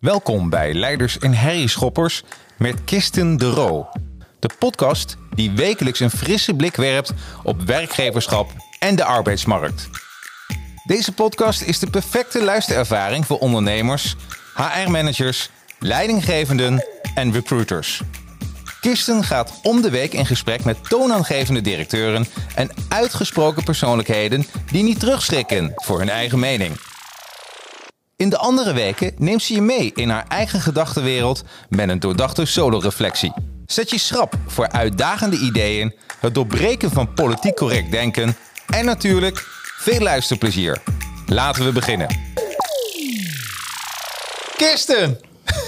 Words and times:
Welkom 0.00 0.50
bij 0.50 0.74
Leiders 0.74 1.18
en 1.18 1.34
Harry-schoppers 1.34 2.22
met 2.56 2.84
Kirsten 2.84 3.36
de 3.36 3.50
Roo. 3.50 3.88
De 4.38 4.50
podcast 4.58 5.16
die 5.34 5.50
wekelijks 5.50 6.00
een 6.00 6.10
frisse 6.10 6.54
blik 6.54 6.76
werpt 6.76 7.12
op 7.42 7.62
werkgeverschap 7.62 8.50
en 8.78 8.96
de 8.96 9.04
arbeidsmarkt. 9.04 9.88
Deze 10.84 11.12
podcast 11.12 11.62
is 11.62 11.78
de 11.78 11.90
perfecte 11.90 12.44
luisterervaring 12.44 13.26
voor 13.26 13.38
ondernemers, 13.38 14.16
HR-managers, 14.54 15.50
leidinggevenden 15.78 16.84
en 17.14 17.32
recruiters. 17.32 18.02
Kirsten 18.80 19.24
gaat 19.24 19.60
om 19.62 19.82
de 19.82 19.90
week 19.90 20.12
in 20.12 20.26
gesprek 20.26 20.64
met 20.64 20.88
toonaangevende 20.88 21.60
directeuren 21.60 22.26
en 22.54 22.70
uitgesproken 22.88 23.64
persoonlijkheden 23.64 24.46
die 24.70 24.82
niet 24.82 25.00
terugschrikken 25.00 25.72
voor 25.74 25.98
hun 25.98 26.10
eigen 26.10 26.38
mening. 26.38 26.87
In 28.18 28.28
de 28.28 28.38
andere 28.38 28.72
weken 28.72 29.12
neemt 29.16 29.42
ze 29.42 29.54
je 29.54 29.60
mee 29.60 29.92
in 29.94 30.08
haar 30.08 30.24
eigen 30.28 30.60
gedachtenwereld 30.60 31.42
met 31.68 31.88
een 31.88 32.00
doordachte 32.00 32.44
solo-reflectie. 32.44 33.32
Zet 33.66 33.90
je 33.90 33.98
schrap 33.98 34.34
voor 34.46 34.68
uitdagende 34.68 35.36
ideeën, 35.36 35.94
het 36.20 36.34
doorbreken 36.34 36.90
van 36.90 37.12
politiek 37.14 37.56
correct 37.56 37.90
denken 37.90 38.36
en 38.66 38.84
natuurlijk 38.84 39.44
veel 39.78 40.00
luisterplezier. 40.00 40.82
Laten 41.26 41.64
we 41.64 41.72
beginnen. 41.72 42.08
Kirsten, 44.56 45.20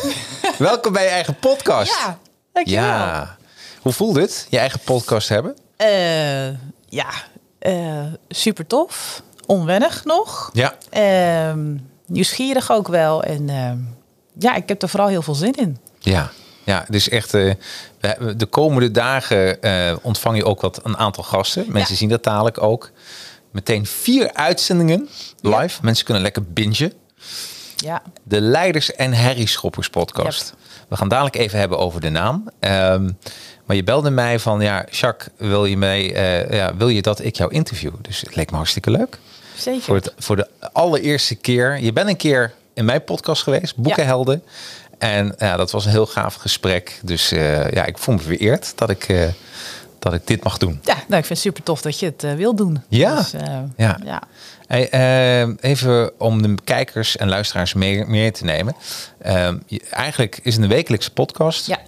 welkom 0.59 0.93
bij 0.93 1.05
je 1.05 1.11
eigen 1.11 1.39
podcast. 1.39 1.99
Ja, 1.99 2.19
dankjewel. 2.53 2.85
Ja. 2.85 3.37
Hoe 3.81 3.93
voelt 3.93 4.17
het, 4.17 4.47
je 4.49 4.59
eigen 4.59 4.81
podcast 4.81 5.29
hebben? 5.29 5.57
Eh, 5.77 6.49
ja, 6.89 7.11
eh, 7.59 8.07
super 8.29 8.67
tof. 8.67 9.23
Onwennig 9.47 10.05
nog. 10.05 10.51
Ja. 10.53 10.75
Ehm, 10.91 11.77
nieuwsgierig 12.11 12.71
ook 12.73 12.89
wel. 12.89 13.23
En 13.23 13.49
ehm, 13.49 13.79
ja, 14.39 14.55
ik 14.55 14.69
heb 14.69 14.83
er 14.83 14.89
vooral 14.89 15.09
heel 15.09 15.23
veel 15.23 15.35
zin 15.35 15.53
in. 15.53 15.79
Ja, 15.99 16.31
ja 16.65 16.85
dus 16.89 17.09
echt 17.09 17.35
eh, 17.35 17.53
de 18.37 18.47
komende 18.51 18.91
dagen 18.91 19.63
eh, 19.63 19.97
ontvang 20.03 20.37
je 20.37 20.45
ook 20.45 20.61
wat 20.61 20.81
een 20.85 20.97
aantal 20.97 21.23
gasten. 21.25 21.65
Mensen 21.69 21.93
Ja. 21.93 21.99
zien 21.99 22.09
dat 22.09 22.23
dadelijk 22.25 22.63
ook. 22.63 22.91
Meteen 23.53 23.87
vier 23.87 24.33
uitzendingen 24.33 25.09
live. 25.41 25.79
Mensen 25.83 26.05
kunnen 26.05 26.23
lekker 26.23 26.45
bingen. 26.53 26.93
Ja, 27.77 28.03
De 28.23 28.41
Leiders 28.41 28.95
en 28.95 29.15
Harry 29.15 29.47
Schoppers 29.47 29.89
podcast. 29.91 30.55
We 30.89 30.97
gaan 30.97 31.09
dadelijk 31.09 31.37
even 31.37 31.59
hebben 31.59 31.79
over 31.79 32.01
de 32.01 32.09
naam. 32.11 32.51
Ehm, 32.61 33.11
maar 33.67 33.77
je 33.77 33.85
belde 33.85 34.11
mij 34.11 34.39
van, 34.39 34.61
ja, 34.61 34.85
Jacques, 34.91 35.29
wil 35.37 35.65
je, 35.65 35.77
mee, 35.77 36.13
eh, 36.15 36.51
ja, 36.57 36.77
wil 36.77 36.89
je 36.89 37.03
dat 37.03 37.25
ik 37.25 37.37
jou 37.37 37.53
interview? 37.53 37.93
Dus 38.03 38.21
het 38.21 38.37
leek 38.37 38.51
me 38.51 38.57
hartstikke 38.57 38.91
leuk. 38.91 39.19
Zeker. 39.61 39.83
Voor, 39.83 39.95
het, 39.97 40.13
voor 40.19 40.37
de 40.37 40.49
allereerste 40.73 41.35
keer. 41.35 41.79
Je 41.81 41.93
bent 41.93 42.09
een 42.09 42.17
keer 42.17 42.53
in 42.75 42.85
mijn 42.85 43.05
podcast 43.05 43.43
geweest, 43.43 43.77
Boekenhelden. 43.77 44.43
En 44.99 45.35
ja, 45.39 45.57
dat 45.57 45.71
was 45.71 45.85
een 45.85 45.91
heel 45.91 46.07
gaaf 46.07 46.35
gesprek. 46.35 47.01
Dus 47.03 47.33
eh, 47.33 47.71
ja, 47.71 47.85
ik 47.87 47.99
voel 47.99 48.15
me 48.15 48.21
vereerd 48.21 48.73
dat 48.79 48.91
ik, 48.91 49.05
eh, 49.09 49.29
dat 49.99 50.13
ik 50.15 50.27
dit 50.27 50.45
mag 50.45 50.59
doen. 50.59 50.81
Ja, 50.83 50.95
nou, 50.95 51.05
ik 51.07 51.11
vind 51.11 51.29
het 51.29 51.39
super 51.39 51.63
tof 51.63 51.83
dat 51.83 51.99
je 51.99 52.07
het 52.07 52.25
eh, 52.25 52.33
wil 52.35 52.55
doen. 52.55 52.83
Ja. 52.89 53.17
Dus, 53.17 53.31
Ja. 53.77 53.99
ja. 54.05 54.23
Hey, 54.67 54.91
even 55.61 56.21
om 56.21 56.43
de 56.43 56.55
kijkers 56.65 57.17
en 57.17 57.29
luisteraars 57.29 57.75
meer, 57.75 58.09
meer 58.09 58.33
te 58.33 58.45
nemen. 58.45 58.77
Ehm, 59.23 59.59
je- 59.67 59.83
eigenlijk 59.91 60.41
is 60.43 60.55
het 60.55 60.63
een 60.63 60.69
wekelijkse 60.69 61.13
podcast. 61.13 61.67
Ja. 61.67 61.79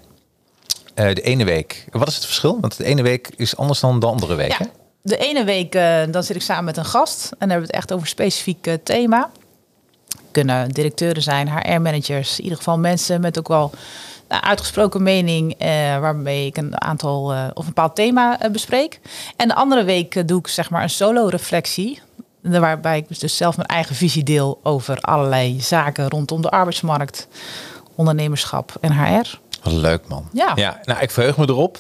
De 0.95 1.23
ene 1.23 1.45
week. 1.45 1.85
Wat 1.91 2.09
is 2.09 2.15
het 2.15 2.25
verschil? 2.25 2.59
Want 2.61 2.77
de 2.77 2.85
ene 2.85 3.03
week 3.03 3.31
is 3.37 3.57
anders 3.57 3.81
dan 3.81 4.01
de 4.01 4.07
andere 4.07 4.35
week. 4.35 4.51
Ja. 4.51 4.57
hè? 4.59 4.65
De 5.03 5.17
ene 5.17 5.45
week 5.45 5.75
eh, 5.75 6.03
dan 6.11 6.23
zit 6.23 6.37
ik 6.37 6.43
samen 6.43 6.65
met 6.65 6.77
een 6.77 6.85
gast 6.85 7.25
en 7.25 7.37
dan 7.39 7.49
hebben 7.49 7.67
we 7.67 7.73
het 7.73 7.83
echt 7.83 7.93
over 7.93 8.05
een 8.05 8.11
specifiek 8.11 8.67
eh, 8.67 8.75
thema. 8.83 9.31
Kunnen 10.31 10.69
directeuren 10.69 11.23
zijn, 11.23 11.49
HR-managers, 11.49 12.37
in 12.39 12.43
ieder 12.43 12.59
geval 12.59 12.79
mensen 12.79 13.21
met 13.21 13.39
ook 13.39 13.49
wel 13.49 13.73
nou, 14.33 14.45
uitgesproken 14.45 15.03
mening, 15.03 15.55
eh, 15.59 15.69
waarmee 15.99 16.47
ik 16.47 16.57
een 16.57 16.81
aantal 16.81 17.33
eh, 17.33 17.45
of 17.55 17.63
een 17.63 17.75
bepaald 17.75 17.95
thema 17.95 18.39
bespreek. 18.53 19.01
En 19.37 19.49
de 19.49 19.55
andere 19.55 19.85
week 19.85 20.29
doe 20.29 20.39
ik 20.39 20.49
zeg 20.49 20.71
maar 20.71 20.83
een 20.83 20.91
solo-reflectie. 20.91 22.01
Waarbij 22.41 22.99
ik 22.99 23.21
dus 23.21 23.37
zelf 23.37 23.57
mijn 23.57 23.69
eigen 23.69 23.95
visie 23.95 24.23
deel 24.23 24.61
over 24.63 25.01
allerlei 25.01 25.61
zaken 25.61 26.09
rondom 26.09 26.43
de 26.43 26.51
arbeidsmarkt, 26.51 27.29
ondernemerschap 27.95 28.75
en 28.81 28.93
HR. 28.93 29.39
Wat 29.63 29.73
leuk 29.73 30.09
man. 30.09 30.29
Ja. 30.33 30.53
ja 30.55 30.81
nou, 30.85 31.01
ik 31.01 31.11
verheug 31.11 31.37
me 31.37 31.49
erop. 31.49 31.79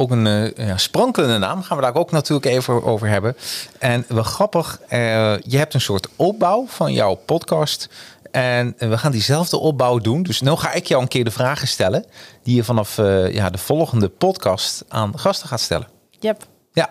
Ook 0.00 0.10
een 0.10 0.26
eh, 0.26 0.66
ja, 0.66 0.76
sprankelende 0.76 1.38
naam. 1.38 1.62
Gaan 1.62 1.76
we 1.76 1.82
daar 1.82 1.94
ook 1.94 2.10
natuurlijk 2.10 2.46
even 2.46 2.84
over 2.84 3.08
hebben. 3.08 3.36
En 3.78 4.04
wel 4.08 4.22
grappig. 4.22 4.80
eh, 4.88 4.98
je 5.38 5.58
hebt 5.58 5.74
een 5.74 5.80
soort 5.80 6.08
opbouw 6.16 6.64
van 6.66 6.92
jouw 6.92 7.14
podcast. 7.14 7.88
En 8.30 8.74
we 8.78 8.98
gaan 8.98 9.12
diezelfde 9.12 9.56
opbouw 9.58 9.98
doen. 9.98 10.22
Dus 10.22 10.40
nu 10.40 10.56
ga 10.56 10.72
ik 10.72 10.86
jou 10.86 11.02
een 11.02 11.08
keer 11.08 11.24
de 11.24 11.30
vragen 11.30 11.68
stellen. 11.68 12.04
Die 12.42 12.56
je 12.56 12.64
vanaf 12.64 12.98
eh, 12.98 13.34
ja, 13.34 13.50
de 13.50 13.58
volgende 13.58 14.08
podcast 14.08 14.84
aan 14.88 15.18
gasten 15.18 15.48
gaat 15.48 15.60
stellen. 15.60 15.88
Yep. 16.20 16.46
Ja. 16.72 16.90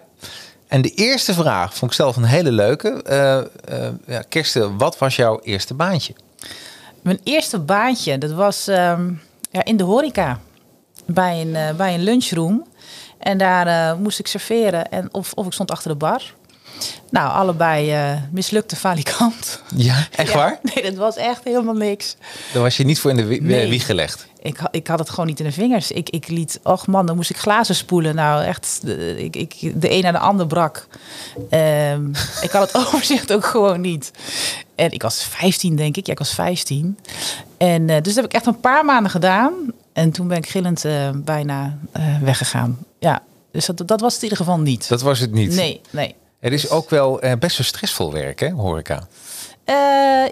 En 0.68 0.82
de 0.82 0.90
eerste 0.90 1.34
vraag 1.34 1.76
vond 1.76 1.92
ik 1.92 1.98
zelf 1.98 2.16
een 2.16 2.24
hele 2.24 2.52
leuke. 2.52 3.04
Eh, 3.04 3.88
ja, 4.08 4.22
Kirsten, 4.30 4.78
wat 4.78 4.98
was 4.98 5.16
jouw 5.16 5.40
eerste 5.40 5.74
baantje? 5.74 6.14
Mijn 7.02 7.20
eerste 7.24 7.60
baantje, 7.60 8.18
dat 8.18 8.32
was 8.32 8.68
ehm, 8.68 9.12
ja, 9.52 9.64
in 9.64 9.78
de 9.78 9.84
horeca. 9.84 10.40
Bij 11.06 11.42
een, 11.42 11.76
bij 11.78 11.94
een 11.94 12.04
lunchroom. 12.04 12.68
En 13.20 13.38
daar 13.38 13.68
eh, 13.68 13.98
moest 13.98 14.20
ik 14.20 14.28
serveren. 14.28 14.92
En 14.92 15.14
of, 15.14 15.32
of 15.34 15.46
ik 15.46 15.54
stond 15.54 15.72
achter 15.72 15.90
de 15.90 15.96
bar. 15.98 16.34
Nou, 17.10 17.32
allebei 17.32 17.92
eh, 17.92 18.12
mislukte 18.32 18.76
falikant. 18.76 19.62
Ja, 19.76 20.08
echt 20.16 20.30
Ja, 20.32 20.36
waar? 20.36 20.60
Nee, 20.62 20.84
dat 20.84 20.96
was 20.96 21.16
echt 21.16 21.44
helemaal 21.44 21.74
niks. 21.74 22.16
Daar 22.54 22.62
was 22.62 22.78
je 22.78 22.84
niet 22.86 23.00
voor 23.00 23.12
in 23.12 23.16
de 23.18 23.24
Nee. 23.42 23.70
wieg 23.70 23.86
gelegd. 23.86 24.28
Ik, 24.42 24.60
ik 24.72 24.88
had 24.88 25.00
het 25.00 25.10
gewoon 25.10 25.26
niet 25.26 25.40
in 25.40 25.46
de 25.46 25.52
vingers. 25.52 25.92
Ik, 25.92 26.10
ik 26.10 26.28
liet, 26.28 26.60
och 26.64 26.88
man, 26.88 27.06
dan 27.06 27.16
moest 27.16 27.30
ik 27.30 27.38
glazen 27.38 27.76
spoelen. 27.76 28.16
Nou, 28.16 28.44
echt, 28.44 28.80
de, 28.84 29.24
ik, 29.24 29.36
ik, 29.36 29.82
de 29.82 29.92
een 29.92 30.02
naar 30.02 30.12
de 30.12 30.18
ander 30.20 30.48
brak. 30.48 30.88
Ehm, 31.50 32.10
ik 32.42 32.52
had 32.52 32.72
het 32.72 32.76
overzicht 32.86 33.34
ook 33.34 33.46
gewoon 33.46 33.82
niet. 33.82 34.12
En 34.76 34.92
ik 34.92 35.02
was 35.02 35.24
15, 35.24 35.76
denk 35.76 35.98
ik. 35.98 36.06
Ja, 36.06 36.12
ik 36.12 36.20
was 36.20 36.34
15. 36.34 36.98
En 37.58 37.90
eh, 37.90 37.96
dus 37.96 38.14
dat 38.14 38.16
heb 38.16 38.26
ik 38.26 38.34
echt 38.34 38.46
een 38.46 38.60
paar 38.60 38.86
maanden 38.86 39.12
gedaan. 39.12 39.54
En 40.00 40.12
toen 40.12 40.28
ben 40.28 40.38
ik 40.38 40.50
gillend 40.50 40.86
eh, 40.86 41.10
bijna 41.16 41.78
eh, 41.92 42.04
weggegaan. 42.22 42.78
Ja, 43.00 43.22
dus 43.52 43.66
dat, 43.66 43.88
dat 43.88 44.02
was 44.02 44.14
het 44.14 44.24
in 44.24 44.30
ieder 44.30 44.46
geval 44.46 44.60
niet. 44.60 44.90
Dat 44.90 45.02
was 45.02 45.20
het 45.20 45.32
niet. 45.32 45.56
Nee, 45.56 45.82
nee. 45.90 46.16
Het 46.40 46.54
is 46.54 46.70
ook 46.70 46.90
wel 46.90 47.22
eh, 47.22 47.32
best 47.40 47.58
wel 47.58 47.66
stressvol 47.66 48.14
werk, 48.14 48.40
hè, 48.40 48.50
horeca. 48.50 49.08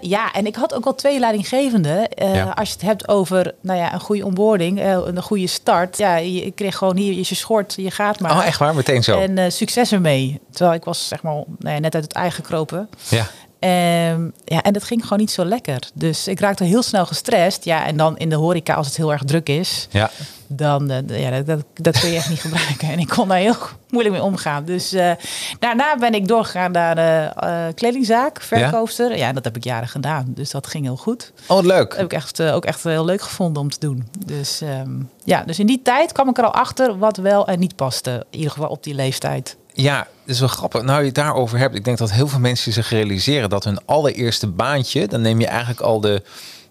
Ja, 0.00 0.32
en 0.32 0.46
ik 0.46 0.56
had 0.56 0.74
ook 0.74 0.84
wel 0.84 0.94
twee 0.94 1.18
leidinggevenden. 1.18 2.08
Ja. 2.16 2.50
Als 2.50 2.68
je 2.68 2.74
het 2.74 2.82
hebt 2.82 3.08
over 3.08 3.54
nou 3.60 3.78
ja, 3.78 3.92
een 3.92 4.00
goede 4.00 4.24
onboarding, 4.24 4.80
een 4.82 5.22
goede 5.22 5.46
start. 5.46 5.98
Ja, 5.98 6.16
je, 6.16 6.44
ik 6.44 6.54
kreeg 6.54 6.76
gewoon 6.76 6.96
hier 6.96 7.18
is 7.18 7.28
je 7.28 7.34
schort, 7.34 7.74
je 7.76 7.90
gaat 7.90 8.20
maar. 8.20 8.30
Oh, 8.30 8.46
echt 8.46 8.58
waar? 8.58 8.74
Meteen 8.74 9.04
zo. 9.04 9.20
En 9.20 9.52
succes 9.52 9.92
ermee. 9.92 10.40
Terwijl 10.50 10.76
ik 10.76 10.84
was 10.84 11.08
zeg 11.08 11.22
maar 11.22 11.32
nou 11.32 11.74
ja, 11.74 11.78
net 11.78 11.94
uit 11.94 12.04
het 12.04 12.12
ei 12.12 12.30
gekropen. 12.30 12.88
ja. 13.08 13.26
Ehm, 13.58 14.28
ja, 14.44 14.62
en 14.62 14.72
dat 14.72 14.84
ging 14.84 15.02
gewoon 15.02 15.18
niet 15.18 15.30
zo 15.30 15.44
lekker. 15.44 15.78
Dus 15.94 16.28
ik 16.28 16.40
raakte 16.40 16.64
heel 16.64 16.82
snel 16.82 17.06
gestrest. 17.06 17.64
Ja, 17.64 17.86
en 17.86 17.96
dan 17.96 18.16
in 18.18 18.28
de 18.28 18.34
horeca, 18.36 18.74
als 18.74 18.86
het 18.86 18.96
heel 18.96 19.12
erg 19.12 19.24
druk 19.24 19.48
is, 19.48 19.88
Ja. 19.90 20.10
dan 20.46 20.90
eh, 20.90 21.22
ja, 21.22 21.30
dat, 21.30 21.46
dat, 21.46 21.64
dat 21.74 22.00
kun 22.00 22.08
je 22.10 22.16
echt 22.16 22.28
niet 22.28 22.40
gebruiken. 22.48 22.88
En 22.88 22.98
ik 22.98 23.08
kon 23.08 23.28
daar 23.28 23.38
heel 23.38 23.56
moeilijk 23.90 24.14
mee 24.14 24.24
omgaan. 24.24 24.64
Dus 24.64 24.92
eh, 24.92 25.12
daarna 25.58 25.96
ben 25.96 26.14
ik 26.14 26.28
doorgegaan 26.28 26.72
naar 26.72 26.94
de 26.94 27.30
eh, 27.36 27.64
kledingzaak, 27.74 28.42
verkoopster. 28.42 29.16
Ja? 29.16 29.32
dat 29.32 29.44
heb 29.44 29.56
ik 29.56 29.64
jaren 29.64 29.88
gedaan. 29.88 30.24
Dus 30.28 30.50
dat 30.50 30.66
ging 30.66 30.84
heel 30.84 30.96
goed. 30.96 31.32
Oh, 31.48 31.62
leuk. 31.64 31.88
Dat 31.88 31.96
heb 31.96 32.06
ik 32.06 32.12
echt, 32.12 32.42
ook 32.42 32.64
echt 32.64 32.82
heel 32.82 33.04
leuk 33.04 33.22
gevonden 33.22 33.62
om 33.62 33.70
te 33.70 33.78
doen. 33.80 34.08
Dus 34.26 34.60
ehm, 34.60 34.90
ja, 35.24 35.42
dus 35.42 35.58
in 35.58 35.66
die 35.66 35.82
tijd 35.82 36.12
kwam 36.12 36.28
ik 36.28 36.38
er 36.38 36.44
al 36.44 36.54
achter 36.54 36.98
wat 36.98 37.16
wel 37.16 37.46
en 37.46 37.58
niet 37.58 37.76
paste. 37.76 38.26
In 38.30 38.38
ieder 38.38 38.52
geval 38.52 38.68
op 38.68 38.82
die 38.82 38.94
leeftijd. 38.94 39.56
Ja, 39.72 40.06
dat 40.28 40.36
is 40.36 40.42
wel 40.42 40.56
grappig. 40.58 40.82
Nou, 40.82 40.98
je 40.98 41.06
het 41.06 41.14
daarover 41.14 41.58
hebt. 41.58 41.74
Ik 41.74 41.84
denk 41.84 41.98
dat 41.98 42.12
heel 42.12 42.28
veel 42.28 42.38
mensen 42.40 42.72
zich 42.72 42.90
realiseren 42.90 43.48
dat 43.48 43.64
hun 43.64 43.78
allereerste 43.84 44.46
baantje, 44.46 45.06
dan 45.06 45.20
neem 45.20 45.40
je 45.40 45.46
eigenlijk 45.46 45.80
al 45.80 46.00
de, 46.00 46.22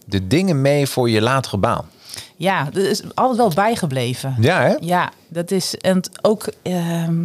de 0.06 0.28
dingen 0.28 0.62
mee 0.62 0.88
voor 0.88 1.10
je 1.10 1.22
latere 1.22 1.58
baan. 1.58 1.90
Ja, 2.36 2.64
dat 2.64 2.84
is 2.84 3.02
altijd 3.14 3.38
wel 3.38 3.52
bijgebleven. 3.54 4.36
Ja, 4.40 4.62
hè? 4.62 4.76
Ja, 4.80 5.12
dat 5.28 5.52
is 5.52 5.78
en 5.78 5.96
het 5.96 6.10
ook 6.22 6.48
ehm, 6.62 7.22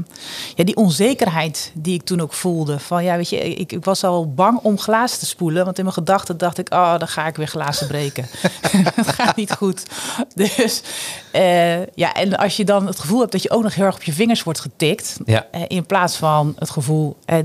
ja, 0.54 0.64
die 0.64 0.76
onzekerheid 0.76 1.72
die 1.74 1.94
ik 1.94 2.02
toen 2.02 2.20
ook 2.20 2.32
voelde. 2.32 2.78
Van 2.78 3.04
ja, 3.04 3.16
weet 3.16 3.28
je, 3.28 3.36
ik, 3.36 3.72
ik 3.72 3.84
was 3.84 4.04
al 4.04 4.32
bang 4.32 4.58
om 4.58 4.78
glazen 4.78 5.18
te 5.18 5.26
spoelen. 5.26 5.64
Want 5.64 5.78
in 5.78 5.84
mijn 5.84 5.96
gedachten 5.96 6.38
dacht 6.38 6.58
ik, 6.58 6.72
oh, 6.72 6.98
dan 6.98 7.08
ga 7.08 7.26
ik 7.26 7.36
weer 7.36 7.46
glazen 7.46 7.86
breken. 7.86 8.26
dat 8.96 9.08
gaat 9.08 9.36
niet 9.36 9.52
goed. 9.52 9.82
Dus 10.34 10.82
eh, 11.32 11.86
ja, 11.86 12.14
en 12.14 12.36
als 12.36 12.56
je 12.56 12.64
dan 12.64 12.86
het 12.86 13.00
gevoel 13.00 13.20
hebt 13.20 13.32
dat 13.32 13.42
je 13.42 13.50
ook 13.50 13.62
nog 13.62 13.74
heel 13.74 13.84
erg 13.84 13.94
op 13.94 14.02
je 14.02 14.12
vingers 14.12 14.42
wordt 14.42 14.60
getikt. 14.60 15.16
Ja. 15.24 15.46
eh, 15.50 15.62
in 15.66 15.86
plaats 15.86 16.16
van 16.16 16.54
het 16.58 16.70
gevoel 16.70 17.16
eh, 17.24 17.36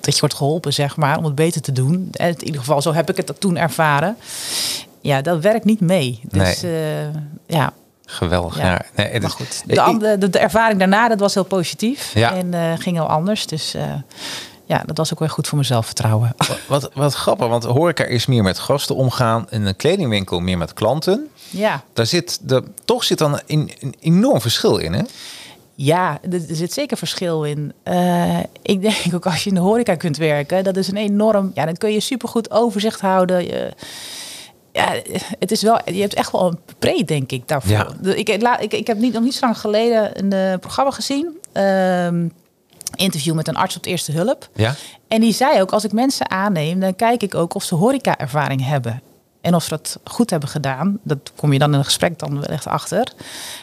dat 0.00 0.14
je 0.14 0.20
wordt 0.20 0.34
geholpen, 0.34 0.72
zeg 0.72 0.96
maar, 0.96 1.18
om 1.18 1.24
het 1.24 1.34
beter 1.34 1.60
te 1.60 1.72
doen. 1.72 2.08
En 2.12 2.28
in 2.28 2.44
ieder 2.44 2.60
geval, 2.60 2.82
zo 2.82 2.92
heb 2.92 3.10
ik 3.10 3.16
het 3.16 3.40
toen 3.40 3.56
ervaren. 3.56 4.16
Ja, 5.06 5.20
dat 5.22 5.40
werkt 5.40 5.64
niet 5.64 5.80
mee. 5.80 6.20
Dus 6.30 6.62
eh, 6.62 6.70
ja, 7.46 7.72
Geweldig. 8.08 8.58
Ja. 8.58 8.64
Ja. 8.70 8.80
Nee, 8.94 9.06
het 9.06 9.22
maar 9.22 9.30
is- 9.30 9.36
goed, 9.36 10.00
de, 10.00 10.16
de, 10.18 10.30
de 10.30 10.38
ervaring 10.38 10.78
daarna 10.78 11.08
dat 11.08 11.20
was 11.20 11.34
heel 11.34 11.44
positief 11.44 12.14
Ja. 12.14 12.34
en 12.34 12.54
eh, 12.54 12.72
ging 12.78 12.96
heel 12.96 13.06
anders. 13.08 13.46
Dus 13.46 13.74
eh, 13.74 13.82
ja, 14.64 14.82
dat 14.86 14.96
was 14.96 15.12
ook 15.12 15.18
weer 15.18 15.30
goed 15.30 15.46
voor 15.46 15.54
mijn 15.56 15.68
zelfvertrouwen. 15.68 16.34
Wat, 16.36 16.58
wat, 16.66 16.90
wat 16.94 17.14
grappig, 17.14 17.46
want 17.48 17.64
horeca 17.64 18.04
is 18.04 18.26
meer 18.26 18.42
met 18.42 18.58
gasten 18.58 18.94
omgaan. 18.96 19.50
En 19.50 19.66
een 19.66 19.76
kledingwinkel 19.76 20.40
meer 20.40 20.58
met 20.58 20.72
klanten. 20.72 21.28
Ja, 21.50 21.82
Daar 21.92 22.06
zit 22.06 22.38
de, 22.42 22.64
toch 22.84 23.04
zit 23.04 23.18
dan 23.18 23.40
een, 23.46 23.70
een 23.80 23.94
enorm 24.00 24.40
verschil 24.40 24.76
in, 24.76 24.92
hè? 24.92 25.02
ja 25.74 26.18
er, 26.30 26.40
zit 26.48 26.72
zeker 26.72 26.96
verschil 26.96 27.44
in. 27.44 27.72
Ik 28.62 28.80
denk 28.80 29.14
ook 29.14 29.26
als 29.26 29.42
je 29.44 29.48
in 29.48 29.54
de 29.54 29.60
horeca 29.60 29.94
kunt 29.94 30.16
werken, 30.16 30.64
dat 30.64 30.76
is 30.76 30.88
een 30.88 30.96
enorm... 30.96 31.50
Ja, 31.54 31.64
dan 31.64 31.76
kun 31.76 31.92
je 31.92 32.00
supergoed 32.00 32.50
overzicht 32.50 33.00
houden. 33.00 33.44
Je, 33.44 33.72
ja, 34.76 34.94
het 35.38 35.50
is 35.50 35.62
wel, 35.62 35.78
je 35.92 36.00
hebt 36.00 36.14
echt 36.14 36.32
wel 36.32 36.46
een 36.46 36.58
pre, 36.78 37.04
denk 37.04 37.30
ik, 37.32 37.48
daarvoor. 37.48 37.70
Ja. 37.70 37.88
De- 38.00 38.16
Ik, 38.16 38.42
la- 38.42 38.58
ik, 38.58 38.72
ik 38.72 38.86
heb 38.86 38.98
niet, 38.98 39.12
nog 39.12 39.22
niet 39.22 39.34
zo 39.34 39.44
lang 39.44 39.58
geleden 39.58 40.18
een 40.24 40.32
eh, 40.52 40.58
programma 40.58 40.90
gezien. 40.90 41.38
Ehm, 41.52 42.28
interview 42.94 43.34
met 43.34 43.48
een 43.48 43.56
arts 43.56 43.76
op 43.76 43.82
de 43.82 43.90
eerste 43.90 44.12
hulp. 44.12 44.48
Ja. 44.54 44.74
En 45.08 45.20
die 45.20 45.32
zei 45.32 45.60
ook, 45.60 45.70
als 45.72 45.84
ik 45.84 45.92
mensen 45.92 46.30
aanneem, 46.30 46.80
dan 46.80 46.96
kijk 46.96 47.22
ik 47.22 47.34
ook 47.34 47.54
of 47.54 47.62
ze 47.62 47.74
horeca-ervaring 47.74 48.66
hebben. 48.66 49.02
En 49.46 49.54
of 49.54 49.62
ze 49.62 49.68
dat 49.68 49.98
goed 50.04 50.30
hebben 50.30 50.48
gedaan. 50.48 50.98
Dat 51.02 51.18
kom 51.36 51.52
je 51.52 51.58
dan 51.58 51.72
in 51.72 51.78
een 51.78 51.84
gesprek 51.84 52.18
dan 52.18 52.34
wel 52.34 52.42
echt 52.42 52.66
achter. 52.66 53.12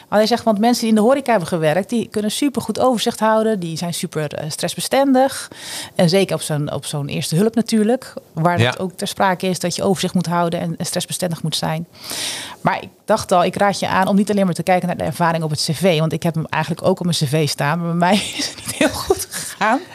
Maar 0.08 0.18
hij 0.18 0.26
zegt, 0.28 0.44
want 0.44 0.58
mensen 0.58 0.80
die 0.80 0.88
in 0.88 0.94
de 0.94 1.00
horeca 1.00 1.30
hebben 1.30 1.48
gewerkt... 1.48 1.88
die 1.88 2.08
kunnen 2.08 2.30
super 2.30 2.62
goed 2.62 2.80
overzicht 2.80 3.20
houden. 3.20 3.60
Die 3.60 3.76
zijn 3.76 3.94
super 3.94 4.34
eh, 4.34 4.50
stressbestendig. 4.50 5.50
En 5.94 6.08
zeker 6.08 6.34
op 6.34 6.42
zo'n, 6.42 6.72
op 6.72 6.84
zo'n 6.84 7.08
eerste 7.08 7.36
hulp 7.36 7.54
natuurlijk. 7.54 8.12
Waar 8.32 8.58
Ja. 8.60 8.70
het 8.70 8.78
ook 8.78 8.92
ter 8.92 9.06
sprake 9.06 9.46
is 9.46 9.58
dat 9.58 9.76
je 9.76 9.82
overzicht 9.82 10.14
moet 10.14 10.26
houden... 10.26 10.60
en 10.60 10.76
stressbestendig 10.86 11.42
moet 11.42 11.56
zijn. 11.56 11.86
Maar 12.60 12.82
ik 12.82 12.88
dacht 13.04 13.32
al, 13.32 13.44
ik 13.44 13.56
raad 13.56 13.78
je 13.78 13.88
aan 13.88 14.06
om 14.08 14.16
niet 14.16 14.30
alleen 14.30 14.44
maar 14.44 14.54
te 14.54 14.62
kijken 14.62 14.86
naar 14.88 14.96
de 14.96 15.04
ervaring 15.04 15.44
op 15.44 15.50
het 15.50 15.60
cv. 15.60 15.98
Want 15.98 16.12
ik 16.12 16.22
heb 16.22 16.34
hem 16.34 16.46
eigenlijk 16.48 16.82
ook 16.86 16.98
op 17.00 17.04
mijn 17.04 17.16
cv 17.16 17.48
staan. 17.48 17.78
Maar 17.78 17.88
bij 17.88 17.96
mij 17.96 18.14
is 18.38 18.48
het 18.48 18.56
niet 18.66 18.74
heel 18.74 18.88
goed 18.88 19.28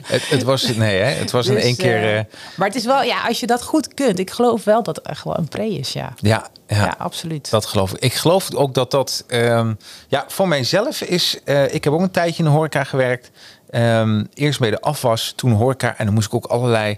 Het, 0.03 0.29
het 0.29 0.43
was, 0.43 0.63
nee, 0.75 0.99
hè? 1.01 1.09
Het 1.11 1.31
was 1.31 1.47
in 1.47 1.53
Dus, 1.53 1.63
één 1.63 1.75
keer... 1.75 1.95
eh, 2.03 2.17
eh, 2.19 2.25
maar 2.55 2.67
het 2.67 2.75
is 2.75 2.85
wel, 2.85 3.03
ja, 3.03 3.27
als 3.27 3.39
je 3.39 3.47
dat 3.47 3.63
goed 3.63 3.93
kunt. 3.93 4.19
Ik 4.19 4.31
geloof 4.31 4.63
wel 4.63 4.83
dat 4.83 4.95
het 4.95 5.05
echt 5.05 5.23
wel 5.23 5.37
een 5.37 5.47
pre 5.47 5.67
is, 5.69 5.93
ja. 5.93 6.13
ja, 6.17 6.47
ja, 6.67 6.75
Ja, 6.85 6.95
absoluut. 6.97 7.49
Dat 7.49 7.65
geloof 7.65 7.91
ik. 7.93 7.99
Ik 7.99 8.13
geloof 8.13 8.53
ook 8.53 8.73
dat 8.73 8.91
dat... 8.91 9.23
ehm, 9.27 9.73
ja, 10.07 10.25
voor 10.27 10.47
mijzelf 10.47 11.01
is... 11.01 11.39
eh, 11.45 11.73
ik 11.73 11.83
heb 11.83 11.93
ook 11.93 12.01
een 12.01 12.11
tijdje 12.11 12.43
in 12.43 12.49
de 12.49 12.55
horeca 12.55 12.83
gewerkt. 12.83 13.31
Ehm, 13.69 14.23
eerst 14.33 14.59
bij 14.59 14.69
de 14.69 14.81
afwas, 14.81 15.33
toen 15.35 15.51
horeca. 15.51 15.97
En 15.97 16.05
dan 16.05 16.13
moest 16.13 16.27
ik 16.27 16.33
ook 16.33 16.45
allerlei... 16.45 16.97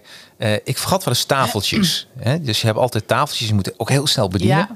ik 0.64 0.78
vergat 0.78 1.04
wel 1.04 1.14
eens 1.14 1.24
tafeltjes. 1.24 2.08
hè? 2.20 2.42
Dus 2.42 2.62
je 2.62 2.68
hebt 2.68 2.80
altijd 2.80 3.08
tafeltjes. 3.08 3.48
Je 3.48 3.54
moet 3.54 3.80
ook 3.80 3.90
heel 3.90 4.08
snel 4.08 4.28
bedienen. 4.28 4.58
Ja. 4.58 4.70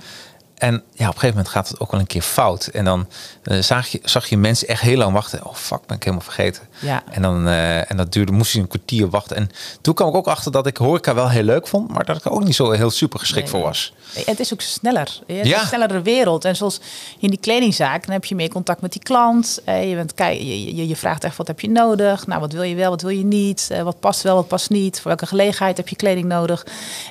En 0.56 0.74
ja, 0.74 0.80
op 0.80 1.00
een 1.00 1.06
gegeven 1.06 1.28
moment 1.30 1.48
gaat 1.48 1.68
het 1.68 1.80
ook 1.80 1.92
wel 1.92 2.00
een 2.00 2.08
keer 2.08 2.22
fout. 2.22 2.66
En 2.68 2.86
dan 2.86 3.08
eh, 3.44 3.60
zag, 3.60 3.88
je, 3.88 4.00
zag 4.04 4.28
je 4.28 4.38
mensen 4.38 4.68
echt 4.68 4.82
heel 4.82 4.98
lang 4.98 5.14
wachten. 5.14 5.46
Oh 5.46 5.54
fuck, 5.56 5.86
ben 5.86 5.96
ik 5.96 6.04
helemaal 6.04 6.26
vergeten. 6.26 6.64
Ja. 6.80 7.04
En, 7.12 7.22
dan, 7.22 7.48
eh, 7.48 7.92
en 7.92 7.98
dat 7.98 8.12
duurde, 8.12 8.32
moest 8.32 8.54
je 8.54 8.60
een 8.60 8.68
kwartier 8.68 9.10
wachten. 9.10 9.36
En 9.36 9.50
toen 9.82 9.94
kwam 9.94 10.08
ik 10.10 10.16
ook 10.16 10.28
achter 10.28 10.52
dat 10.52 10.68
ik 10.68 10.78
horeca 10.78 11.14
wel 11.14 11.30
heel 11.30 11.44
leuk 11.44 11.68
vond. 11.68 11.92
Maar 11.92 12.06
dat 12.06 12.18
ik 12.18 12.26
er 12.26 12.32
ook 12.32 12.44
niet 12.44 12.56
zo 12.56 12.72
heel 12.72 12.90
super 12.90 13.20
geschikt 13.20 13.42
Nee, 13.42 13.50
voor 13.52 13.60
nee. 13.60 13.68
was. 13.68 13.94
Het 14.26 14.40
is 14.40 14.54
ook 14.54 14.62
sneller. 14.62 15.20
Het 15.28 15.38
is 15.38 15.48
Ja. 15.48 15.62
een 15.62 15.68
snellere 15.68 16.02
wereld. 16.02 16.46
En 16.46 16.56
zoals 16.56 16.80
in 17.20 17.30
die 17.30 17.40
kledingzaak, 17.40 18.06
dan 18.06 18.14
heb 18.14 18.26
je 18.26 18.36
meer 18.36 18.50
contact 18.50 18.82
met 18.82 18.92
die 18.92 19.04
klant. 19.04 19.60
Eh, 19.66 19.90
Je, 19.90 19.96
bent, 19.96 20.14
je, 20.18 20.76
je, 20.76 20.88
je 20.88 20.96
vraagt 20.96 21.24
echt 21.24 21.38
wat 21.38 21.48
heb 21.48 21.60
je 21.60 21.70
nodig. 21.70 22.28
Nou, 22.28 22.40
wat 22.40 22.52
wil 22.54 22.64
je 22.64 22.76
wel, 22.76 22.90
wat 22.90 23.02
wil 23.02 23.12
je 23.12 23.26
niet? 23.26 23.70
Wat 23.84 24.00
past 24.00 24.22
wel, 24.22 24.36
wat 24.36 24.48
past 24.48 24.70
niet? 24.70 24.96
Voor 24.96 25.08
welke 25.08 25.26
gelegenheid 25.26 25.78
heb 25.78 25.88
je 25.88 25.96
kleding 25.96 26.26
nodig? 26.28 26.66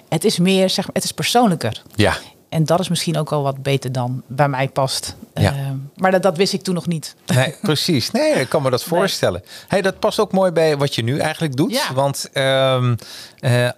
Het 0.09 0.25
is 0.25 0.39
meer, 0.39 0.71
zeg 0.71 0.85
maar, 0.87 0.95
het 0.95 1.05
is 1.05 1.13
persoonlijker. 1.13 1.83
Ja, 1.95 2.17
En 2.55 2.65
dat 2.65 2.81
is 2.81 2.89
misschien 2.89 3.17
ook 3.17 3.33
al 3.33 3.43
wat 3.43 3.63
beter 3.63 3.93
dan 3.93 4.23
bij 4.27 4.49
mij 4.49 4.69
past. 4.69 5.17
Ja. 5.35 5.53
Eh, 5.53 5.71
maar 5.97 6.11
dat, 6.11 6.23
dat 6.23 6.37
wist 6.37 6.53
ik 6.53 6.63
toen 6.63 6.75
nog 6.75 6.87
niet. 6.87 7.15
nee, 7.27 7.55
precies. 7.63 8.11
Nee, 8.11 8.33
ik 8.33 8.49
kan 8.49 8.63
me 8.63 8.71
dat 8.71 8.83
voorstellen. 8.85 9.43
Hey, 9.69 9.83
dat 9.83 9.99
past 9.99 10.19
ook 10.19 10.33
mooi 10.33 10.51
bij 10.51 10.77
wat 10.77 10.95
je 10.95 11.03
nu 11.03 11.19
eigenlijk 11.19 11.57
doet. 11.57 11.73
Ja. 11.73 11.95
Want 11.95 12.29
ehm, 12.33 12.95
eh, 13.39 13.69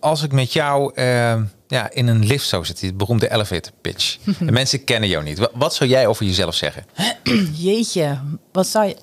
als 0.00 0.22
ik 0.22 0.32
met 0.32 0.52
jou 0.52 0.94
ehm, 0.94 1.44
ja, 1.66 1.90
in 1.90 2.06
een 2.06 2.26
lift 2.26 2.46
zou 2.46 2.64
zitten, 2.64 2.86
die 2.86 2.96
beroemde 2.96 3.30
elevator 3.32 3.72
pitch. 3.80 4.16
de 4.38 4.52
mensen 4.52 4.84
kennen 4.84 5.08
jou 5.08 5.24
niet. 5.24 5.38
Wat, 5.38 5.50
wat 5.54 5.74
zou 5.74 5.90
jij 5.90 6.06
over 6.06 6.24
jezelf 6.24 6.54
zeggen? 6.54 6.84
Jeetje, 7.52 8.18
wat 8.52 8.66
zou 8.66 8.86
je. 8.86 8.96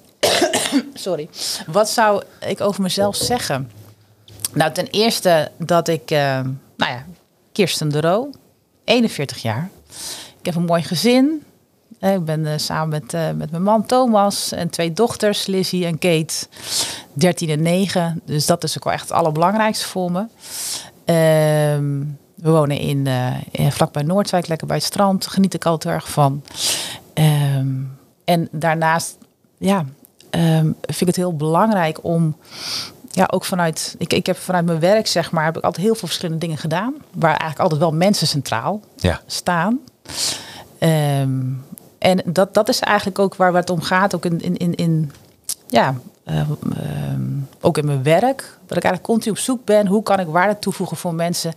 Sorry. 0.93 1.29
Wat 1.67 1.89
zou 1.89 2.23
ik 2.39 2.61
over 2.61 2.81
mezelf 2.81 3.15
zeggen? 3.15 3.71
Nou, 4.53 4.71
ten 4.73 4.87
eerste 4.87 5.51
dat 5.57 5.87
ik. 5.87 6.11
eh, 6.11 6.39
nou 6.77 6.91
ja, 6.91 7.05
Kirsten 7.51 7.89
de 7.89 8.01
Roo, 8.01 8.29
41 8.83 9.41
jaar. 9.41 9.69
Ik 10.39 10.45
heb 10.45 10.55
een 10.55 10.65
mooi 10.65 10.83
gezin. 10.83 11.43
Eh, 11.99 12.13
Ik 12.13 12.25
ben 12.25 12.45
eh, 12.45 12.57
samen 12.57 12.89
met, 12.89 13.13
eh, 13.13 13.31
met 13.31 13.51
mijn 13.51 13.63
man 13.63 13.85
Thomas 13.85 14.51
en 14.51 14.69
twee 14.69 14.93
dochters, 14.93 15.45
Lizzie 15.45 15.85
en 15.85 15.99
Kate, 15.99 16.33
13 17.13 17.49
en 17.49 17.61
9. 17.61 18.21
Dus 18.25 18.45
dat 18.45 18.63
is 18.63 18.77
ook 18.77 18.83
wel 18.83 18.93
echt 18.93 19.01
het 19.09 19.11
allerbelangrijkste 19.11 19.87
voor 19.87 20.11
me. 20.11 20.25
Ehm, 21.05 21.99
we 22.35 22.49
wonen 22.49 22.77
in, 22.77 23.07
vlakbij 23.71 24.03
Noordwijk, 24.03 24.47
lekker 24.47 24.67
bij 24.67 24.75
het 24.75 24.85
strand. 24.85 25.27
Geniet 25.27 25.53
ik 25.53 25.65
altijd 25.65 25.95
erg 25.95 26.09
van. 26.09 26.43
Ehm, 27.13 27.67
en 28.25 28.47
daarnaast, 28.51 29.17
ja, 29.57 29.85
ehm, 30.29 30.71
vind 30.81 31.01
ik 31.01 31.07
het 31.07 31.15
heel 31.15 31.35
belangrijk 31.35 32.03
om, 32.03 32.35
ja, 33.15 33.27
ook 33.31 33.45
vanuit, 33.45 33.95
ik, 33.97 34.13
ik 34.13 34.25
heb 34.25 34.37
vanuit 34.37 34.65
mijn 34.65 34.79
werk, 34.79 35.07
zeg 35.07 35.31
maar, 35.31 35.45
heb 35.45 35.57
ik 35.57 35.63
altijd 35.63 35.85
heel 35.85 35.95
veel 35.95 36.07
verschillende 36.07 36.45
dingen 36.45 36.57
gedaan. 36.57 36.93
Waar 37.11 37.29
eigenlijk 37.29 37.59
altijd 37.59 37.79
wel 37.79 37.93
mensen 37.93 38.27
centraal 38.27 38.81
Ja, 38.95 39.21
staan. 39.25 39.79
Ehm, 40.77 41.41
en 41.97 42.21
dat, 42.25 42.53
dat 42.53 42.69
is 42.69 42.79
eigenlijk 42.79 43.19
ook 43.19 43.35
waar, 43.35 43.51
waar 43.51 43.61
het 43.61 43.69
om 43.69 43.81
gaat, 43.81 44.15
ook 44.15 44.25
in, 44.25 44.41
in, 44.41 44.57
in, 44.57 44.75
in 44.75 45.11
ja, 45.67 45.95
eh, 46.23 46.39
ehm, 46.39 47.21
ook 47.61 47.77
in 47.77 47.85
mijn 47.85 48.03
werk. 48.03 48.57
Dat 48.65 48.77
ik 48.77 48.83
eigenlijk 48.83 49.03
continu 49.03 49.31
op 49.31 49.37
zoek 49.37 49.65
ben, 49.65 49.87
hoe 49.87 50.03
kan 50.03 50.19
ik 50.19 50.27
waarde 50.27 50.59
toevoegen 50.59 50.97
voor 50.97 51.13
mensen 51.13 51.53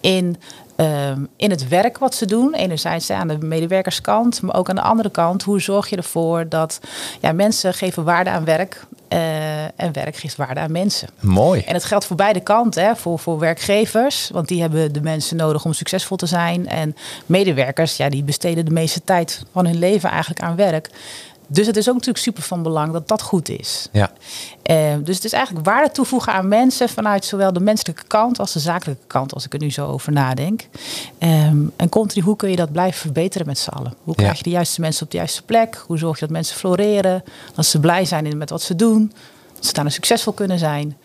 in, 0.00 0.36
ehm, 0.76 1.24
in 1.36 1.50
het 1.50 1.68
werk 1.68 1.98
wat 1.98 2.14
ze 2.14 2.26
doen. 2.26 2.54
Enerzijds 2.54 3.10
aan 3.10 3.28
de 3.28 3.38
medewerkerskant, 3.38 4.42
maar 4.42 4.56
ook 4.56 4.68
aan 4.68 4.74
de 4.74 4.82
andere 4.82 5.10
kant, 5.10 5.42
hoe 5.42 5.60
zorg 5.60 5.88
je 5.88 5.96
ervoor 5.96 6.48
dat 6.48 6.80
ja, 7.20 7.32
mensen 7.32 7.74
geven 7.74 8.04
waarde 8.04 8.30
aan 8.30 8.44
werk 8.44 8.86
eh, 9.16 9.62
en 9.62 9.92
werk 9.92 10.16
geeft 10.16 10.36
waarde 10.36 10.60
aan 10.60 10.72
mensen. 10.72 11.08
mooi. 11.20 11.62
En 11.66 11.74
het 11.74 11.84
geldt 11.84 12.04
voor 12.04 12.16
beide 12.16 12.40
kanten, 12.40 12.84
hè? 12.84 12.96
Voor, 12.96 13.18
voor 13.18 13.38
werkgevers, 13.38 14.30
want 14.32 14.48
die 14.48 14.60
hebben 14.60 14.92
de 14.92 15.00
mensen 15.00 15.36
nodig 15.36 15.64
om 15.64 15.72
succesvol 15.72 16.16
te 16.16 16.26
zijn. 16.26 16.68
En 16.68 16.96
medewerkers, 17.26 17.96
ja, 17.96 18.08
die 18.08 18.24
besteden 18.24 18.64
de 18.64 18.70
meeste 18.70 19.00
tijd 19.04 19.42
van 19.52 19.66
hun 19.66 19.78
leven 19.78 20.10
eigenlijk 20.10 20.40
aan 20.40 20.56
werk. 20.56 20.90
Dus 21.46 21.66
het 21.66 21.76
is 21.76 21.88
ook 21.88 21.94
natuurlijk 21.94 22.24
super 22.24 22.42
van 22.42 22.62
belang 22.62 22.92
dat 22.92 23.08
dat 23.08 23.22
goed 23.22 23.48
is. 23.48 23.88
Ja, 23.92 24.10
Eh, 24.62 24.94
dus 25.04 25.14
het 25.14 25.24
is 25.24 25.32
eigenlijk 25.32 25.66
waarde 25.66 25.90
toevoegen 25.90 26.32
aan 26.32 26.48
mensen 26.48 26.88
vanuit 26.88 27.24
zowel 27.24 27.52
de 27.52 27.60
menselijke 27.60 28.02
kant 28.06 28.38
als 28.38 28.52
de 28.52 28.58
zakelijke 28.58 29.06
kant, 29.06 29.34
als 29.34 29.44
ik 29.44 29.52
er 29.52 29.58
nu 29.60 29.70
zo 29.70 29.86
over 29.86 30.12
nadenk. 30.12 30.66
Ehm, 31.18 31.56
en 31.76 31.88
continu, 31.88 32.24
hoe 32.24 32.36
kun 32.36 32.50
je 32.50 32.56
dat 32.56 32.72
blijven 32.72 33.00
verbeteren 33.00 33.46
met 33.46 33.58
z'n 33.58 33.70
allen? 33.70 33.94
Hoe 34.02 34.14
krijg 34.14 34.36
je 34.36 34.42
de 34.42 34.50
juiste 34.50 34.80
mensen 34.80 35.04
op 35.04 35.10
de 35.10 35.16
juiste 35.16 35.42
plek? 35.42 35.82
Hoe 35.86 35.98
zorg 35.98 36.14
je 36.18 36.24
dat 36.24 36.34
mensen 36.34 36.56
floreren? 36.56 37.22
Dat 37.54 37.66
ze 37.66 37.80
blij 37.80 38.04
zijn 38.04 38.38
met 38.38 38.50
wat 38.50 38.62
ze 38.62 38.76
doen? 38.76 39.12
Dat 39.54 39.66
ze 39.66 39.72
daarna 39.72 39.90
succesvol 39.90 40.32
kunnen 40.32 40.58
zijn? 40.58 40.96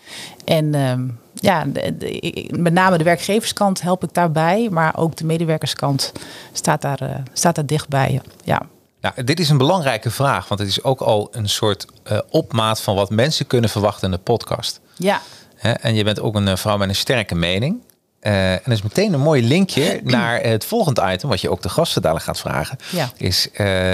En 0.44 0.74
ehm, 0.74 1.02
ja, 1.34 1.64
de- 1.64 1.96
de- 1.98 2.10
ik- 2.20 2.56
met 2.56 2.72
name 2.72 2.98
de 2.98 3.04
werkgeverskant 3.04 3.82
help 3.82 4.02
ik 4.04 4.14
daarbij, 4.14 4.68
maar 4.70 4.96
ook 4.96 5.16
de 5.16 5.24
medewerkerskant 5.24 6.12
staat 6.52 6.82
daar, 6.82 7.00
eh, 7.00 7.14
staat 7.32 7.54
daar 7.54 7.66
dichtbij. 7.66 8.20
Ja. 8.44 8.62
Nou, 9.02 9.24
dit 9.24 9.40
is 9.40 9.48
een 9.48 9.58
belangrijke 9.58 10.10
vraag, 10.10 10.48
want 10.48 10.60
het 10.60 10.68
is 10.68 10.82
ook 10.82 11.00
al 11.00 11.28
een 11.32 11.48
soort 11.48 11.86
eh, 12.02 12.18
opmaat 12.30 12.80
van 12.80 12.94
wat 12.94 13.10
mensen 13.10 13.46
kunnen 13.46 13.70
verwachten 13.70 14.10
in 14.10 14.16
de 14.16 14.22
podcast. 14.22 14.80
Ja. 14.96 15.20
En 15.60 15.94
je 15.94 16.04
bent 16.04 16.20
ook 16.20 16.34
een 16.34 16.48
eh, 16.48 16.56
vrouw 16.56 16.76
met 16.76 16.88
een 16.88 16.94
sterke 16.94 17.34
mening. 17.34 17.82
Eh, 18.20 18.52
en 18.52 18.60
dat 18.64 18.72
is 18.72 18.82
meteen 18.82 19.12
een 19.12 19.20
mooi 19.20 19.46
linkje 19.46 20.00
naar 20.04 20.40
het 20.40 20.64
volgende 20.64 21.12
item, 21.12 21.28
wat 21.28 21.40
je 21.40 21.50
ook 21.50 21.62
de 21.62 21.68
gasten 21.68 22.02
dadelijk 22.02 22.26
gaat 22.26 22.40
vragen. 22.40 22.78
Ja. 22.90 23.10
Is, 23.16 23.48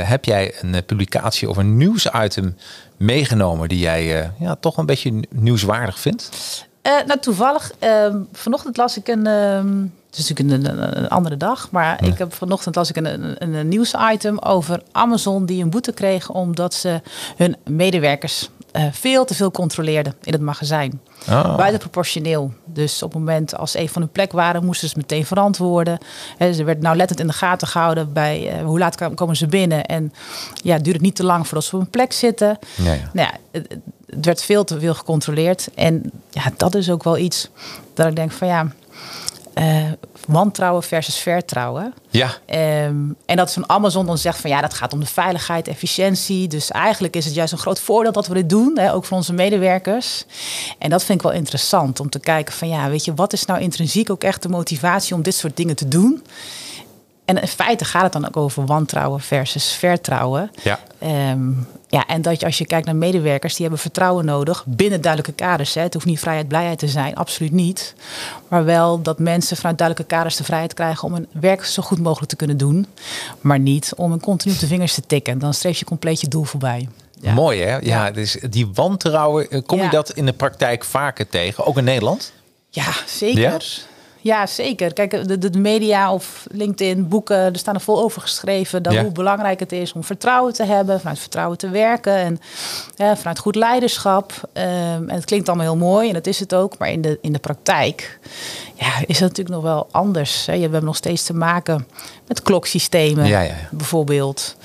heb 0.04 0.24
jij 0.24 0.54
een 0.60 0.84
publicatie 0.84 1.48
of 1.48 1.56
een 1.56 1.76
nieuwsitem 1.76 2.56
meegenomen 2.96 3.68
die 3.68 3.78
jij 3.78 4.32
ja, 4.38 4.54
toch 4.54 4.76
een 4.76 4.86
beetje 4.86 5.22
nieuwswaardig 5.30 6.00
vindt? 6.00 6.30
Nou, 6.82 7.20
toevallig, 7.20 7.72
ehm, 7.78 8.16
vanochtend 8.32 8.76
las 8.76 8.96
ik 8.96 9.08
een. 9.08 9.26
ehm, 9.26 9.84
het 10.10 10.18
is 10.18 10.28
natuurlijk 10.28 10.64
een, 10.64 10.96
een, 10.98 11.08
andere 11.08 11.36
dag, 11.36 11.70
maar 11.70 12.04
ik 12.04 12.18
heb 12.18 12.34
vanochtend 12.34 12.74
las 12.74 12.90
ik 12.90 12.96
een, 12.96 13.42
een, 13.42 13.54
een 13.54 13.68
nieuwsitem 13.68 14.38
over 14.38 14.82
Amazon 14.92 15.46
die 15.46 15.62
een 15.62 15.70
boete 15.70 15.92
kreeg 15.92 16.30
omdat 16.30 16.74
ze 16.74 17.00
hun 17.36 17.56
medewerkers 17.64 18.48
eh, 18.72 18.84
veel 18.92 19.24
te 19.24 19.34
veel 19.34 19.50
controleerden 19.50 20.14
in 20.22 20.32
het 20.32 20.40
magazijn. 20.40 21.00
Oh. 21.28 21.56
Buitenproportioneel. 21.56 22.52
Dus 22.64 23.02
op 23.02 23.12
het 23.12 23.18
moment 23.18 23.56
als 23.56 23.70
ze 23.70 23.78
even 23.78 23.92
van 23.92 24.02
hun 24.02 24.10
plek 24.10 24.32
waren, 24.32 24.64
moesten 24.64 24.88
ze 24.88 24.94
meteen 24.96 25.26
verantwoorden. 25.26 25.98
He, 26.36 26.52
ze 26.52 26.64
werd 26.64 26.80
nauwlettend 26.80 27.20
in 27.20 27.26
de 27.26 27.32
gaten 27.32 27.68
gehouden 27.68 28.12
bij 28.12 28.50
eh, 28.50 28.64
hoe 28.64 28.78
laat 28.78 29.14
komen 29.14 29.36
ze 29.36 29.46
binnen. 29.46 29.84
En 29.84 30.12
ja, 30.54 30.74
het 30.74 30.84
duurde 30.84 31.00
niet 31.00 31.16
te 31.16 31.24
lang 31.24 31.46
voordat 31.46 31.64
ze 31.64 31.74
op 31.74 31.80
hun 31.80 31.90
plek 31.90 32.12
zitten. 32.12 32.58
Ja, 32.74 32.92
ja. 32.92 33.10
Nou 33.12 33.28
ja, 33.28 33.36
het, 33.50 33.76
het 34.06 34.24
werd 34.24 34.42
veel 34.42 34.64
te 34.64 34.80
veel 34.80 34.94
gecontroleerd. 34.94 35.68
En 35.74 36.12
ja, 36.30 36.42
dat 36.56 36.74
is 36.74 36.90
ook 36.90 37.02
wel 37.02 37.18
iets 37.18 37.48
dat 37.94 38.06
ik 38.06 38.16
denk 38.16 38.32
van 38.32 38.48
ja. 38.48 38.72
Eh, 39.58 39.84
wantrouwen 40.26 40.82
versus 40.82 41.16
vertrouwen. 41.16 41.94
Ja. 42.10 42.30
Ehm, 42.46 42.96
en 43.26 43.36
dat 43.36 43.52
van 43.52 43.68
Amazon 43.68 44.06
dan 44.06 44.18
zegt 44.18 44.40
van 44.40 44.50
ja, 44.50 44.60
dat 44.60 44.74
gaat 44.74 44.92
om 44.92 45.00
de 45.00 45.06
veiligheid, 45.06 45.68
efficiëntie. 45.68 46.48
Dus 46.48 46.70
eigenlijk 46.70 47.16
is 47.16 47.24
het 47.24 47.34
juist 47.34 47.52
een 47.52 47.58
groot 47.58 47.80
voordeel 47.80 48.12
dat 48.12 48.26
we 48.26 48.34
dit 48.34 48.48
doen, 48.48 48.78
hè, 48.78 48.94
ook 48.94 49.04
voor 49.04 49.16
onze 49.16 49.32
medewerkers. 49.32 50.24
En 50.78 50.90
dat 50.90 51.04
vind 51.04 51.18
ik 51.18 51.26
wel 51.26 51.36
interessant 51.36 52.00
om 52.00 52.10
te 52.10 52.18
kijken 52.18 52.54
van 52.54 52.68
ja, 52.68 52.88
weet 52.88 53.04
je, 53.04 53.14
wat 53.14 53.32
is 53.32 53.44
nou 53.44 53.60
intrinsiek 53.60 54.10
ook 54.10 54.22
echt 54.24 54.42
de 54.42 54.48
motivatie 54.48 55.14
om 55.14 55.22
dit 55.22 55.34
soort 55.34 55.56
dingen 55.56 55.76
te 55.76 55.88
doen? 55.88 56.22
En 57.28 57.40
in 57.40 57.48
feite 57.48 57.84
gaat 57.84 58.02
het 58.02 58.12
dan 58.12 58.26
ook 58.26 58.36
over 58.36 58.66
wantrouwen 58.66 59.20
versus 59.20 59.72
vertrouwen. 59.72 60.50
Ja. 60.62 60.78
Ehm, 60.98 61.50
ja, 61.88 62.06
en 62.06 62.22
dat 62.22 62.40
je 62.40 62.46
als 62.46 62.58
je 62.58 62.66
kijkt 62.66 62.86
naar 62.86 62.96
medewerkers, 62.96 63.52
die 63.52 63.62
hebben 63.62 63.80
vertrouwen 63.80 64.24
nodig 64.24 64.64
binnen 64.66 65.00
duidelijke 65.00 65.42
kaders. 65.42 65.74
Hè. 65.74 65.80
Het 65.80 65.94
hoeft 65.94 66.06
niet 66.06 66.18
vrijheid, 66.18 66.48
blijheid 66.48 66.78
te 66.78 66.88
zijn, 66.88 67.14
absoluut 67.14 67.52
niet. 67.52 67.94
Maar 68.48 68.64
wel 68.64 69.02
dat 69.02 69.18
mensen 69.18 69.56
vanuit 69.56 69.78
duidelijke 69.78 70.14
kaders 70.14 70.36
de 70.36 70.44
vrijheid 70.44 70.74
krijgen 70.74 71.04
om 71.08 71.14
hun 71.14 71.26
werk 71.32 71.64
zo 71.64 71.82
goed 71.82 71.98
mogelijk 71.98 72.30
te 72.30 72.36
kunnen 72.36 72.56
doen. 72.56 72.86
Maar 73.40 73.58
niet 73.58 73.92
om 73.96 74.12
een 74.12 74.20
continu 74.20 74.54
op 74.54 74.60
de 74.60 74.66
vingers 74.66 74.94
te 74.94 75.02
tikken. 75.06 75.38
Dan 75.38 75.54
streef 75.54 75.78
je 75.78 75.84
compleet 75.84 76.20
je 76.20 76.28
doel 76.28 76.44
voorbij. 76.44 76.88
Ja. 77.20 77.32
Mooi 77.32 77.62
hè? 77.62 77.76
Ja, 77.76 78.10
dus 78.10 78.36
die 78.50 78.68
wantrouwen, 78.74 79.50
eh, 79.50 79.60
kom 79.66 79.78
je 79.78 79.84
Ja. 79.84 79.90
dat 79.90 80.10
in 80.10 80.26
de 80.26 80.32
praktijk 80.32 80.84
vaker 80.84 81.28
tegen? 81.28 81.66
Ook 81.66 81.78
in 81.78 81.84
Nederland? 81.84 82.32
Ja, 82.70 82.92
zeker. 83.06 83.86
Ja? 84.28 84.46
zeker. 84.46 84.92
Kijk, 84.92 85.28
de, 85.28 85.50
de 85.50 85.58
media 85.58 86.12
of 86.12 86.46
LinkedIn, 86.50 87.08
boeken, 87.08 87.36
er 87.36 87.58
staan 87.58 87.74
er 87.74 87.80
vol 87.80 88.02
over 88.02 88.20
geschreven. 88.22 88.82
Dat 88.82 88.92
Ja. 88.92 89.02
hoe 89.02 89.12
belangrijk 89.12 89.60
het 89.60 89.72
is 89.72 89.92
om 89.92 90.04
vertrouwen 90.04 90.52
te 90.52 90.64
hebben, 90.64 91.00
vanuit 91.00 91.18
vertrouwen 91.18 91.58
te 91.58 91.68
werken 91.68 92.14
en 92.16 92.40
ja, 92.96 93.16
vanuit 93.16 93.38
goed 93.38 93.54
leiderschap. 93.54 94.32
Ehm, 94.52 95.08
en 95.08 95.14
het 95.14 95.24
klinkt 95.24 95.48
allemaal 95.48 95.66
heel 95.66 95.86
mooi 95.86 96.08
en 96.08 96.14
dat 96.14 96.26
is 96.26 96.40
het 96.40 96.54
ook. 96.54 96.78
Maar 96.78 96.90
in 96.90 97.00
de, 97.00 97.18
in 97.22 97.32
de 97.32 97.38
praktijk 97.38 98.18
ja, 98.74 98.92
is 99.06 99.20
het 99.20 99.28
natuurlijk 99.28 99.54
nog 99.54 99.62
wel 99.62 99.86
anders. 99.90 100.46
Hè. 100.46 100.52
We 100.54 100.60
hebben 100.60 100.84
nog 100.84 100.96
steeds 100.96 101.24
te 101.24 101.34
maken 101.34 101.86
met 102.28 102.42
kloksystemen, 102.42 103.26
Ja, 103.26 103.40
ja, 103.40 103.48
ja. 103.48 103.68
bijvoorbeeld. 103.70 104.56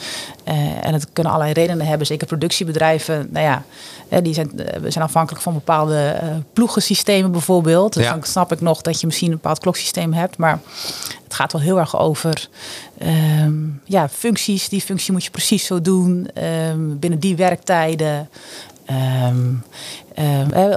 Eh, 0.43 0.85
en 0.85 0.93
het 0.93 1.07
kunnen 1.13 1.33
allerlei 1.33 1.59
redenen 1.59 1.87
hebben. 1.87 2.07
Zeker 2.07 2.27
productiebedrijven, 2.27 3.27
nou 3.31 3.45
ja, 3.45 3.63
die 4.21 4.33
zijn, 4.33 4.59
eh, 4.59 4.81
we 4.81 4.91
zijn 4.91 5.03
afhankelijk 5.03 5.43
van 5.43 5.53
bepaalde 5.53 5.97
eh 5.97 6.27
ploegensystemen 6.53 7.31
bijvoorbeeld. 7.31 7.93
Dus 7.93 8.07
dan 8.07 8.23
snap 8.23 8.51
ik 8.51 8.61
nog 8.61 8.81
dat 8.81 8.99
je 8.99 9.05
misschien 9.05 9.31
een 9.31 9.37
bepaald 9.37 9.59
kloksysteem 9.59 10.13
hebt. 10.13 10.37
Maar 10.37 10.59
het 11.23 11.33
gaat 11.33 11.51
wel 11.51 11.61
heel 11.61 11.79
erg 11.79 11.99
over 11.99 12.49
ehm, 12.97 13.53
ja, 13.83 14.09
functies. 14.09 14.69
Die 14.69 14.81
functie 14.81 15.11
moet 15.11 15.23
je 15.23 15.31
precies 15.31 15.65
zo 15.65 15.81
doen 15.81 16.29
ehm, 16.33 16.97
binnen 16.97 17.19
die 17.19 17.35
werktijden. 17.35 18.29
Ehm, 18.85 19.53
hè, 20.53 20.75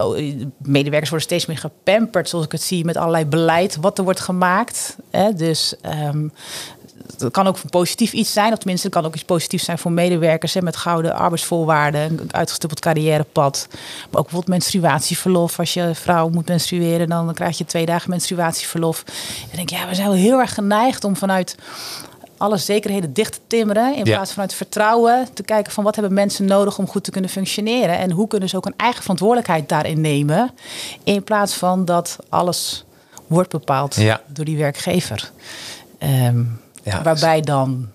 medewerkers 0.59 1.11
worden 1.11 1.29
steeds 1.29 1.47
meer 1.47 1.59
gepamperd, 1.59 2.29
zoals 2.29 2.45
ik 2.45 2.53
het 2.53 2.63
zie, 2.63 2.85
met 2.85 2.97
allerlei 2.97 3.25
beleid 3.25 3.77
wat 3.81 3.99
er 3.99 4.05
wordt 4.05 4.21
gemaakt. 4.21 4.97
Hè. 5.11 5.33
Dus 5.33 5.75
dat 7.17 7.33
kan 7.33 7.47
ook 7.47 7.59
positief 7.71 8.13
iets 8.13 8.33
zijn, 8.33 8.53
of 8.53 8.59
tenminste, 8.59 8.87
het 8.87 8.97
kan 8.97 9.05
ook 9.07 9.15
iets 9.15 9.25
positiefs 9.25 9.65
zijn 9.65 9.79
voor 9.79 9.93
medewerkers 9.93 10.55
hè, 10.55 10.63
met 10.63 10.77
gouden 10.77 11.15
arbeidsvoorwaarden, 11.15 12.01
een 12.01 12.29
uitgestippeld 12.35 12.81
carrièrepad. 12.81 13.67
Maar 13.71 13.81
ook 14.21 14.31
bijvoorbeeld 14.31 14.47
menstruatieverlof. 14.49 15.59
Als 15.59 15.75
je 15.75 15.91
vrouw 15.95 16.29
moet 16.29 16.49
menstrueren, 16.49 17.09
dan 17.09 17.35
krijg 17.35 17.59
je 17.59 17.65
twee 17.65 17.87
dagen 17.87 18.11
menstruatieverlof. 18.11 19.05
En 19.51 19.57
denk 19.57 19.71
ik, 19.71 19.77
ja, 19.79 19.89
we 19.89 19.95
zijn 19.95 20.09
wel 20.09 20.17
heel 20.17 20.39
erg 20.41 20.55
geneigd 20.55 21.05
om 21.05 21.17
vanuit 21.17 21.57
alle 22.39 22.57
zekerheden 22.57 23.13
dicht 23.13 23.33
te 23.33 23.39
timmeren. 23.47 23.95
In 23.97 24.05
Ja. 24.05 24.15
plaats 24.15 24.33
van 24.33 24.43
uit 24.43 24.55
vertrouwen 24.55 25.29
te 25.35 25.43
kijken 25.43 25.73
van 25.73 25.85
wat 25.85 25.95
hebben 25.95 26.15
mensen 26.15 26.45
nodig 26.45 26.79
om 26.79 26.89
goed 26.89 27.05
te 27.05 27.11
kunnen 27.11 27.31
functioneren. 27.31 27.99
En 27.99 28.11
hoe 28.11 28.29
kunnen 28.29 28.49
ze 28.49 28.57
ook 28.57 28.67
een 28.67 28.75
eigen 28.77 29.03
verantwoordelijkheid 29.03 29.69
daarin 29.69 30.01
nemen. 30.01 30.51
In 31.05 31.23
plaats 31.25 31.55
van 31.55 31.85
dat 31.85 32.17
alles 32.29 32.85
wordt 33.27 33.51
bepaald 33.51 33.95
Ja. 33.95 34.21
door 34.27 34.45
die 34.45 34.57
werkgever. 34.57 35.31
Ehm, 35.99 36.43
Ja, 36.91 37.03
waarbij 37.03 37.41
dan 37.41 37.89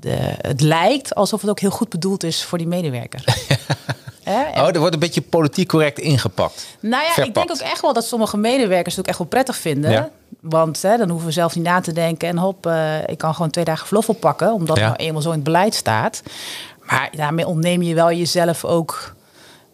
de, 0.00 0.34
het 0.40 0.60
lijkt 0.60 1.14
alsof 1.14 1.40
het 1.40 1.50
ook 1.50 1.60
heel 1.60 1.70
goed 1.70 1.88
bedoeld 1.88 2.22
is 2.24 2.44
voor 2.44 2.58
die 2.58 2.66
medewerker. 2.66 3.24
Oh, 4.28 4.68
er 4.68 4.78
wordt 4.78 4.94
een 4.94 5.00
beetje 5.00 5.20
politiek 5.20 5.68
correct 5.68 5.98
ingepakt. 5.98 6.66
nou 6.80 7.04
ja, 7.04 7.24
ik 7.24 7.34
denk 7.34 7.50
ook 7.50 7.58
echt 7.58 7.80
wel 7.80 7.92
dat 7.92 8.04
sommige 8.06 8.36
medewerkers 8.36 8.94
het 8.96 9.04
ook 9.04 9.10
echt 9.10 9.18
wel 9.18 9.26
prettig 9.26 9.56
vinden. 9.56 9.90
Ja. 9.90 10.10
Want 10.40 10.82
hè, 10.82 10.96
dan 10.96 11.08
hoeven 11.08 11.26
we 11.26 11.32
zelf 11.32 11.54
niet 11.54 11.64
na 11.64 11.80
te 11.80 11.92
denken. 11.92 12.28
En 12.28 12.38
hop, 12.38 12.66
eh, 12.66 13.08
ik 13.08 13.18
kan 13.18 13.34
gewoon 13.34 13.50
twee 13.50 13.64
dagen 13.64 13.86
verlof 13.86 14.08
oppakken. 14.08 14.52
Omdat 14.52 14.76
Ja. 14.76 14.84
nou 14.86 14.96
eenmaal 14.96 15.22
zo 15.22 15.28
in 15.28 15.34
het 15.34 15.44
beleid 15.44 15.74
staat. 15.74 16.22
Maar 16.86 17.10
daarmee 17.16 17.46
ontneem 17.46 17.82
je 17.82 17.94
wel 17.94 18.12
jezelf 18.12 18.64
ook... 18.64 19.14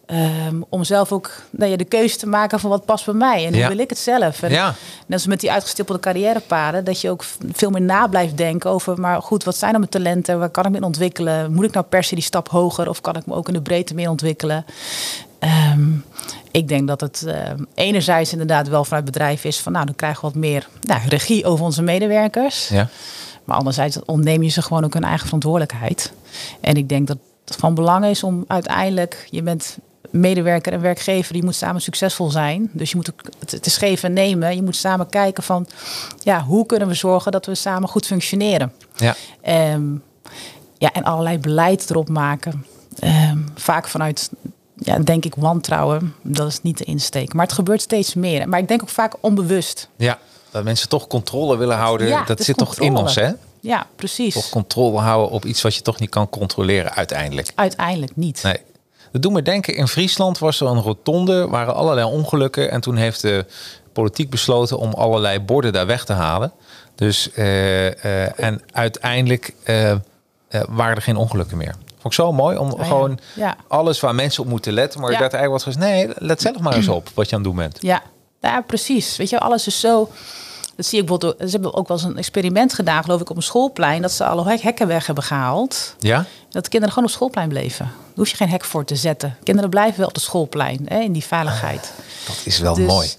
ehm, 0.05 0.61
om 0.69 0.83
zelf 0.83 1.11
ook 1.11 1.31
nou 1.49 1.71
ja, 1.71 1.77
de 1.77 1.83
keuze 1.83 2.17
te 2.17 2.27
maken 2.27 2.59
van 2.59 2.69
wat 2.69 2.85
past 2.85 3.05
bij 3.05 3.13
mij. 3.13 3.45
En 3.45 3.53
hoe 3.53 3.67
wil 3.67 3.77
ik 3.77 3.89
het 3.89 3.99
zelf. 3.99 4.41
En 4.41 4.51
Ja. 4.51 4.75
Net 5.05 5.19
als 5.19 5.27
met 5.27 5.39
die 5.39 5.51
uitgestippelde 5.51 6.01
carrièrepaden. 6.01 6.85
Dat 6.85 7.01
je 7.01 7.09
ook 7.09 7.23
veel 7.51 7.69
meer 7.69 7.81
na 7.81 8.07
blijft 8.07 8.37
denken 8.37 8.69
over... 8.69 8.99
maar 8.99 9.21
goed, 9.21 9.43
wat 9.43 9.57
zijn 9.57 9.71
dan 9.71 9.79
mijn 9.79 9.91
talenten? 9.91 10.39
Waar 10.39 10.49
kan 10.49 10.65
ik 10.65 10.71
me 10.71 10.77
in 10.77 10.83
ontwikkelen? 10.83 11.53
Moet 11.53 11.65
ik 11.65 11.73
nou 11.73 11.85
per 11.85 12.03
se 12.03 12.15
die 12.15 12.23
stap 12.23 12.49
hoger? 12.49 12.89
Of 12.89 13.01
kan 13.01 13.15
ik 13.15 13.25
me 13.25 13.33
ook 13.33 13.47
in 13.47 13.53
de 13.53 13.61
breedte 13.61 13.93
meer 13.93 14.09
ontwikkelen? 14.09 14.65
Ehm, 15.39 15.91
ik 16.51 16.67
denk 16.67 16.87
dat 16.87 17.01
het 17.01 17.23
ehm, 17.27 17.63
enerzijds 17.73 18.31
inderdaad 18.31 18.67
wel 18.67 18.85
vanuit 18.85 19.05
bedrijf 19.05 19.43
is... 19.43 19.59
van 19.59 19.71
nou, 19.71 19.85
dan 19.85 19.95
krijgen 19.95 20.21
we 20.21 20.27
wat 20.27 20.35
meer 20.35 20.67
nou, 20.81 21.01
regie 21.07 21.45
over 21.45 21.65
onze 21.65 21.81
medewerkers. 21.81 22.67
Ja. 22.67 22.89
Maar 23.43 23.57
anderzijds 23.57 23.99
ontneem 24.05 24.43
je 24.43 24.49
ze 24.49 24.61
gewoon 24.61 24.83
ook 24.83 24.93
hun 24.93 25.03
eigen 25.03 25.25
verantwoordelijkheid. 25.25 26.13
En 26.61 26.75
ik 26.75 26.89
denk 26.89 27.07
dat 27.07 27.17
het 27.45 27.55
van 27.55 27.75
belang 27.75 28.05
is 28.05 28.23
om 28.23 28.43
uiteindelijk... 28.47 29.27
je 29.29 29.41
bent 29.41 29.77
medewerker 30.13 30.73
en 30.73 30.81
werkgever, 30.81 31.33
die 31.33 31.43
moet 31.43 31.55
samen 31.55 31.81
succesvol 31.81 32.29
zijn. 32.29 32.69
Dus 32.73 32.89
je 32.89 32.95
moet 32.95 33.11
het, 33.39 33.65
is 33.65 33.77
geven 33.77 34.09
en 34.09 34.13
nemen. 34.13 34.55
Je 34.55 34.63
moet 34.63 34.75
samen 34.75 35.09
kijken 35.09 35.43
van... 35.43 35.67
ja, 36.19 36.43
hoe 36.43 36.65
kunnen 36.65 36.87
we 36.87 36.93
zorgen 36.93 37.31
dat 37.31 37.45
we 37.45 37.55
samen 37.55 37.89
goed 37.89 38.05
functioneren? 38.05 38.73
Ja. 38.95 39.15
Ehm, 39.41 39.83
ja, 40.77 40.91
en 40.91 41.03
allerlei 41.03 41.39
beleid 41.39 41.89
erop 41.89 42.09
maken. 42.09 42.65
Ehm, 42.99 43.37
vaak 43.55 43.87
vanuit, 43.87 44.29
ja, 44.75 44.99
denk 44.99 45.25
ik, 45.25 45.35
wantrouwen. 45.35 46.15
Dat 46.21 46.47
is 46.47 46.61
niet 46.61 46.77
de 46.77 46.83
insteek. 46.83 47.33
Maar 47.33 47.45
het 47.45 47.55
gebeurt 47.55 47.81
steeds 47.81 48.13
meer. 48.13 48.49
Maar 48.49 48.59
ik 48.59 48.67
denk 48.67 48.81
ook 48.81 48.89
vaak 48.89 49.13
onbewust. 49.19 49.89
ja. 49.95 50.19
Dat 50.51 50.63
mensen 50.63 50.89
toch 50.89 51.07
controle 51.07 51.57
willen 51.57 51.77
houden. 51.77 52.07
Ja, 52.07 52.23
dat 52.23 52.41
zit 52.41 52.57
toch 52.57 52.79
in 52.79 52.95
ons, 52.95 53.15
hè? 53.15 53.31
Ja, 53.59 53.87
precies. 53.95 54.33
Toch 54.33 54.49
controle 54.49 54.99
houden 54.99 55.31
op 55.31 55.45
iets 55.45 55.61
wat 55.61 55.75
je 55.75 55.81
toch 55.81 55.99
niet 55.99 56.09
kan 56.09 56.29
controleren 56.29 56.93
uiteindelijk. 56.93 57.51
Uiteindelijk 57.55 58.15
niet. 58.15 58.43
Nee. 58.43 58.57
Dat 59.13 59.21
doet 59.21 59.31
me 59.31 59.41
denken, 59.41 59.75
in 59.75 59.87
Friesland 59.87 60.39
was 60.39 60.59
er 60.61 60.67
een 60.67 60.81
rotonde, 60.81 61.47
waren 61.47 61.75
allerlei 61.75 62.07
ongelukken. 62.07 62.71
En 62.71 62.81
toen 62.81 62.95
heeft 62.95 63.21
de 63.21 63.45
politiek 63.93 64.29
besloten 64.29 64.77
om 64.77 64.93
allerlei 64.93 65.39
borden 65.39 65.73
daar 65.73 65.85
weg 65.85 66.05
te 66.05 66.13
halen. 66.13 66.51
Dus, 66.95 67.31
eh, 67.31 67.87
eh, 68.25 68.39
en 68.39 68.61
uiteindelijk 68.71 69.53
eh, 69.63 69.93
waren 70.69 70.95
er 70.95 71.01
geen 71.01 71.15
ongelukken 71.15 71.57
meer. 71.57 71.75
Vond 71.89 72.05
ik 72.05 72.13
zo 72.13 72.31
mooi 72.31 72.57
om 72.57 72.71
Oh 72.71 72.77
ja. 72.79 72.85
gewoon 72.85 73.19
Ja. 73.35 73.55
alles 73.67 73.99
waar 73.99 74.15
mensen 74.15 74.43
op 74.43 74.49
moeten 74.49 74.73
letten. 74.73 75.01
Maar 75.01 75.11
Ja. 75.11 75.19
dat 75.19 75.33
eigenlijk 75.33 75.65
wat 75.65 75.73
gezegd, 75.75 75.93
nee, 75.93 76.09
let 76.15 76.41
zelf 76.41 76.59
maar 76.59 76.73
eens 76.75 76.87
op 76.97 77.09
wat 77.13 77.29
je 77.29 77.35
aan 77.35 77.41
het 77.41 77.49
doen 77.49 77.59
bent. 77.59 77.77
Ja, 77.81 78.01
ja, 78.41 78.61
precies. 78.61 79.17
Weet 79.17 79.29
je, 79.29 79.39
alles 79.39 79.67
is 79.67 79.79
zo. 79.79 80.09
Dat 80.75 80.85
zie 80.85 80.99
ik 80.99 81.05
bijvoorbeeld. 81.05 81.49
Ze 81.49 81.53
hebben 81.55 81.73
ook 81.73 81.87
wel 81.87 81.97
eens 81.97 82.05
een 82.05 82.17
experiment 82.17 82.73
gedaan, 82.73 83.03
geloof 83.03 83.21
ik, 83.21 83.29
op 83.29 83.35
een 83.35 83.43
schoolplein. 83.43 84.01
Dat 84.01 84.11
ze 84.11 84.25
alle 84.25 84.43
hek- 84.49 84.61
hekken 84.61 84.87
weg 84.87 85.05
hebben 85.05 85.23
gehaald. 85.23 85.95
Ja? 85.99 86.25
Dat 86.49 86.63
de 86.63 86.69
kinderen 86.69 86.93
gewoon 86.93 87.09
op 87.09 87.15
schoolplein 87.15 87.49
bleven. 87.49 87.85
Daar 87.85 87.95
hoef 88.15 88.29
je 88.29 88.35
geen 88.35 88.49
hek 88.49 88.63
voor 88.65 88.85
te 88.85 88.95
zetten. 88.95 89.37
Kinderen 89.43 89.69
blijven 89.69 89.97
wel 89.99 90.07
op 90.07 90.13
het 90.13 90.23
schoolplein, 90.23 90.85
hè, 90.87 90.99
in 90.99 91.11
die 91.11 91.23
veiligheid. 91.23 91.91
Dat 92.27 92.41
is 92.45 92.59
wel 92.59 92.73
Dus- 92.75 92.85
mooi. 92.87 93.09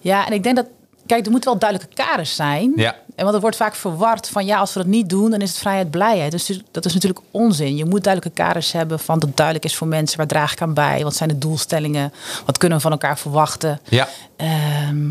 Ja, 0.00 0.26
en 0.26 0.32
ik 0.32 0.42
denk 0.42 0.56
dat. 0.56 0.66
Kijk, 1.06 1.24
er 1.24 1.30
moeten 1.30 1.50
wel 1.50 1.58
duidelijke 1.58 1.94
kaders 1.94 2.34
zijn. 2.34 2.72
Ja. 2.76 2.94
En 3.16 3.22
want 3.24 3.34
er 3.34 3.40
wordt 3.40 3.56
vaak 3.56 3.74
verward 3.74 4.28
van 4.28 4.44
ja, 4.46 4.58
als 4.58 4.72
we 4.72 4.78
dat 4.80 4.88
niet 4.88 5.08
doen, 5.08 5.30
dan 5.30 5.40
is 5.40 5.48
het 5.48 5.58
vrijheid 5.58 5.90
blijheid. 5.90 6.30
Dus 6.30 6.60
dat 6.70 6.84
is 6.84 6.94
natuurlijk 6.94 7.20
onzin. 7.30 7.76
Je 7.76 7.84
moet 7.84 8.04
duidelijke 8.04 8.42
kaders 8.42 8.72
hebben 8.72 8.98
van 8.98 9.18
dat 9.18 9.36
duidelijk 9.36 9.64
is 9.66 9.76
voor 9.76 9.86
mensen 9.86 10.16
waar 10.16 10.26
draag 10.26 10.52
ik 10.52 10.62
aan 10.62 10.74
bij, 10.74 11.02
wat 11.02 11.16
zijn 11.16 11.28
de 11.28 11.38
doelstellingen, 11.38 12.12
wat 12.46 12.58
kunnen 12.58 12.76
we 12.76 12.82
van 12.82 12.92
elkaar 12.92 13.18
verwachten. 13.18 13.80
Ja. 13.88 14.08
Ehm, 14.36 15.06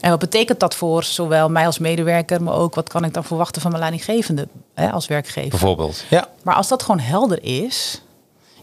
en 0.00 0.10
wat 0.10 0.18
betekent 0.18 0.60
dat 0.60 0.74
voor 0.74 1.02
zowel 1.04 1.48
mij 1.48 1.66
als 1.66 1.78
medewerker, 1.78 2.42
maar 2.42 2.54
ook 2.54 2.74
wat 2.74 2.88
kan 2.88 3.04
ik 3.04 3.14
dan 3.14 3.24
verwachten 3.24 3.62
van 3.62 3.70
mijn 3.70 3.82
leidinggevende 3.82 4.48
hè, 4.74 4.90
als 4.90 5.06
werkgever? 5.06 5.50
Bijvoorbeeld. 5.50 6.04
Ja. 6.10 6.28
Maar 6.42 6.54
als 6.54 6.68
dat 6.68 6.82
gewoon 6.82 7.00
helder 7.00 7.42
is, 7.42 8.02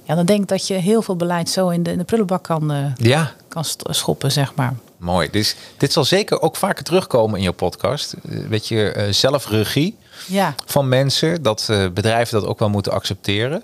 ja, 0.04 0.16
dan 0.16 0.26
denk 0.26 0.42
ik 0.42 0.48
dat 0.48 0.68
je 0.68 0.74
heel 0.74 1.02
veel 1.02 1.16
beleid 1.16 1.50
zo 1.50 1.70
in 1.70 1.84
de, 1.84 1.92
in 1.92 1.98
de 1.98 2.04
prullenbak 2.04 2.44
kan, 2.44 2.72
eh, 2.72 2.86
Ja. 2.96 3.32
kan 3.48 3.64
schoppen, 3.90 4.32
zeg 4.32 4.56
maar. 4.56 4.74
Mooi. 4.98 5.30
Dus 5.32 5.56
dit 5.78 5.94
zal 5.94 6.04
zeker 6.06 6.42
ook 6.42 6.56
vaker 6.56 6.84
terugkomen 6.84 7.38
in 7.38 7.44
je 7.44 7.52
podcast. 7.52 8.16
Een 8.24 8.48
beetje 8.50 8.90
eh, 8.92 9.12
zelfregie 9.14 9.98
Ja. 10.28 10.56
van 10.66 10.90
mensen. 10.90 11.42
Dat 11.44 11.68
eh, 11.70 11.86
bedrijven 11.94 12.40
dat 12.40 12.50
ook 12.50 12.60
wel 12.60 12.70
moeten 12.70 12.92
accepteren. 12.92 13.64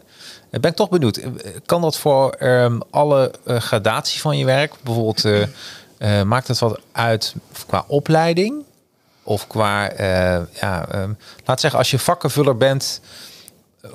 Eh, 0.50 0.60
ben 0.60 0.72
ik 0.72 0.76
toch 0.78 0.90
benieuwd. 0.90 1.18
eh, 1.18 1.30
Kan 1.66 1.82
dat 1.82 1.98
voor 1.98 2.30
ehm, 2.32 2.80
alle 2.90 3.32
eh, 3.46 3.58
gradatie 3.58 4.22
van 4.22 4.38
je 4.38 4.46
werk? 4.46 4.74
Bijvoorbeeld, 4.84 5.24
eh, 6.02 6.22
maakt 6.22 6.48
het 6.48 6.60
wat 6.60 6.80
uit 6.92 7.36
qua 7.68 7.84
opleiding? 7.88 8.64
Of 9.24 9.48
qua, 9.48 9.90
eh, 9.90 10.42
ja, 10.62 10.88
ehm, 10.88 11.14
laat 11.46 11.60
zeggen, 11.60 11.80
als 11.80 11.92
je 11.92 12.00
vakkenvuller 12.00 12.58
bent... 12.58 13.02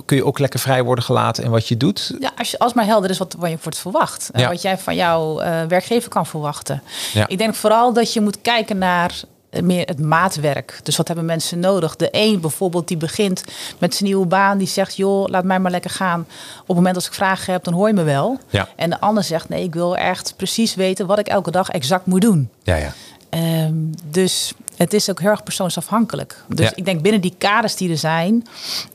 kun 0.04 0.16
je 0.16 0.24
ook 0.24 0.38
lekker 0.38 0.60
vrij 0.60 0.82
worden 0.82 1.04
gelaten 1.04 1.44
in 1.44 1.50
wat 1.50 1.68
je 1.68 1.76
doet? 1.76 2.14
Ja, 2.20 2.32
als, 2.38 2.50
je, 2.50 2.58
als 2.58 2.72
maar 2.72 2.84
helder 2.84 3.10
is 3.10 3.18
wat, 3.18 3.34
wat 3.38 3.50
je 3.50 3.58
wordt 3.62 3.78
verwacht. 3.78 4.30
En 4.32 4.40
Ja. 4.40 4.48
wat 4.48 4.62
jij 4.62 4.78
van 4.78 4.94
jouw 4.94 5.40
eh, 5.40 5.62
werkgever 5.64 6.08
kan 6.10 6.26
verwachten. 6.26 6.82
Ja. 7.12 7.26
Ik 7.28 7.38
denk 7.38 7.54
vooral 7.54 7.92
dat 7.92 8.12
je 8.12 8.20
moet 8.20 8.40
kijken 8.42 8.78
naar 8.78 9.14
meer 9.50 9.86
het 9.86 10.00
maatwerk. 10.00 10.80
Dus 10.82 10.96
wat 10.96 11.06
hebben 11.06 11.24
mensen 11.24 11.58
nodig? 11.60 11.96
De 11.96 12.08
een 12.10 12.40
bijvoorbeeld 12.40 12.88
die 12.88 12.96
begint 12.96 13.44
met 13.78 13.94
zijn 13.94 14.08
nieuwe 14.08 14.26
baan, 14.26 14.58
die 14.58 14.66
zegt: 14.68 14.96
joh, 14.96 15.28
laat 15.28 15.44
mij 15.44 15.58
maar 15.58 15.70
lekker 15.70 15.90
gaan. 15.90 16.20
Op 16.60 16.66
het 16.66 16.76
moment 16.76 16.94
als 16.94 17.06
ik 17.06 17.12
vragen 17.12 17.52
heb, 17.52 17.64
dan 17.64 17.74
hoor 17.74 17.88
je 17.88 17.94
me 17.94 18.02
wel. 18.02 18.38
Ja. 18.48 18.68
En 18.76 18.90
de 18.90 19.00
ander 19.00 19.22
zegt: 19.24 19.48
nee, 19.48 19.62
ik 19.62 19.74
wil 19.74 19.96
echt 19.96 20.34
precies 20.36 20.74
weten 20.74 21.06
wat 21.06 21.18
ik 21.18 21.26
elke 21.28 21.50
dag 21.50 21.68
exact 21.68 22.06
moet 22.06 22.20
doen. 22.20 22.50
Ja, 22.62 22.76
ja. 22.76 22.92
Ehm, 23.30 23.74
dus 24.10 24.52
het 24.76 24.92
is 24.92 25.10
ook 25.10 25.20
heel 25.20 25.30
erg 25.30 25.42
persoonsafhankelijk. 25.42 26.44
Dus 26.48 26.68
Ja. 26.68 26.72
ik 26.74 26.84
denk 26.84 27.02
binnen 27.02 27.20
die 27.20 27.34
kaders 27.38 27.76
die 27.76 27.90
er 27.90 27.98
zijn, 27.98 28.46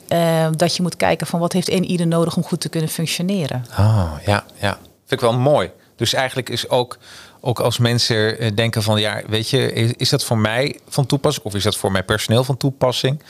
ehm, 0.08 0.52
dat 0.56 0.76
je 0.76 0.82
moet 0.82 0.96
kijken 0.96 1.28
van 1.28 1.40
wat 1.40 1.54
heeft 1.54 1.72
een 1.72 1.86
ieder 1.86 2.08
nodig 2.08 2.36
om 2.36 2.44
goed 2.44 2.62
te 2.62 2.70
kunnen 2.70 2.90
functioneren. 2.90 3.66
Ah, 3.76 4.12
ja, 4.26 4.44
ja. 4.60 4.78
Vind 5.06 5.22
ik 5.22 5.30
wel 5.30 5.38
mooi. 5.40 5.72
Dus 5.96 6.14
eigenlijk 6.14 6.50
is 6.50 6.70
ook, 6.70 6.98
ook 7.42 7.60
als 7.60 7.78
mensen 7.78 8.40
eh, 8.40 8.52
denken 8.56 8.84
van, 8.84 9.00
ja, 9.00 9.22
weet 9.28 9.50
je, 9.50 9.74
is, 9.74 9.92
is 9.94 10.10
dat 10.10 10.24
voor 10.24 10.38
mij 10.38 10.80
van 10.90 11.06
toepassing 11.06 11.46
of 11.46 11.56
is 11.56 11.64
dat 11.64 11.76
voor 11.76 11.92
mijn 11.92 12.06
personeel 12.06 12.44
van 12.44 12.58
toepassing? 12.58 13.24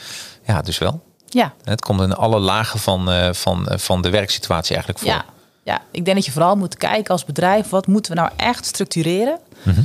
Ja, 0.46 0.62
dus 0.62 0.78
wel. 0.78 1.02
Ja, 1.28 1.54
Het 1.64 1.80
komt 1.80 2.00
in 2.00 2.14
alle 2.14 2.38
lagen 2.38 2.80
van, 2.80 3.10
eh, 3.10 3.32
van, 3.32 3.68
eh, 3.68 3.78
van 3.78 4.02
de 4.02 4.10
werksituatie 4.10 4.74
eigenlijk 4.74 5.04
voor. 5.04 5.14
ja, 5.14 5.24
ja, 5.64 5.80
ik 5.90 6.04
denk 6.04 6.16
dat 6.16 6.26
je 6.26 6.32
vooral 6.32 6.56
moet 6.56 6.76
kijken 6.76 7.12
als 7.12 7.24
bedrijf, 7.24 7.68
wat 7.68 7.86
moeten 7.86 8.12
we 8.12 8.18
nou 8.18 8.30
echt 8.36 8.64
structureren? 8.64 9.38
Ehm, 9.64 9.80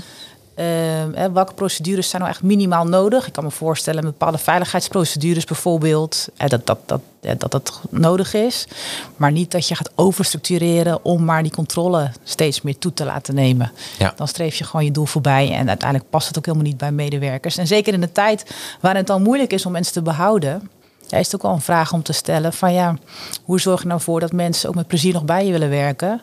hè, 0.63 1.31
welke 1.31 1.53
procedures 1.53 2.09
zijn 2.09 2.21
nou 2.21 2.33
echt 2.33 2.43
minimaal 2.43 2.85
nodig? 2.85 3.27
Ik 3.27 3.33
kan 3.33 3.43
me 3.43 3.51
voorstellen 3.51 4.03
bepaalde 4.03 4.37
veiligheidsprocedures 4.37 5.45
bijvoorbeeld, 5.45 6.27
dat, 6.47 6.65
dat, 6.65 6.79
dat, 6.85 7.01
dat 7.37 7.51
dat 7.51 7.81
nodig 7.89 8.33
is. 8.33 8.67
Maar 9.15 9.31
niet 9.31 9.51
dat 9.51 9.67
je 9.67 9.75
gaat 9.75 9.91
overstructureren 9.95 11.05
om 11.05 11.25
maar 11.25 11.43
die 11.43 11.51
controle 11.51 12.11
steeds 12.23 12.61
meer 12.61 12.77
toe 12.77 12.93
te 12.93 13.05
laten 13.05 13.35
nemen. 13.35 13.71
Ja. 13.99 14.13
Dan 14.15 14.27
streef 14.27 14.55
je 14.55 14.63
gewoon 14.63 14.85
je 14.85 14.91
doel 14.91 15.05
voorbij 15.05 15.51
en 15.53 15.67
uiteindelijk 15.67 16.09
past 16.09 16.27
het 16.27 16.37
ook 16.37 16.45
helemaal 16.45 16.67
niet 16.67 16.77
bij 16.77 16.91
medewerkers. 16.91 17.57
En 17.57 17.67
zeker 17.67 17.93
in 17.93 18.01
de 18.01 18.11
tijd 18.11 18.55
waarin 18.81 19.01
het 19.01 19.09
al 19.09 19.19
moeilijk 19.19 19.53
is 19.53 19.65
om 19.65 19.71
mensen 19.71 19.93
te 19.93 20.01
behouden, 20.01 20.69
ja, 21.07 21.17
is 21.17 21.25
het 21.25 21.35
ook 21.35 21.41
wel 21.41 21.51
een 21.51 21.61
vraag 21.61 21.93
om 21.93 22.03
te 22.03 22.13
stellen 22.13 22.53
van 22.53 22.73
ja, 22.73 22.95
hoe 23.43 23.59
zorg 23.59 23.81
je 23.81 23.87
nou 23.87 24.01
voor 24.01 24.19
dat 24.19 24.31
mensen 24.31 24.69
ook 24.69 24.75
met 24.75 24.87
plezier 24.87 25.13
nog 25.13 25.25
bij 25.25 25.45
je 25.45 25.51
willen 25.51 25.69
werken 25.69 26.21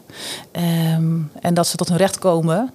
Ehm, 0.53 1.19
en 1.41 1.55
dat 1.55 1.67
ze 1.67 1.77
tot 1.77 1.89
hun 1.89 1.97
recht 1.97 2.19
komen. 2.19 2.71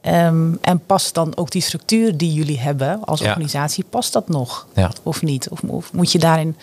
Ehm, 0.00 0.52
en 0.60 0.80
past 0.86 1.14
dan 1.14 1.36
ook 1.36 1.50
die 1.50 1.62
structuur 1.62 2.16
die 2.16 2.32
jullie 2.32 2.58
hebben 2.58 3.04
als 3.04 3.20
Ja. 3.20 3.28
organisatie, 3.28 3.84
past 3.90 4.12
dat 4.12 4.28
nog 4.28 4.66
Ja. 4.74 4.90
of 5.02 5.22
niet? 5.22 5.48
Of, 5.48 5.60
of 5.62 5.92
moet 5.92 6.12
je 6.12 6.18
daarin 6.18 6.56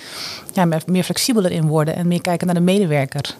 ja, 0.53 0.67
meer 0.85 1.03
flexibeler 1.03 1.51
in 1.51 1.67
worden 1.67 1.95
en 1.95 2.07
meer 2.07 2.21
kijken 2.21 2.45
naar 2.45 2.55
de 2.55 2.61
medewerker? 2.61 3.35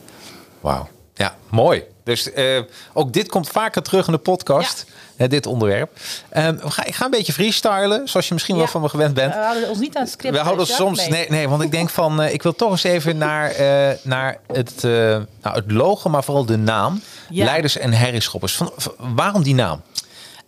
Wauw. 0.62 0.88
Ja, 1.14 1.36
mooi. 1.50 1.84
Dus 2.06 2.32
eh, 2.34 2.60
ook 2.94 3.14
dit 3.14 3.30
komt 3.30 3.48
vaker 3.50 3.82
terug 3.82 4.06
in 4.08 4.12
de 4.14 4.20
podcast, 4.20 4.86
dit 5.18 5.46
onderwerp. 5.46 5.98
Ehm, 6.30 6.56
we 6.58 6.72
gaan, 6.72 6.86
ik 6.86 6.96
ga 6.96 7.06
een 7.06 7.12
beetje 7.12 7.34
freestylen, 7.34 8.08
zoals 8.08 8.28
je 8.28 8.34
misschien 8.34 8.56
wel 8.58 8.68
van 8.68 8.82
me 8.82 8.90
gewend 8.90 9.14
bent. 9.14 9.34
We 9.34 9.40
houden 9.40 9.70
ons 9.70 9.80
niet 9.80 9.96
aan 9.96 10.02
het 10.04 10.12
script. 10.12 10.36
We 10.36 10.42
houden 10.42 10.66
ons 10.66 10.76
soms. 10.76 11.08
Nee. 11.08 11.26
Nee, 11.30 11.50
want 11.50 11.62
ik 11.62 11.72
denk 11.72 11.90
van. 11.90 12.22
eh, 12.22 12.34
ik 12.34 12.44
wil 12.44 12.56
toch 12.56 12.72
eens 12.72 12.84
even 12.84 13.18
naar, 13.18 13.52
eh, 13.52 13.90
naar 14.02 14.38
het, 14.54 14.82
nou, 14.84 15.26
het 15.56 15.72
logo, 15.72 16.10
maar 16.10 16.24
vooral 16.24 16.46
de 16.46 16.58
naam. 16.58 17.02
Ja. 17.30 17.46
Leiders 17.46 17.78
en 17.78 17.94
herrieschoppers. 17.94 18.56
Van, 18.56 18.72
van- 18.78 18.94
waarom 19.16 19.44
die 19.44 19.56
naam? 19.56 19.82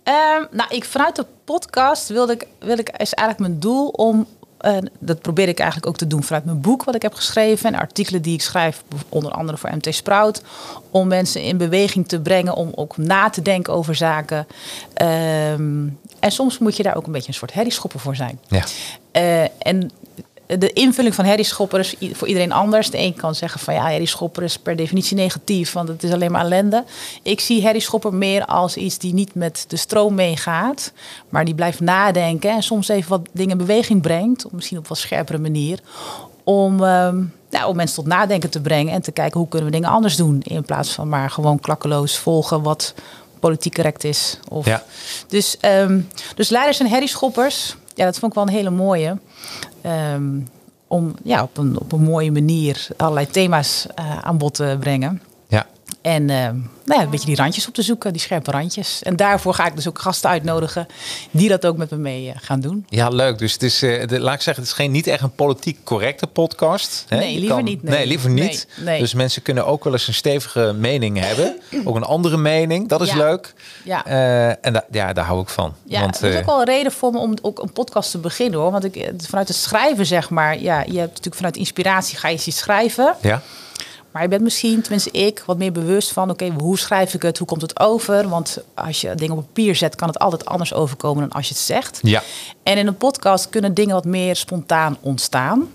Ehm, 0.04 0.44
nou, 0.52 0.70
ik 0.76 0.86
vanuit 0.86 1.16
de 1.16 1.26
podcast 1.46 2.08
wilde 2.08 2.34
ik, 2.34 2.48
wil 2.60 2.78
ik 2.78 2.90
is 2.90 3.14
eigenlijk 3.14 3.50
mijn 3.50 3.60
doel 3.60 3.88
om. 3.88 4.28
Dat 5.00 5.22
probeer 5.22 5.48
ik 5.48 5.60
eigenlijk 5.60 5.90
ook 5.90 5.98
te 5.98 6.08
doen 6.08 6.24
vanuit 6.24 6.46
mijn 6.46 6.62
boek 6.62 6.84
wat 6.84 6.96
ik 6.96 7.02
heb 7.02 7.14
geschreven 7.14 7.74
en 7.74 7.80
artikelen 7.80 8.22
die 8.22 8.34
ik 8.34 8.42
schrijf, 8.42 8.84
onder 9.10 9.32
andere 9.32 9.58
voor 9.58 9.76
MT 9.76 9.96
Sprout, 9.96 10.42
om 10.92 11.08
mensen 11.08 11.42
in 11.42 11.58
beweging 11.58 12.08
te 12.08 12.22
brengen, 12.22 12.56
om 12.56 12.72
ook 12.76 12.98
na 12.98 13.30
te 13.30 13.42
denken 13.42 13.74
over 13.74 13.96
zaken. 13.96 14.48
Ehm, 14.94 15.88
en 16.20 16.32
soms 16.32 16.58
moet 16.58 16.78
je 16.78 16.84
daar 16.84 16.96
ook 16.96 17.06
een 17.06 17.12
beetje 17.12 17.28
een 17.28 17.34
soort 17.34 17.54
herrieschopper 17.54 18.00
voor 18.00 18.16
zijn. 18.16 18.40
Ja. 18.48 18.64
Eh, 19.12 19.44
en 19.58 19.92
de 20.48 20.74
invulling 20.74 21.16
van 21.16 21.26
herrieschopper 21.26 21.80
is 21.80 21.96
voor 22.12 22.28
iedereen 22.28 22.52
anders. 22.52 22.90
De 22.90 22.98
een 22.98 23.16
kan 23.16 23.36
zeggen 23.36 23.60
van 23.60 23.74
ja, 23.74 23.90
herrieschopper 23.90 24.44
is 24.44 24.58
per 24.58 24.76
definitie 24.76 25.16
negatief, 25.16 25.72
want 25.74 25.88
het 25.88 26.04
is 26.04 26.12
alleen 26.12 26.32
maar 26.32 26.42
ellende. 26.42 26.84
Ik 27.22 27.40
zie 27.40 27.62
herrieschopper 27.62 28.14
meer 28.14 28.46
als 28.46 28.78
iets 28.78 28.98
die 28.98 29.14
niet 29.14 29.36
met 29.36 29.66
de 29.68 29.76
stroom 29.78 30.16
meegaat, 30.16 30.92
maar 31.30 31.46
die 31.46 31.56
blijft 31.56 31.80
nadenken 31.80 32.50
en 32.52 32.64
soms 32.64 32.88
even 32.88 33.10
wat 33.10 33.28
dingen 33.32 33.52
in 33.52 33.58
beweging 33.58 34.02
brengt, 34.02 34.46
misschien 34.52 34.78
op 34.78 34.88
wat 34.88 34.98
scherpere 34.98 35.38
manier, 35.38 35.80
om, 36.44 36.84
ehm, 36.84 37.24
nou, 37.50 37.68
om 37.68 37.76
mensen 37.76 37.96
tot 37.96 38.06
nadenken 38.06 38.50
te 38.50 38.62
brengen 38.62 38.94
en 38.94 39.02
te 39.02 39.12
kijken 39.12 39.40
hoe 39.40 39.50
kunnen 39.50 39.68
we 39.70 39.76
dingen 39.76 39.90
anders 39.90 40.16
doen, 40.16 40.42
in 40.44 40.66
plaats 40.66 40.90
van 40.90 41.10
maar 41.10 41.30
gewoon 41.30 41.60
klakkeloos 41.60 42.18
volgen 42.18 42.62
wat 42.62 42.94
politiek 43.40 43.74
correct 43.74 44.04
is. 44.04 44.40
Of, 44.50 44.66
Ja. 44.66 44.84
dus, 45.28 45.58
ehm, 45.60 46.00
dus 46.36 46.50
leiders 46.50 46.80
en 46.80 46.88
herrieschoppers, 46.88 47.76
ja, 47.98 48.06
dat 48.06 48.20
vond 48.20 48.32
ik 48.32 48.38
wel 48.38 48.48
een 48.48 48.54
hele 48.54 48.70
mooie. 48.70 49.18
Ehm, 49.82 50.40
om 50.88 51.14
ja, 51.24 51.44
op, 51.44 51.58
een, 51.58 51.80
op 51.80 51.92
een 51.92 52.04
mooie 52.04 52.32
manier 52.32 52.88
allerlei 52.98 53.28
thema's 53.28 53.88
eh, 53.96 54.18
aan 54.18 54.38
bod 54.38 54.54
te 54.54 54.78
brengen. 54.80 55.22
En 56.08 56.30
ehm, 56.30 56.56
nou 56.86 57.00
ja, 57.00 57.02
een 57.02 57.10
beetje 57.10 57.26
die 57.26 57.36
randjes 57.36 57.68
op 57.68 57.74
te 57.74 57.82
zoeken, 57.82 58.12
die 58.12 58.22
scherpe 58.22 58.52
randjes. 58.52 59.04
En 59.04 59.16
daarvoor 59.16 59.54
ga 59.54 59.66
ik 59.66 59.76
dus 59.76 59.88
ook 59.88 60.00
gasten 60.00 60.30
uitnodigen 60.30 60.88
die 61.32 61.50
dat 61.50 61.66
ook 61.66 61.78
met 61.78 61.90
me 61.90 61.98
mee 61.98 62.30
eh, 62.32 62.36
gaan 62.42 62.60
doen. 62.60 62.86
Ja, 62.90 63.08
leuk. 63.10 63.38
Dus 63.38 63.54
het 63.54 63.64
is, 63.64 63.82
eh, 63.82 64.08
de, 64.08 64.20
laat 64.20 64.34
ik 64.36 64.42
zeggen, 64.42 64.64
het 64.64 64.72
is 64.72 64.78
geen, 64.78 64.92
niet 64.92 65.08
echt 65.08 65.22
een 65.22 65.32
politiek 65.32 65.78
correcte 65.84 66.28
podcast. 66.28 67.06
Hè? 67.08 67.18
Nee, 67.18 67.40
liever 67.40 67.64
niet, 67.64 67.84
nee. 67.84 68.08
liever 68.08 68.30
niet. 68.30 68.68
Nee. 68.76 69.00
Dus 69.00 69.14
mensen 69.14 69.42
kunnen 69.42 69.66
ook 69.66 69.84
wel 69.84 69.94
eens 69.94 70.08
een 70.08 70.14
stevige 70.14 70.74
mening 70.78 71.20
hebben. 71.20 71.60
ook 71.86 71.96
een 71.96 72.04
andere 72.04 72.38
mening. 72.38 72.88
Dat 72.88 73.02
is 73.02 73.10
Ja. 73.10 73.18
leuk. 73.18 73.54
Ja. 73.84 74.06
Eh, 74.06 74.48
en 74.66 74.74
da- 74.74 74.86
ja, 74.92 75.14
daar 75.14 75.26
hou 75.26 75.42
ik 75.42 75.50
van. 75.50 75.74
Ja, 75.86 76.00
Want, 76.00 76.14
dat 76.14 76.24
is 76.30 76.34
eh, 76.34 76.40
ook 76.40 76.46
wel 76.46 76.60
een 76.60 76.66
reden 76.66 76.92
voor 76.92 77.12
me 77.12 77.18
om 77.20 77.34
ook 77.42 77.60
een 77.60 77.72
podcast 77.72 78.12
te 78.12 78.18
beginnen 78.18 78.60
hoor. 78.60 78.72
Want 78.72 78.84
ik, 78.84 78.96
eh, 78.96 79.10
vanuit 79.18 79.48
het 79.48 79.58
schrijven 79.58 80.06
zeg 80.06 80.30
maar, 80.30 80.60
ja, 80.60 80.80
je 80.82 80.98
hebt 80.98 81.10
natuurlijk 81.10 81.36
vanuit 81.36 81.58
inspiratie 81.58 82.18
ga 82.18 82.28
je 82.28 82.40
iets 82.46 82.58
schrijven. 82.58 83.16
ja. 83.22 83.42
Maar 84.18 84.26
je 84.26 84.32
bent 84.32 84.44
misschien, 84.44 84.82
tenminste 84.82 85.12
ik, 85.12 85.44
wat 85.46 85.58
meer 85.58 85.72
bewust 85.72 86.12
van... 86.12 86.30
oké, 86.30 86.54
hoe 86.58 86.78
schrijf 86.78 87.14
ik 87.14 87.22
het, 87.22 87.38
hoe 87.38 87.48
komt 87.48 87.62
het 87.62 87.80
over? 87.80 88.30
Want 88.30 88.58
als 88.74 89.02
je 89.02 89.16
dingen 89.16 89.38
op 89.38 89.46
papier 89.46 89.76
zet, 89.76 89.96
kan 89.96 90.08
het 90.08 90.20
altijd 90.20 90.46
anders 90.46 90.74
overkomen 90.74 91.22
dan 91.22 91.32
als 91.32 91.48
je 91.48 91.54
het 91.54 91.64
zegt. 91.64 92.00
Ja. 92.04 92.24
En 92.64 92.78
in 92.78 92.88
een 92.88 92.98
podcast 92.98 93.50
kunnen 93.50 93.74
dingen 93.74 93.94
wat 93.94 94.06
meer 94.06 94.36
spontaan 94.36 94.98
ontstaan. 95.02 95.70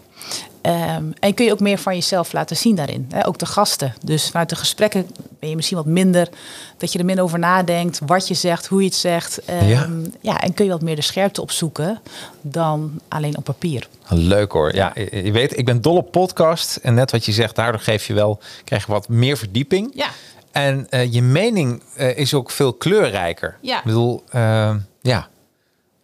Ehm, 0.62 1.04
en 1.20 1.34
kun 1.34 1.44
je 1.44 1.52
ook 1.52 1.60
meer 1.60 1.78
van 1.78 1.94
jezelf 1.94 2.32
laten 2.32 2.56
zien 2.56 2.74
daarin. 2.74 3.06
Hè? 3.10 3.26
Ook 3.26 3.38
de 3.38 3.46
gasten. 3.46 3.94
Dus 4.04 4.28
vanuit 4.30 4.48
de 4.48 4.56
gesprekken 4.56 5.06
ben 5.38 5.48
je 5.48 5.56
misschien 5.56 5.76
wat 5.76 5.86
minder... 5.86 6.28
dat 6.76 6.92
je 6.92 6.98
er 6.98 7.04
minder 7.04 7.24
over 7.24 7.38
nadenkt, 7.38 8.00
wat 8.06 8.28
je 8.28 8.34
zegt, 8.34 8.66
hoe 8.66 8.80
je 8.80 8.86
het 8.86 8.94
zegt. 8.94 9.44
Ehm, 9.44 9.68
Ja. 9.68 9.88
ja, 10.20 10.40
en 10.40 10.54
kun 10.54 10.64
je 10.64 10.70
wat 10.70 10.82
meer 10.82 10.96
de 10.96 11.02
scherpte 11.02 11.42
opzoeken 11.42 12.00
dan 12.40 13.00
alleen 13.08 13.36
op 13.36 13.44
papier. 13.44 13.88
Leuk 14.08 14.52
hoor. 14.52 14.74
Ja, 14.74 14.92
je 15.10 15.32
weet, 15.32 15.58
ik 15.58 15.64
ben 15.64 15.80
dol 15.82 15.96
op 15.96 16.10
podcast. 16.12 16.76
En 16.76 16.94
net 16.94 17.10
wat 17.10 17.24
je 17.24 17.32
zegt, 17.32 17.56
daardoor 17.56 17.80
geef 17.80 18.06
je 18.06 18.14
wel, 18.14 18.38
krijg 18.64 18.86
je 18.86 18.92
wat 18.92 19.08
meer 19.08 19.36
verdieping. 19.36 19.90
Ja. 19.94 20.08
En 20.52 20.86
eh, 20.90 21.12
je 21.12 21.22
mening 21.22 21.82
eh, 21.96 22.16
is 22.16 22.34
ook 22.34 22.50
veel 22.50 22.72
kleurrijker. 22.72 23.56
Ja. 23.60 23.78
Ik 23.78 23.84
bedoel, 23.84 24.22
eh, 24.30 24.74
ja. 25.00 25.28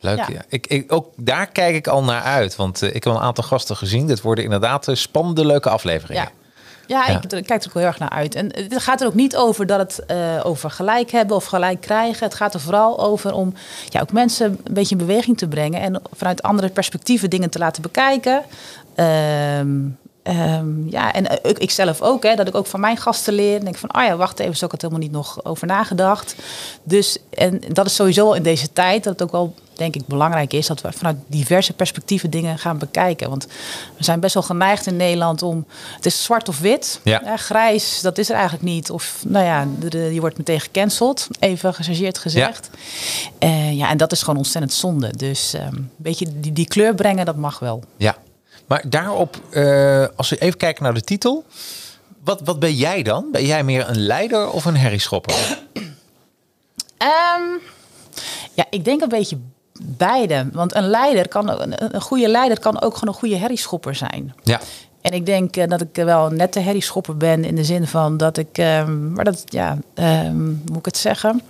Leuk. 0.01 0.17
Ja. 0.17 0.27
Ja. 0.29 0.43
Ik, 0.49 0.67
ik, 0.67 0.93
ook 0.93 1.13
daar 1.17 1.47
kijk 1.47 1.75
ik 1.75 1.87
al 1.87 2.05
naar 2.05 2.23
uit. 2.23 2.57
Want 2.57 2.83
eh, 2.83 2.89
ik 2.89 3.05
heb 3.05 3.13
al 3.13 3.19
een 3.19 3.25
aantal 3.25 3.45
gasten 3.45 3.77
gezien. 3.77 4.07
Dit 4.07 4.21
worden 4.21 4.45
inderdaad 4.45 4.89
eh, 4.89 4.95
spannende, 4.95 5.47
leuke 5.47 5.69
afleveringen. 5.69 6.23
Ja. 6.23 6.31
Ja, 6.89 7.05
Ja. 7.07 7.21
Ik, 7.23 7.33
ik 7.33 7.47
kijk 7.47 7.63
er 7.63 7.69
ook 7.69 7.75
heel 7.75 7.85
erg 7.85 7.99
naar 7.99 8.11
uit. 8.11 8.35
En 8.35 8.53
het 8.55 8.83
gaat 8.83 9.01
er 9.01 9.07
ook 9.07 9.15
niet 9.15 9.37
over 9.37 9.67
dat 9.67 9.79
het 9.79 10.07
eh, 10.07 10.41
over 10.43 10.71
gelijk 10.71 11.11
hebben 11.11 11.37
of 11.37 11.45
gelijk 11.45 11.81
krijgen. 11.81 12.25
Het 12.25 12.35
gaat 12.35 12.55
er 12.55 12.61
vooral 12.61 13.01
over 13.01 13.33
om 13.33 13.55
ja, 13.89 14.01
ook 14.01 14.13
mensen 14.13 14.47
een 14.65 14.75
beetje 14.75 14.97
in 14.99 15.07
beweging 15.07 15.39
te 15.39 15.49
brengen. 15.49 15.81
En 15.81 16.03
vanuit 16.13 16.43
andere 16.43 16.69
perspectieven 16.69 17.31
dingen 17.31 17.51
te 17.51 17.59
laten 17.59 17.83
bekijken. 17.83 18.43
Ehm, 18.95 19.77
ehm, 20.23 20.89
ja, 20.89 21.13
en 21.13 21.27
eh, 21.43 21.51
ik, 21.59 21.71
zelf 21.71 22.03
ook, 22.03 22.23
hè, 22.23 22.35
dat 22.35 22.49
ik 22.49 22.55
ook 22.55 22.67
van 22.67 22.81
mijn 22.81 22.97
gasten 22.97 23.35
leer. 23.35 23.59
En 23.59 23.65
denk 23.65 23.77
van, 23.77 23.95
oh 23.95 24.03
ja, 24.03 24.17
wacht 24.17 24.39
even, 24.39 24.57
zo 24.57 24.65
had 24.67 24.75
ik 24.75 24.81
het 24.81 24.91
helemaal 24.91 25.03
niet 25.03 25.17
nog 25.17 25.45
over 25.45 25.67
nagedacht. 25.67 26.35
Dus, 26.83 27.19
en 27.31 27.61
dat 27.73 27.87
is 27.87 27.95
sowieso 27.95 28.33
in 28.33 28.43
deze 28.43 28.73
tijd, 28.73 29.05
dat 29.05 29.13
het 29.13 29.23
ook 29.23 29.33
wel, 29.33 29.55
denk 29.79 29.95
ik, 29.95 30.07
belangrijk 30.07 30.53
is... 30.53 30.67
dat 30.67 30.81
we 30.81 30.93
vanuit 30.93 31.17
diverse 31.27 31.73
perspectieven 31.73 32.31
dingen 32.31 32.59
gaan 32.59 32.79
bekijken. 32.79 33.29
Want 33.29 33.47
we 33.97 34.05
zijn 34.05 34.21
best 34.21 34.35
wel 34.35 34.43
geneigd 34.43 34.87
in 34.87 34.97
Nederland 34.97 35.43
om... 35.43 35.67
Het 35.97 36.07
is 36.07 36.23
zwart 36.23 36.49
of 36.49 36.59
wit. 36.59 37.01
Ja. 37.03 37.37
Grijs, 37.37 38.01
dat 38.01 38.19
is 38.19 38.29
er 38.29 38.35
eigenlijk 38.35 38.64
niet. 38.64 38.91
Of, 38.91 39.23
nou 39.27 39.45
ja, 39.45 39.67
de, 39.88 40.14
je 40.14 40.21
wordt 40.21 40.38
meteen 40.38 40.61
gecanceld. 40.61 41.29
Even 41.38 41.75
gechargeerd 41.75 42.19
gezegd. 42.19 42.71
Ja. 43.38 43.49
ja, 43.71 43.91
en 43.91 43.97
dat 43.97 44.12
is 44.12 44.21
gewoon 44.21 44.37
ontzettend 44.37 44.73
zonde. 44.73 45.17
Dus 45.17 45.55
ehm, 45.55 45.75
een 45.75 45.91
beetje 45.97 46.27
die, 46.41 46.53
die 46.53 46.67
kleur 46.67 46.95
brengen, 46.95 47.25
dat 47.27 47.37
mag 47.37 47.59
wel. 47.59 47.83
Ja. 47.97 48.17
Maar 48.67 48.85
daarop, 48.88 49.41
eh, 49.51 50.07
als 50.17 50.29
we 50.31 50.38
even 50.38 50.59
kijken 50.59 50.83
naar 50.83 50.95
de 50.95 51.03
titel. 51.03 51.45
Wat, 52.25 52.41
wat 52.45 52.59
ben 52.59 52.75
jij 52.75 53.03
dan? 53.03 53.29
Ben 53.33 53.47
jij 53.47 53.64
meer 53.64 53.88
een 53.88 54.01
leider 54.01 54.51
of 54.51 54.64
een 54.64 54.77
herrieschopper? 54.77 55.59
Ehm, 56.99 57.43
ja, 58.55 58.67
ik 58.71 58.85
denk 58.85 59.03
een 59.03 59.09
beetje 59.09 59.38
beide. 59.83 60.49
Want 60.53 60.75
een 60.75 60.88
leider 60.88 61.29
kan, 61.29 61.49
een, 61.49 61.95
een 61.95 62.01
goede 62.01 62.29
leider 62.29 62.61
kan 62.61 62.81
ook 62.81 62.95
gewoon 62.95 63.14
een 63.14 63.21
goede 63.21 63.37
herrieschopper 63.37 63.95
zijn. 63.95 64.35
Ja. 64.43 64.61
En 65.01 65.12
ik 65.12 65.27
denk 65.27 65.57
eh, 65.57 65.69
dat 65.69 65.81
ik 65.81 65.88
wel 65.93 66.27
een 66.27 66.37
nette 66.37 66.61
herrieschopper 66.61 67.17
ben 67.17 67.45
in 67.45 67.55
de 67.55 67.64
zin 67.64 67.87
van 67.87 68.17
dat 68.17 68.37
ik, 68.37 68.59
ehm, 68.59 69.12
maar 69.12 69.25
dat, 69.25 69.43
ja, 69.45 69.79
hoe 69.95 70.31
moet 70.64 70.79
ik 70.79 70.85
het 70.85 70.97
zeggen? 70.97 71.43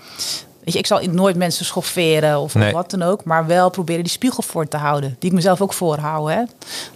Weet 0.65 0.73
je, 0.77 0.79
ik 0.79 0.87
zal 0.87 1.01
nooit 1.11 1.37
mensen 1.37 1.65
schofferen 1.65 2.39
of, 2.41 2.55
Nee. 2.55 2.73
wat 2.73 2.91
dan 2.91 3.03
ook. 3.03 3.25
Maar 3.25 3.47
wel 3.47 3.71
proberen 3.71 4.03
die 4.03 4.13
spiegel 4.13 4.43
voor 4.43 4.69
te 4.69 4.77
houden. 4.77 5.17
Die 5.19 5.29
ik 5.31 5.37
mezelf 5.37 5.61
ook 5.61 5.73
voorhoud. 5.73 6.29
Hè. 6.29 6.43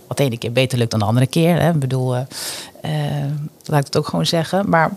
Wat 0.07 0.17
de 0.17 0.23
ene 0.25 0.39
keer 0.39 0.53
beter 0.53 0.79
lukt 0.79 0.91
dan 0.91 1.01
de 1.01 1.07
andere 1.07 1.27
keer. 1.27 1.61
Hè. 1.61 1.71
Ik 1.71 1.79
bedoel, 1.79 2.15
eh, 2.15 2.23
eh, 2.81 3.31
laat 3.65 3.79
ik 3.81 3.87
het 3.87 3.97
ook 3.97 4.07
gewoon 4.09 4.27
zeggen. 4.27 4.69
Maar 4.69 4.91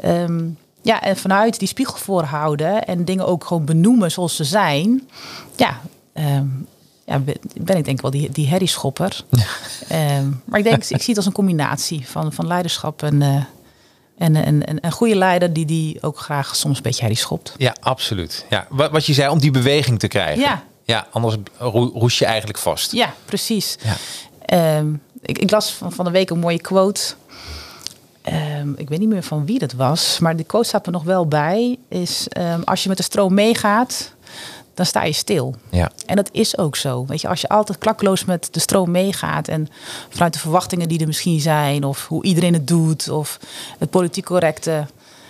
ehm, 0.00 0.40
ja, 0.82 1.02
en 1.02 1.16
vanuit 1.16 1.58
die 1.58 1.68
spiegel 1.68 1.96
voorhouden. 1.96 2.84
En 2.84 3.04
dingen 3.04 3.26
ook 3.26 3.44
gewoon 3.44 3.64
benoemen 3.64 4.10
zoals 4.10 4.36
ze 4.36 4.44
zijn. 4.44 5.08
Ja, 5.56 5.80
ehm, 6.12 6.46
ja 7.04 7.18
ben- 7.60 7.76
ik 7.76 7.84
denk 7.84 8.00
wel 8.00 8.10
die, 8.10 8.30
die 8.30 8.48
herrieschopper. 8.48 9.24
Ehm, 9.88 10.28
maar 10.44 10.58
ik 10.58 10.64
denk, 10.64 10.76
ik 10.84 10.86
zie 10.98 11.06
het 11.06 11.16
als 11.16 11.26
een 11.26 11.32
combinatie 11.32 12.08
van, 12.08 12.32
van 12.32 12.46
leiderschap 12.46 13.02
en... 13.02 13.22
eh, 13.22 13.42
en 14.18 14.34
een, 14.34 14.68
een, 14.70 14.78
een 14.80 14.92
goede 14.92 15.14
leider 15.14 15.52
die, 15.52 15.64
die 15.64 16.02
ook 16.02 16.18
graag 16.18 16.56
soms 16.56 16.76
een 16.76 16.82
beetje 16.82 17.00
herrie 17.00 17.18
schopt. 17.18 17.54
Ja, 17.56 17.74
absoluut. 17.80 18.46
Ja, 18.50 18.66
wat, 18.70 18.90
wat 18.90 19.06
je 19.06 19.12
zei, 19.14 19.28
om 19.30 19.38
die 19.38 19.50
beweging 19.50 19.98
te 19.98 20.08
krijgen. 20.08 20.40
Ja. 20.42 20.62
Ja, 20.84 21.06
anders 21.10 21.36
roe- 21.58 21.90
roes 21.94 22.18
je 22.18 22.24
eigenlijk 22.24 22.58
vast. 22.58 22.92
Ja, 22.92 23.14
precies. 23.24 23.76
Ja. 23.82 23.96
Ehm, 24.44 24.92
ik, 25.22 25.38
ik 25.38 25.50
las 25.50 25.72
van, 25.72 25.92
van 25.92 26.04
de 26.04 26.10
week 26.10 26.30
een 26.30 26.38
mooie 26.38 26.60
quote. 26.60 27.14
Ehm, 28.32 28.72
ik 28.76 28.88
weet 28.88 28.98
niet 28.98 29.08
meer 29.08 29.22
van 29.22 29.46
wie 29.46 29.58
dat 29.58 29.72
was, 29.72 30.18
maar 30.18 30.36
die 30.36 30.46
quote 30.46 30.68
staat 30.68 30.86
er 30.86 30.92
nog 30.92 31.02
wel 31.02 31.26
bij. 31.26 31.78
Is 31.88 32.26
ehm, 32.28 32.60
als 32.64 32.82
je 32.82 32.88
met 32.88 32.98
de 32.98 33.02
stroom 33.02 33.34
meegaat, 33.34 34.12
dan 34.74 34.86
sta 34.86 35.04
je 35.04 35.12
stil. 35.12 35.54
Ja. 35.70 35.90
En 36.06 36.16
dat 36.16 36.28
is 36.32 36.58
ook 36.58 36.76
zo. 36.76 37.04
Weet 37.06 37.20
je, 37.20 37.28
als 37.28 37.40
je 37.40 37.48
altijd 37.48 37.78
klakloos 37.78 38.24
met 38.24 38.48
de 38.50 38.60
stroom 38.60 38.90
meegaat 38.90 39.48
en 39.48 39.68
vanuit 40.08 40.32
de 40.32 40.38
verwachtingen 40.38 40.88
die 40.88 41.00
er 41.00 41.06
misschien 41.06 41.40
zijn, 41.40 41.84
of 41.84 42.06
hoe 42.06 42.24
iedereen 42.24 42.52
het 42.52 42.66
doet, 42.66 43.08
of 43.08 43.38
het 43.78 43.90
politiek 43.90 44.24
correcte, 44.24 44.86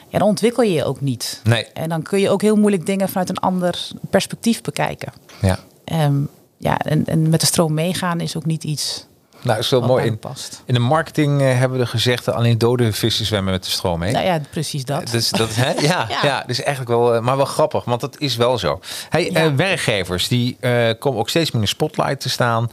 ja, 0.08 0.18
dan 0.18 0.28
ontwikkel 0.28 0.62
je 0.62 0.72
je 0.72 0.84
ook 0.84 1.00
niet. 1.00 1.40
Nee. 1.44 1.64
En 1.64 1.88
dan 1.88 2.02
kun 2.02 2.20
je 2.20 2.30
ook 2.30 2.42
heel 2.42 2.56
moeilijk 2.56 2.86
dingen 2.86 3.08
vanuit 3.08 3.28
een 3.28 3.38
ander 3.38 3.88
perspectief 4.10 4.62
bekijken. 4.62 5.12
Ja. 5.40 5.58
Ehm, 5.84 6.20
ja, 6.56 6.78
en, 6.78 7.06
en 7.06 7.28
met 7.28 7.40
de 7.40 7.46
stroom 7.46 7.74
meegaan 7.74 8.20
is 8.20 8.36
ook 8.36 8.46
niet 8.46 8.64
iets 8.64 9.06
Nou, 9.42 9.58
is 9.58 9.68
wel 9.70 9.80
mooi. 9.80 10.04
In, 10.06 10.18
past. 10.18 10.62
in 10.64 10.74
de 10.74 10.80
marketing 10.80 11.40
eh, 11.40 11.58
hebben 11.58 11.78
we 11.78 11.86
gezegd 11.86 12.24
dat 12.24 12.34
alleen 12.34 12.58
dode 12.58 12.92
vissen 12.92 13.26
zwemmen 13.26 13.52
met 13.52 13.64
de 13.64 13.70
stroom 13.70 13.98
mee. 13.98 14.12
Nou 14.12 14.24
ja, 14.24 14.40
precies 14.50 14.84
dat. 14.84 15.10
Dus 15.10 15.30
dat, 15.30 15.54
hè? 15.54 15.72
Ja, 15.86 16.06
ja. 16.08 16.18
Ja. 16.22 16.44
dus 16.46 16.60
eigenlijk 16.62 16.98
wel, 17.00 17.14
eh, 17.14 17.20
maar 17.20 17.36
wel 17.36 17.44
grappig, 17.44 17.84
want 17.84 18.00
dat 18.00 18.16
is 18.18 18.36
wel 18.36 18.58
zo. 18.58 18.80
Hey, 19.08 19.30
Ja. 19.30 19.44
eh, 19.44 19.52
werkgevers 19.54 20.28
die 20.28 20.56
komen 20.98 21.18
ook 21.20 21.28
steeds 21.28 21.50
meer 21.50 21.60
in 21.60 21.68
de 21.68 21.74
spotlight 21.74 22.20
te 22.20 22.28
staan. 22.28 22.70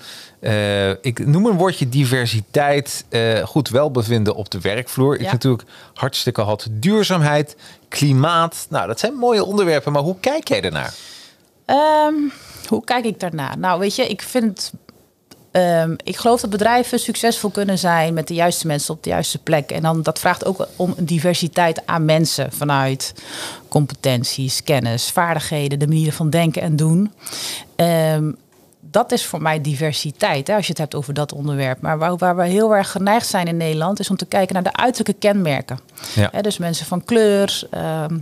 Ik 1.01 1.25
noem 1.25 1.45
een 1.45 1.58
woordje 1.58 1.89
diversiteit, 1.89 3.06
goed 3.43 3.69
welbevinden 3.69 4.36
op 4.36 4.49
de 4.49 4.60
werkvloer. 4.62 5.15
Ik 5.15 5.21
Ja. 5.21 5.32
natuurlijk 5.32 5.63
hartstikke 5.93 6.41
had 6.41 6.67
duurzaamheid, 6.71 7.56
klimaat. 7.89 8.65
Nou, 8.69 8.88
dat 8.88 8.99
zijn 8.99 9.13
mooie 9.13 9.43
onderwerpen, 9.43 9.91
maar 9.91 10.01
hoe 10.01 10.19
kijk 10.19 10.47
jij 10.47 10.62
ernaar? 10.62 10.93
Ehm, 11.65 12.13
hoe 12.67 12.84
kijk 12.84 13.06
ik 13.06 13.19
daarna? 13.19 13.56
Nou, 13.56 13.80
weet 13.80 13.95
je, 13.95 14.08
ik 14.08 14.21
vind. 14.21 14.71
Ehm, 15.56 15.96
ik 16.04 16.18
geloof 16.18 16.41
dat 16.41 16.50
bedrijven 16.50 17.00
succesvol 17.00 17.50
kunnen 17.50 17.78
zijn 17.78 18.13
met 18.13 18.28
de 18.28 18.34
juiste 18.34 18.68
mensen 18.68 18.94
op 18.94 19.04
de 19.04 19.10
juiste 19.10 19.39
plek. 19.39 19.72
En 19.72 19.82
dan 19.82 20.02
dat 20.02 20.20
vraagt 20.20 20.46
ook 20.46 20.68
om 20.76 20.94
een 20.98 21.06
diversiteit 21.06 21.82
aan 21.86 22.06
mensen 22.06 22.52
vanuit 22.52 23.13
competenties, 23.68 24.63
kennis, 24.63 25.10
vaardigheden, 25.10 25.80
de 25.80 25.88
manieren 25.88 26.13
van 26.13 26.30
denken 26.30 26.62
en 26.62 26.76
doen. 26.76 27.12
Ehm, 27.76 28.32
dat 28.80 29.12
is 29.12 29.26
voor 29.26 29.41
mij 29.41 29.62
diversiteit, 29.62 30.48
hè, 30.48 30.56
als 30.56 30.65
je 30.65 30.72
het 30.72 30.82
hebt 30.82 30.96
over 30.96 31.13
dat 31.13 31.34
onderwerp. 31.34 31.82
Maar 31.82 31.98
waar, 31.98 32.18
waar 32.18 32.36
we 32.36 32.46
heel 32.46 32.76
erg 32.76 32.91
geneigd 32.91 33.28
zijn 33.28 33.48
in 33.48 33.58
Nederland, 33.58 34.00
is 34.00 34.10
om 34.10 34.18
te 34.18 34.26
kijken 34.26 34.54
naar 34.54 34.63
de 34.63 34.76
uiterlijke 34.76 35.28
kenmerken. 35.28 35.80
Ja. 36.15 36.30
Hè, 36.32 36.41
dus 36.41 36.58
mensen 36.58 36.86
van 36.86 37.04
kleur, 37.04 37.68
ehm, 37.70 38.18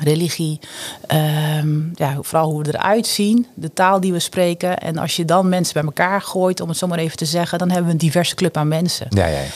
religie, 0.00 0.58
ehm, 1.06 1.80
ja, 1.94 2.18
vooral 2.20 2.50
hoe 2.50 2.62
we 2.62 2.74
eruit 2.74 3.06
zien, 3.06 3.46
de 3.54 3.72
taal 3.72 4.00
die 4.00 4.12
we 4.12 4.18
spreken. 4.18 4.78
En 4.78 4.98
als 4.98 5.16
je 5.16 5.24
dan 5.24 5.48
mensen 5.48 5.74
bij 5.74 5.82
elkaar 5.82 6.22
gooit, 6.22 6.60
om 6.60 6.68
het 6.68 6.78
zo 6.78 6.86
maar 6.86 6.98
even 6.98 7.16
te 7.16 7.24
zeggen, 7.24 7.58
dan 7.58 7.68
hebben 7.68 7.86
we 7.86 7.92
een 7.92 7.98
diverse 7.98 8.34
club 8.34 8.56
aan 8.56 8.68
mensen. 8.68 9.06
Ja, 9.10 9.26
ja, 9.26 9.38
ja. 9.38 9.48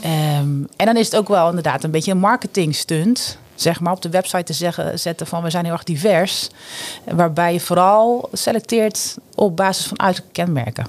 Ehm, 0.00 0.62
en 0.76 0.86
dan 0.86 0.96
is 0.96 1.06
het 1.06 1.16
ook 1.16 1.28
wel 1.28 1.48
inderdaad 1.48 1.84
een 1.84 1.90
beetje 1.90 2.10
een 2.10 2.18
marketing 2.18 2.74
stunt. 2.74 3.38
Zeg 3.54 3.80
maar 3.80 3.92
op 3.92 4.02
de 4.02 4.10
website 4.10 4.42
te 4.42 4.52
zeggen, 4.52 4.98
zetten 4.98 5.26
van 5.26 5.42
we 5.42 5.50
zijn 5.50 5.64
heel 5.64 5.72
erg 5.72 5.84
divers. 5.84 6.48
Waarbij 7.04 7.52
je 7.52 7.60
vooral 7.60 8.28
selecteert 8.32 9.16
op 9.34 9.56
basis 9.56 9.86
van 9.86 10.00
uiterlijke 10.00 10.42
kenmerken. 10.42 10.86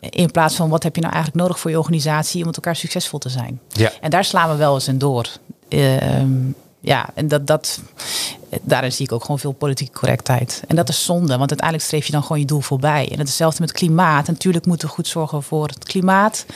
In 0.00 0.30
plaats 0.30 0.54
van 0.54 0.68
wat 0.68 0.82
heb 0.82 0.94
je 0.94 1.00
nou 1.00 1.12
eigenlijk 1.12 1.42
nodig 1.42 1.60
voor 1.60 1.70
je 1.70 1.78
organisatie 1.78 2.40
om 2.40 2.46
met 2.46 2.56
elkaar 2.56 2.76
succesvol 2.76 3.18
te 3.18 3.28
zijn. 3.28 3.60
Ja. 3.68 3.92
En 4.00 4.10
daar 4.10 4.24
slaan 4.24 4.50
we 4.50 4.56
wel 4.56 4.74
eens 4.74 4.88
in 4.88 4.98
door. 4.98 5.28
Ehm, 5.68 6.50
ja, 6.86 7.08
en 7.14 7.28
dat, 7.28 7.46
dat, 7.46 7.80
daarin 8.62 8.92
zie 8.92 9.04
ik 9.04 9.12
ook 9.12 9.20
gewoon 9.20 9.38
veel 9.38 9.52
politieke 9.52 9.98
correctheid. 9.98 10.62
En 10.68 10.76
dat 10.76 10.88
is 10.88 11.04
zonde, 11.04 11.36
want 11.36 11.50
uiteindelijk 11.50 11.82
streef 11.88 12.06
je 12.06 12.12
dan 12.12 12.22
gewoon 12.22 12.38
je 12.38 12.46
doel 12.46 12.60
voorbij. 12.60 13.08
En 13.12 13.18
hetzelfde 13.18 13.60
met 13.60 13.72
klimaat. 13.72 14.26
Natuurlijk 14.26 14.66
moeten 14.66 14.88
we 14.88 14.94
goed 14.94 15.08
zorgen 15.08 15.42
voor 15.42 15.66
het 15.66 15.84
klimaat. 15.84 16.46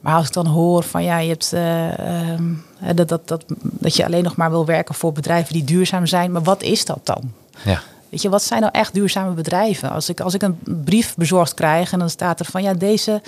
Maar 0.00 0.14
als 0.14 0.26
ik 0.26 0.32
dan 0.32 0.46
hoor 0.46 0.82
van 0.82 1.02
ja, 1.02 1.18
je 1.18 1.28
hebt 1.28 1.52
eh, 1.52 1.98
ehm, 1.98 2.54
dat, 2.94 3.08
dat, 3.08 3.28
dat, 3.28 3.44
dat 3.62 3.96
je 3.96 4.04
alleen 4.04 4.22
nog 4.22 4.36
maar 4.36 4.50
wil 4.50 4.66
werken 4.66 4.94
voor 4.94 5.12
bedrijven 5.12 5.52
die 5.52 5.64
duurzaam 5.64 6.06
zijn. 6.06 6.32
Maar 6.32 6.42
wat 6.42 6.62
is 6.62 6.84
dat 6.84 7.00
dan? 7.02 7.32
ja. 7.64 7.82
Weet 8.10 8.22
je, 8.22 8.28
wat 8.28 8.42
zijn 8.42 8.60
nou 8.60 8.72
echt 8.72 8.94
duurzame 8.94 9.34
bedrijven? 9.34 9.90
Als 9.90 10.08
ik, 10.08 10.20
als 10.20 10.34
ik 10.34 10.42
een 10.42 10.58
brief 10.84 11.14
bezorgd 11.16 11.54
krijg 11.54 11.92
en 11.92 11.98
dan 11.98 12.10
staat 12.10 12.40
er 12.40 12.46
van 12.46 12.62
ja, 12.62 12.74
deze 12.74 13.22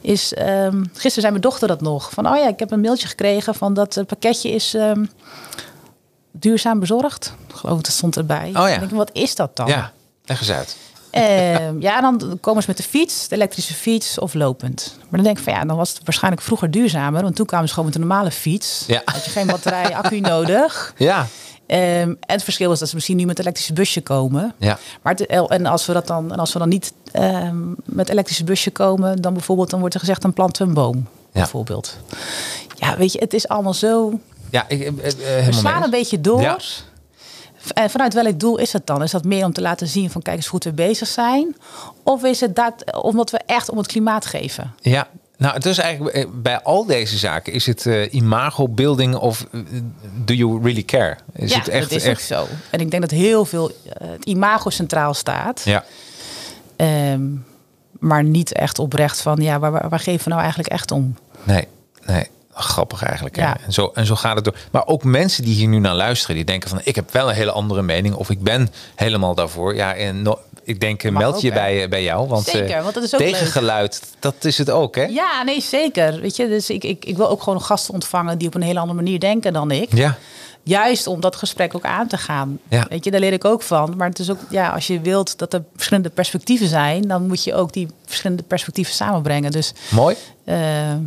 is. 0.00 0.34
ehm, 0.34 0.82
gisteren 0.82 1.20
zei 1.20 1.30
mijn 1.30 1.40
dochter 1.40 1.68
dat 1.68 1.80
nog. 1.80 2.10
Van 2.10 2.28
oh 2.28 2.36
ja, 2.36 2.48
ik 2.48 2.58
heb 2.58 2.70
een 2.70 2.80
mailtje 2.80 3.08
gekregen 3.08 3.54
van 3.54 3.74
dat 3.74 4.02
pakketje 4.06 4.50
is 4.50 4.74
ehm, 4.74 5.04
duurzaam 6.32 6.78
bezorgd. 6.80 7.34
Ik 7.48 7.54
geloof 7.54 7.80
dat 7.80 7.92
stond 7.92 8.16
erbij. 8.16 8.50
ja. 8.52 8.68
Ik 8.68 8.78
denk, 8.80 8.90
wat 8.92 9.10
is 9.12 9.34
dat 9.34 9.56
dan? 9.56 9.66
ja. 9.66 9.92
leg 10.24 10.38
eens 10.40 10.50
uit. 10.50 10.76
Ehm, 11.10 11.80
ja, 11.80 12.00
dan 12.00 12.38
komen 12.40 12.62
ze 12.62 12.68
met 12.68 12.76
de 12.76 12.82
fiets, 12.82 13.28
de 13.28 13.34
elektrische 13.34 13.74
fiets 13.74 14.18
of 14.18 14.34
lopend. 14.34 14.94
Maar 14.98 15.06
dan 15.10 15.22
denk 15.22 15.38
ik 15.38 15.44
van 15.44 15.52
ja, 15.52 15.64
dan 15.64 15.76
was 15.76 15.88
het 15.90 16.00
waarschijnlijk 16.04 16.42
vroeger 16.42 16.70
duurzamer. 16.70 17.22
Want 17.22 17.36
toen 17.36 17.46
kwamen 17.46 17.66
ze 17.68 17.74
gewoon 17.74 17.88
met 17.88 17.98
een 18.00 18.06
normale 18.06 18.30
fiets. 18.30 18.84
Ja. 18.86 19.02
Had 19.04 19.24
je 19.24 19.30
geen 19.30 19.46
batterij, 19.46 19.94
accu 20.02 20.20
nodig. 20.20 20.94
Ja, 20.96 21.26
Ehm, 21.66 21.80
en 22.08 22.16
het 22.26 22.42
verschil 22.42 22.72
is 22.72 22.78
dat 22.78 22.88
ze 22.88 22.94
misschien 22.94 23.16
nu 23.16 23.24
met 23.24 23.36
een 23.38 23.42
elektrische 23.44 23.72
busje 23.72 24.00
komen. 24.00 24.54
ja. 24.58 24.78
Maar 25.02 25.14
het- 25.14 25.26
en 25.48 25.66
als 25.66 25.86
we 25.86 25.92
dat 25.92 26.06
dan, 26.06 26.32
en 26.32 26.38
als 26.38 26.52
we 26.52 26.58
dan 26.58 26.68
niet 26.68 26.92
ehm, 27.12 27.56
met 27.84 28.08
elektrische 28.08 28.44
busje 28.44 28.70
komen, 28.70 29.22
dan 29.22 29.32
bijvoorbeeld, 29.32 29.70
dan 29.70 29.78
wordt 29.80 29.94
er 29.94 30.00
gezegd 30.00 30.22
dan 30.22 30.32
planten 30.32 30.62
we 30.62 30.68
een 30.68 30.74
boom. 30.74 31.06
Bijvoorbeeld. 31.32 31.96
Ja, 32.76 32.96
weet 32.96 33.12
je, 33.12 33.18
het 33.18 33.34
is 33.34 33.48
allemaal 33.48 33.74
zo. 33.74 34.20
Ja, 34.50 34.64
ik, 34.68 34.82
eh, 34.82 34.92
We 35.46 35.52
slaan 35.52 35.74
mee 35.74 35.84
een 35.84 35.90
beetje 35.90 36.20
door. 36.20 36.40
Ja. 36.40 36.58
En 37.74 37.90
vanuit 37.90 38.14
welk 38.14 38.40
doel 38.40 38.58
is 38.58 38.70
dat 38.70 38.86
dan? 38.86 39.02
Is 39.02 39.10
dat 39.10 39.24
meer 39.24 39.44
om 39.44 39.52
te 39.52 39.60
laten 39.60 39.86
zien 39.86 40.10
van 40.10 40.22
kijk 40.22 40.36
eens 40.36 40.46
hoe 40.46 40.54
goed 40.60 40.64
we 40.64 40.72
bezig 40.72 41.08
zijn? 41.08 41.56
Of 42.02 42.24
is 42.24 42.40
het 42.40 42.56
dat 42.56 43.02
omdat 43.02 43.30
we 43.30 43.40
echt 43.46 43.70
om 43.70 43.78
het 43.78 43.86
klimaat 43.86 44.26
geven? 44.26 44.74
Ja, 44.80 45.08
nou, 45.36 45.54
het 45.54 45.66
is 45.66 45.78
eigenlijk 45.78 46.42
bij 46.42 46.60
al 46.60 46.86
deze 46.86 47.18
zaken 47.18 47.52
is 47.52 47.66
het 47.66 47.86
eh, 47.86 48.12
imago 48.12 48.68
building 48.68 49.14
of 49.14 49.46
do 50.24 50.34
you 50.34 50.62
really 50.62 50.82
care? 50.82 51.16
Is 51.32 51.52
ja, 51.52 51.58
het 51.58 51.68
echt 51.68 51.88
dat 51.88 51.98
is 51.98 52.04
echt? 52.04 52.22
zo. 52.22 52.46
En 52.70 52.80
ik 52.80 52.90
denk 52.90 53.02
dat 53.02 53.10
heel 53.10 53.44
veel 53.44 53.70
het 53.98 54.24
imago 54.24 54.70
centraal 54.70 55.14
staat. 55.14 55.62
Ja, 55.64 55.84
Ehm, 56.80 57.22
maar 57.98 58.24
niet 58.24 58.52
echt 58.52 58.78
oprecht 58.78 59.20
van 59.20 59.36
ja, 59.42 59.58
waar, 59.58 59.70
waar, 59.70 59.88
waar 59.88 59.98
geven 59.98 60.24
we 60.24 60.28
nou 60.30 60.40
eigenlijk 60.40 60.72
echt 60.72 60.90
om? 60.90 61.16
nee, 61.42 61.68
nee. 62.06 62.26
Grappig 62.62 63.02
eigenlijk. 63.02 63.36
Ja. 63.36 63.56
En, 63.66 63.72
zo, 63.72 63.90
en 63.94 64.06
zo 64.06 64.14
gaat 64.14 64.34
het 64.34 64.44
door. 64.44 64.56
Maar 64.70 64.86
ook 64.86 65.04
mensen 65.04 65.44
die 65.44 65.54
hier 65.54 65.68
nu 65.68 65.78
naar 65.78 65.94
luisteren, 65.94 66.36
die 66.36 66.44
denken 66.44 66.68
van 66.70 66.80
ik 66.84 66.94
heb 66.94 67.12
wel 67.12 67.28
een 67.28 67.34
hele 67.34 67.50
andere 67.52 67.82
mening 67.82 68.14
of 68.14 68.30
ik 68.30 68.42
ben 68.42 68.68
helemaal 68.94 69.34
daarvoor. 69.34 69.74
Ja, 69.74 69.94
en 69.94 70.22
no- 70.22 70.38
ik 70.64 70.80
denk 70.80 71.02
eh, 71.02 71.10
Mag 71.10 71.22
meld 71.22 71.34
ook, 71.34 71.40
je 71.40 71.48
hè? 71.48 71.54
bij, 71.54 71.82
eh, 71.82 71.88
bij 71.88 72.02
jou. 72.02 72.28
Want, 72.28 72.48
eh, 72.48 72.54
Zeker, 72.54 72.82
want 72.82 72.94
dat 72.94 73.02
is 73.02 73.14
ook 73.14 73.20
leuk. 73.20 73.30
tegengeluid, 73.30 74.02
dat 74.18 74.34
is 74.44 74.58
het 74.58 74.70
ook 74.70 74.94
hè? 74.94 75.04
Ja, 75.04 75.42
nee, 75.42 75.60
zeker. 75.60 76.20
Weet 76.20 76.36
je, 76.36 76.48
dus 76.48 76.70
ik, 76.70 76.84
ik, 76.84 77.04
ik 77.04 77.16
wil 77.16 77.28
ook 77.28 77.42
gewoon 77.42 77.62
gasten 77.62 77.94
ontvangen 77.94 78.38
die 78.38 78.48
op 78.48 78.54
een 78.54 78.62
hele 78.62 78.78
andere 78.78 78.96
manier 79.02 79.20
denken 79.20 79.52
dan 79.52 79.70
ik. 79.70 79.94
Ja, 79.94 80.16
Juist 80.62 81.06
om 81.06 81.20
dat 81.20 81.36
gesprek 81.36 81.74
ook 81.74 81.84
aan 81.84 82.06
te 82.06 82.16
gaan. 82.18 82.58
Ja. 82.68 82.86
Weet 82.88 83.04
je, 83.04 83.10
daar 83.10 83.20
leer 83.20 83.32
ik 83.32 83.44
ook 83.44 83.62
van. 83.62 83.94
Maar 83.96 84.08
het 84.08 84.18
is 84.18 84.30
ook, 84.30 84.38
ja, 84.50 84.68
als 84.68 84.86
je 84.86 85.00
wilt 85.00 85.38
dat 85.38 85.52
er 85.54 85.62
verschillende 85.74 86.10
perspectieven 86.10 86.66
zijn, 86.68 87.08
dan 87.08 87.26
moet 87.26 87.44
je 87.44 87.54
ook 87.54 87.72
die 87.72 87.88
verschillende 88.06 88.42
perspectieven 88.42 88.94
samenbrengen. 88.94 89.50
Dus 89.50 89.72
mooi. 89.90 90.16
eh, 90.44 90.56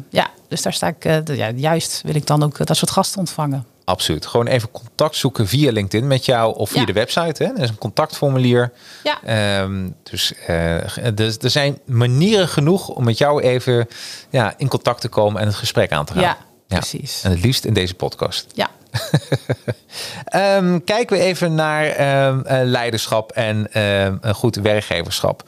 ja, 0.10 0.30
dus 0.48 0.62
daar 0.62 0.74
sta 0.74 0.88
ik, 0.88 1.06
eh, 1.06 1.18
ja, 1.38 1.50
juist 1.56 2.02
wil 2.06 2.16
ik 2.16 2.28
dan 2.28 2.44
ook 2.44 2.66
dat 2.66 2.78
soort 2.78 2.92
gasten 2.92 3.20
ontvangen. 3.20 3.66
Absoluut. 3.86 4.26
Gewoon 4.26 4.48
even 4.48 4.72
contact 4.72 5.16
zoeken 5.16 5.48
via 5.48 5.72
LinkedIn 5.72 6.08
met 6.08 6.26
jou 6.26 6.56
of 6.56 6.70
via 6.70 6.80
Ja. 6.80 6.86
de 6.86 6.94
website. 6.94 7.44
Hè? 7.44 7.50
Er 7.50 7.62
is 7.62 7.70
een 7.70 7.78
contactformulier. 7.78 8.72
Ja. 9.04 9.24
Ehm, 9.24 9.90
dus 10.04 10.34
eh, 10.48 10.78
dus 11.16 11.38
er 11.38 11.50
zijn 11.50 11.78
manieren 11.86 12.48
genoeg 12.48 12.88
om 12.90 13.04
met 13.04 13.18
jou 13.18 13.42
even 13.42 13.88
ja, 14.30 14.54
in 14.58 14.68
contact 14.68 15.02
te 15.02 15.08
komen 15.08 15.42
en 15.42 15.48
het 15.48 15.56
gesprek 15.56 15.92
aan 15.92 16.06
te 16.06 16.14
gaan. 16.14 16.22
Ja, 16.22 16.38
precies. 16.68 17.22
En 17.24 17.32
het 17.32 17.42
liefst 17.44 17.66
in 17.66 17.74
deze 17.74 17.94
podcast. 17.94 18.46
Ja, 18.54 18.70
Ehm, 20.26 20.80
kijken 20.86 21.18
we 21.18 21.24
even 21.24 21.56
naar 21.56 21.86
ehm, 21.86 22.40
eh, 22.40 22.60
leiderschap 22.64 23.32
en 23.32 23.72
ehm, 23.72 24.18
een 24.22 24.34
goed 24.34 24.56
werkgeverschap. 24.56 25.44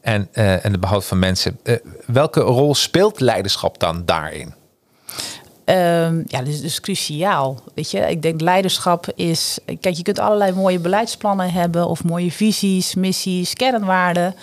En, 0.00 0.28
eh, 0.32 0.64
en 0.64 0.72
de 0.72 0.78
behoud 0.78 1.04
van 1.04 1.18
mensen. 1.18 1.58
Eh, 1.62 1.74
welke 2.06 2.40
rol 2.40 2.74
speelt 2.74 3.20
leiderschap 3.20 3.78
dan 3.78 4.02
daarin? 4.04 4.54
Ja, 6.26 6.42
dus, 6.44 6.60
dus 6.60 6.80
cruciaal. 6.80 7.62
Weet 7.74 7.90
je, 7.90 7.98
ik 7.98 8.22
denk 8.22 8.40
leiderschap 8.40 9.06
is. 9.14 9.58
Kijk, 9.80 9.96
je 9.96 10.02
kunt 10.02 10.18
allerlei 10.18 10.52
mooie 10.52 10.78
beleidsplannen 10.78 11.52
hebben 11.52 11.86
of 11.86 12.04
mooie 12.04 12.30
visies, 12.30 12.94
missies, 12.94 13.54
kernwaarden. 13.54 14.34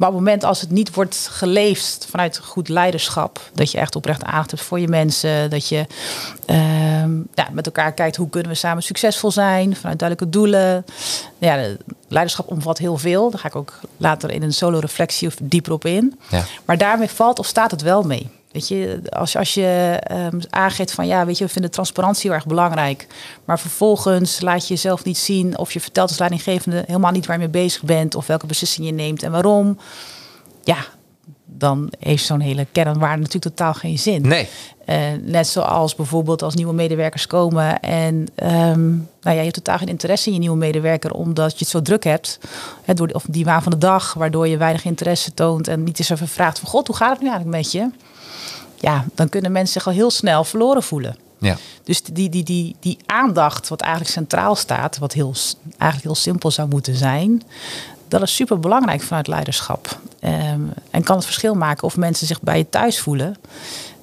Maar 0.00 0.08
op 0.08 0.14
het 0.14 0.24
moment 0.24 0.44
als 0.44 0.60
het 0.60 0.70
niet 0.70 0.94
wordt 0.94 1.28
geleefd 1.30 2.06
vanuit 2.10 2.38
goed 2.38 2.68
leiderschap, 2.68 3.50
dat 3.54 3.70
je 3.70 3.78
echt 3.78 3.96
oprecht 3.96 4.24
aandacht 4.24 4.50
hebt 4.50 4.62
voor 4.62 4.80
je 4.80 4.88
mensen, 4.88 5.50
dat 5.50 5.68
je 5.68 5.86
ehm, 6.46 7.16
ja, 7.34 7.48
met 7.52 7.66
elkaar 7.66 7.92
kijkt 7.92 8.16
hoe 8.16 8.28
kunnen 8.28 8.50
we 8.50 8.56
samen 8.56 8.82
succesvol 8.82 9.30
zijn, 9.30 9.76
vanuit 9.76 9.98
duidelijke 9.98 10.38
doelen. 10.38 10.84
Ja, 11.38 11.66
leiderschap 12.08 12.50
omvat 12.50 12.78
heel 12.78 12.96
veel. 12.96 13.30
Daar 13.30 13.40
ga 13.40 13.48
ik 13.48 13.56
ook 13.56 13.78
later 13.96 14.30
in 14.30 14.42
een 14.42 14.52
solo 14.52 14.78
reflectie 14.78 15.28
of 15.28 15.36
dieper 15.42 15.72
op 15.72 15.84
in. 15.84 16.18
Ja. 16.30 16.44
Maar 16.64 16.78
daarmee 16.78 17.08
valt 17.08 17.38
of 17.38 17.46
staat 17.46 17.70
het 17.70 17.82
wel 17.82 18.02
mee. 18.02 18.28
Weet 18.52 18.68
je, 18.68 19.00
als, 19.08 19.36
als 19.36 19.54
je 19.54 20.00
um, 20.10 20.40
aangeeft 20.50 20.92
van 20.92 21.06
ja, 21.06 21.26
weet 21.26 21.38
je, 21.38 21.44
we 21.44 21.50
vinden 21.50 21.70
transparantie 21.70 22.22
heel 22.22 22.38
erg 22.38 22.46
belangrijk. 22.46 23.06
Maar 23.44 23.58
vervolgens 23.58 24.40
laat 24.40 24.62
je 24.62 24.74
jezelf 24.74 25.04
niet 25.04 25.18
zien 25.18 25.58
of 25.58 25.72
je 25.72 25.80
vertelt 25.80 26.08
als 26.08 26.18
leidinggevende 26.18 26.84
helemaal 26.86 27.10
niet 27.10 27.26
waar 27.26 27.36
je 27.36 27.42
mee 27.42 27.62
bezig 27.62 27.82
bent 27.82 28.14
of 28.14 28.26
welke 28.26 28.46
beslissing 28.46 28.86
je 28.86 28.92
neemt 28.92 29.22
en 29.22 29.30
waarom. 29.30 29.78
Ja, 30.64 30.76
dan 31.44 31.92
heeft 31.98 32.24
zo'n 32.24 32.40
hele 32.40 32.66
kernwaarde 32.72 33.22
natuurlijk 33.22 33.56
totaal 33.56 33.74
geen 33.74 33.98
zin. 33.98 34.22
Nee. 34.22 34.48
Uh, 34.86 34.96
net 35.22 35.46
zoals 35.46 35.94
bijvoorbeeld 35.94 36.42
als 36.42 36.54
nieuwe 36.54 36.74
medewerkers 36.74 37.26
komen 37.26 37.80
en 37.80 38.14
um, 38.14 39.08
nou 39.20 39.36
ja, 39.36 39.42
je 39.42 39.42
hebt 39.42 39.54
totaal 39.54 39.78
geen 39.78 39.88
interesse 39.88 40.26
in 40.26 40.34
je 40.34 40.40
nieuwe 40.40 40.56
medewerker 40.56 41.12
omdat 41.12 41.52
je 41.52 41.58
het 41.58 41.68
zo 41.68 41.82
druk 41.82 42.04
hebt. 42.04 42.38
Hè, 42.84 42.94
door, 42.94 43.08
of 43.08 43.24
die 43.28 43.44
waan 43.44 43.62
van 43.62 43.72
de 43.72 43.78
dag, 43.78 44.14
waardoor 44.14 44.48
je 44.48 44.56
weinig 44.56 44.84
interesse 44.84 45.34
toont 45.34 45.68
en 45.68 45.84
niet 45.84 45.98
eens 45.98 46.10
even 46.10 46.28
vraagt 46.28 46.58
van 46.58 46.68
god, 46.68 46.86
hoe 46.86 46.96
gaat 46.96 47.10
het 47.10 47.20
nu 47.20 47.28
eigenlijk 47.28 47.56
met 47.56 47.72
je? 47.72 47.90
Ja, 48.80 49.04
dan 49.14 49.28
kunnen 49.28 49.52
mensen 49.52 49.72
zich 49.72 49.86
al 49.86 49.92
heel 49.92 50.10
snel 50.10 50.44
verloren 50.44 50.82
voelen. 50.82 51.16
Ja. 51.38 51.56
Dus 51.84 52.02
die, 52.02 52.28
die, 52.28 52.44
die, 52.44 52.76
die 52.80 52.98
aandacht, 53.06 53.68
wat 53.68 53.80
eigenlijk 53.80 54.12
centraal 54.12 54.56
staat, 54.56 54.98
wat 54.98 55.12
heel, 55.12 55.34
eigenlijk 55.78 56.02
heel 56.02 56.14
simpel 56.14 56.50
zou 56.50 56.68
moeten 56.68 56.94
zijn, 56.94 57.42
dat 58.08 58.22
is 58.22 58.34
super 58.34 58.60
belangrijk 58.60 59.02
vanuit 59.02 59.26
leiderschap. 59.26 59.98
Ehm, 60.20 60.60
en 60.90 61.02
kan 61.02 61.16
het 61.16 61.24
verschil 61.24 61.54
maken 61.54 61.84
of 61.84 61.96
mensen 61.96 62.26
zich 62.26 62.40
bij 62.40 62.58
je 62.58 62.68
thuis 62.68 63.00
voelen 63.00 63.36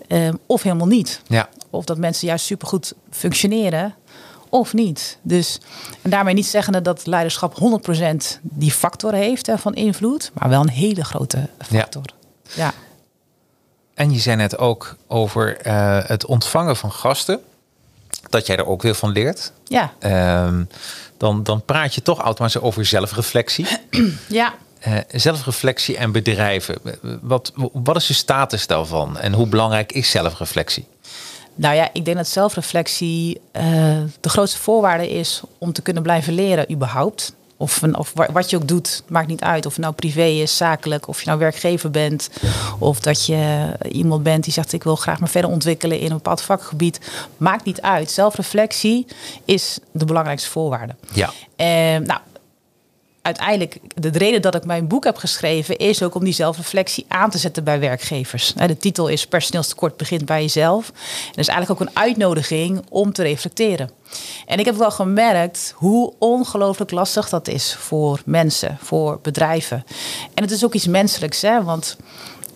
um, 0.08 0.40
of 0.46 0.62
helemaal 0.62 0.88
niet. 0.88 1.22
Ja. 1.28 1.50
Of 1.70 1.86
dat 1.86 1.98
mensen 1.98 2.28
juist 2.28 2.46
supergoed 2.46 2.94
functioneren 3.10 3.96
of 4.50 4.74
niet. 4.74 5.18
Dus, 5.22 5.60
en 6.02 6.10
daarmee 6.10 6.34
niet 6.34 6.46
zeggen 6.46 6.84
dat 6.84 7.06
leiderschap 7.06 7.82
100% 8.34 8.40
die 8.42 8.72
factor 8.72 9.14
heeft 9.14 9.50
van 9.56 9.74
invloed, 9.74 10.32
maar 10.34 10.50
wel 10.50 10.62
een 10.62 10.70
hele 10.70 11.04
grote 11.04 11.50
factor. 11.60 12.06
Ja. 12.56 12.64
ja. 12.64 12.74
En 13.98 14.12
je 14.12 14.20
zei 14.20 14.36
net 14.36 14.58
ook 14.58 14.96
over 15.08 15.68
uh, 15.68 16.00
het 16.04 16.26
ontvangen 16.26 16.76
van 16.76 16.92
gasten. 16.92 17.40
Dat 18.30 18.46
jij 18.46 18.58
er 18.58 18.66
ook 18.66 18.82
weer 18.82 18.96
van 18.96 19.12
leert. 19.12 19.52
Ja. 19.64 19.94
Uh, 20.00 20.60
dan, 21.18 21.44
dan 21.44 21.62
praat 21.62 21.96
je 21.96 22.02
toch 22.02 22.20
automatisch 22.20 22.62
over 22.62 22.86
zelfreflectie. 22.86 23.68
ja. 24.28 24.54
Uh, 24.88 24.98
zelfreflectie 25.12 25.98
en 25.98 26.12
bedrijven. 26.12 26.78
Wat, 27.22 27.54
wat 27.74 27.96
is 27.96 28.06
de 28.06 28.14
status 28.14 28.68
daarvan? 28.68 29.18
En 29.18 29.34
hoe 29.34 29.48
belangrijk 29.48 29.92
is 29.92 30.10
zelfreflectie? 30.10 30.88
Nou 31.56 31.76
ja, 31.76 31.90
ik 31.94 32.06
denk 32.06 32.18
dat 32.18 32.28
zelfreflectie 32.28 33.42
uh, 33.54 33.64
de 34.20 34.30
grootste 34.30 34.60
voorwaarde 34.60 35.10
is 35.10 35.42
om 35.58 35.74
te 35.74 35.82
kunnen 35.82 36.04
blijven 36.04 36.34
leren, 36.34 36.72
überhaupt. 36.72 37.34
Of, 37.58 37.84
of 37.84 38.14
wat 38.32 38.50
je 38.50 38.56
ook 38.56 38.68
doet, 38.68 39.04
maakt 39.08 39.28
niet 39.28 39.42
uit. 39.42 39.66
Of 39.66 39.74
het 39.74 39.82
nou 39.82 39.94
privé 39.94 40.24
is, 40.24 40.58
zakelijk, 40.58 41.08
of 41.08 41.20
je 41.20 41.26
nou 41.26 41.40
werkgever 41.40 41.92
bent. 41.92 42.30
Of 42.80 43.00
dat 43.00 43.26
je 43.26 43.72
iemand 43.92 44.24
bent 44.24 44.44
die 44.44 44.54
zegt: 44.54 44.74
Ik 44.74 44.84
wil 44.84 44.96
graag 44.96 45.20
me 45.20 45.28
verder 45.28 45.50
ontwikkelen 45.50 46.00
in 46.00 46.06
een 46.06 46.18
bepaald 46.18 46.42
vakgebied. 46.42 47.00
Maakt 47.38 47.66
niet 47.66 47.82
uit. 47.82 48.12
Zelfreflectie 48.12 49.06
is 49.46 49.80
de 49.92 50.06
belangrijkste 50.06 50.50
voorwaarde. 50.50 50.96
Ja. 51.14 51.32
En, 51.56 52.04
nou, 52.04 52.20
uiteindelijk, 53.28 53.80
de 53.96 54.10
reden 54.10 54.42
dat 54.42 54.56
ik 54.56 54.66
mijn 54.66 54.88
boek 54.88 55.04
heb 55.04 55.18
geschreven, 55.18 55.78
is 55.78 56.04
ook 56.04 56.16
om 56.16 56.24
die 56.24 56.34
zelfreflectie 56.34 57.06
aan 57.08 57.30
te 57.30 57.38
zetten 57.38 57.64
bij 57.64 57.80
werkgevers. 57.80 58.54
De 58.54 58.78
titel 58.78 59.08
is 59.08 59.28
Personeelstekort 59.28 59.98
begint 59.98 60.26
bij 60.26 60.42
jezelf. 60.42 60.88
En 60.88 61.28
dat 61.28 61.38
is 61.38 61.48
eigenlijk 61.48 61.82
ook 61.82 61.88
een 61.88 61.98
uitnodiging 61.98 62.82
om 62.90 63.14
te 63.14 63.24
reflecteren. 63.24 63.90
En 64.46 64.60
ik 64.60 64.66
heb 64.66 64.76
wel 64.76 64.92
gemerkt 64.92 65.74
hoe 65.76 66.14
ongelooflijk 66.20 66.92
lastig 66.92 67.30
dat 67.30 67.48
is 67.48 67.76
voor 67.80 68.22
mensen, 68.26 68.78
voor 68.82 69.20
bedrijven. 69.22 69.84
En 70.34 70.44
het 70.44 70.52
is 70.52 70.66
ook 70.66 70.74
iets 70.74 70.88
menselijks, 70.88 71.42
hè? 71.42 71.64
want 71.64 71.98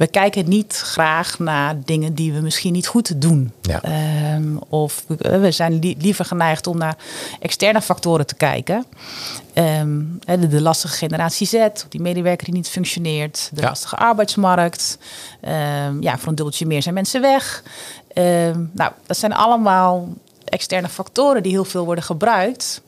we 0.02 0.08
kijken 0.08 0.50
niet 0.50 0.82
graag 0.86 1.40
naar 1.40 1.76
dingen 1.86 2.14
die 2.14 2.34
we 2.34 2.40
misschien 2.40 2.74
niet 2.74 2.88
goed 2.88 3.22
doen. 3.22 3.52
Ja. 3.62 3.82
Um, 4.36 4.60
of 4.70 5.04
we 5.18 5.52
zijn 5.52 5.80
liever 5.98 6.26
geneigd 6.26 6.68
om 6.68 6.78
naar 6.78 6.96
externe 7.40 7.82
factoren 7.82 8.26
te 8.26 8.36
kijken. 8.36 8.86
Um, 9.54 10.20
de, 10.26 10.48
de, 10.48 10.62
lastige 10.62 10.96
generatie 10.96 11.48
Z, 11.48 11.68
die 11.90 12.02
medewerker 12.02 12.46
die 12.46 12.54
niet 12.54 12.70
functioneert, 12.70 13.50
de 13.54 13.62
lastige 13.62 13.96
arbeidsmarkt. 13.96 14.98
Um, 15.42 16.02
ja, 16.02 16.18
voor 16.18 16.30
een 16.30 16.36
dubbeltje 16.36 16.66
meer 16.66 16.82
zijn 16.82 16.96
mensen 16.96 17.22
weg. 17.22 17.64
nou, 18.72 18.92
dat 19.06 19.18
zijn 19.18 19.34
allemaal 19.34 20.08
externe 20.46 20.90
factoren 20.90 21.44
die 21.44 21.52
heel 21.52 21.66
veel 21.66 21.86
worden 21.86 22.04
gebruikt 22.04 22.82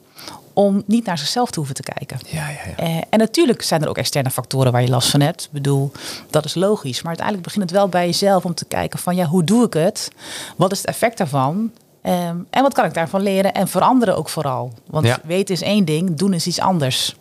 om 0.54 0.84
niet 0.86 1.06
naar 1.06 1.18
zichzelf 1.18 1.52
te 1.52 1.58
hoeven 1.58 1.76
te 1.76 1.84
kijken. 1.84 2.20
Ja, 2.28 2.50
ja, 2.50 2.58
ja. 2.78 2.84
Uh, 2.84 3.02
en 3.10 3.20
natuurlijk 3.20 3.62
zijn 3.62 3.82
er 3.82 3.90
ook 3.90 3.98
externe 3.98 4.30
factoren 4.30 4.72
waar 4.72 4.82
je 4.82 4.90
last 4.90 5.10
van 5.10 5.22
hebt. 5.22 5.44
Ik 5.44 5.52
bedoel, 5.52 5.92
dat 6.30 6.46
is 6.46 6.56
logisch. 6.56 6.98
Maar 6.98 7.08
uiteindelijk 7.08 7.46
begint 7.48 7.64
het 7.64 7.80
wel 7.80 7.90
bij 7.90 8.06
jezelf 8.06 8.46
om 8.46 8.54
te 8.54 8.66
kijken 8.66 9.00
van 9.00 9.16
ja, 9.16 9.26
hoe 9.26 9.44
doe 9.44 9.66
ik 9.66 9.74
het? 9.74 10.10
Wat 10.56 10.72
is 10.72 10.78
het 10.78 10.88
effect 10.88 11.18
daarvan? 11.18 11.72
Um, 12.06 12.48
en 12.50 12.62
wat 12.62 12.74
kan 12.74 12.86
ik 12.86 12.94
daarvan 12.94 13.22
leren 13.22 13.54
en 13.54 13.68
veranderen 13.68 14.18
ook 14.18 14.30
vooral? 14.30 14.74
Want 14.90 15.06
ja. 15.06 15.20
weten 15.24 15.56
is 15.56 15.62
één 15.62 15.86
ding, 15.86 16.18
doen 16.18 16.34
is 16.34 16.48
iets 16.48 16.60
anders. 16.60 17.16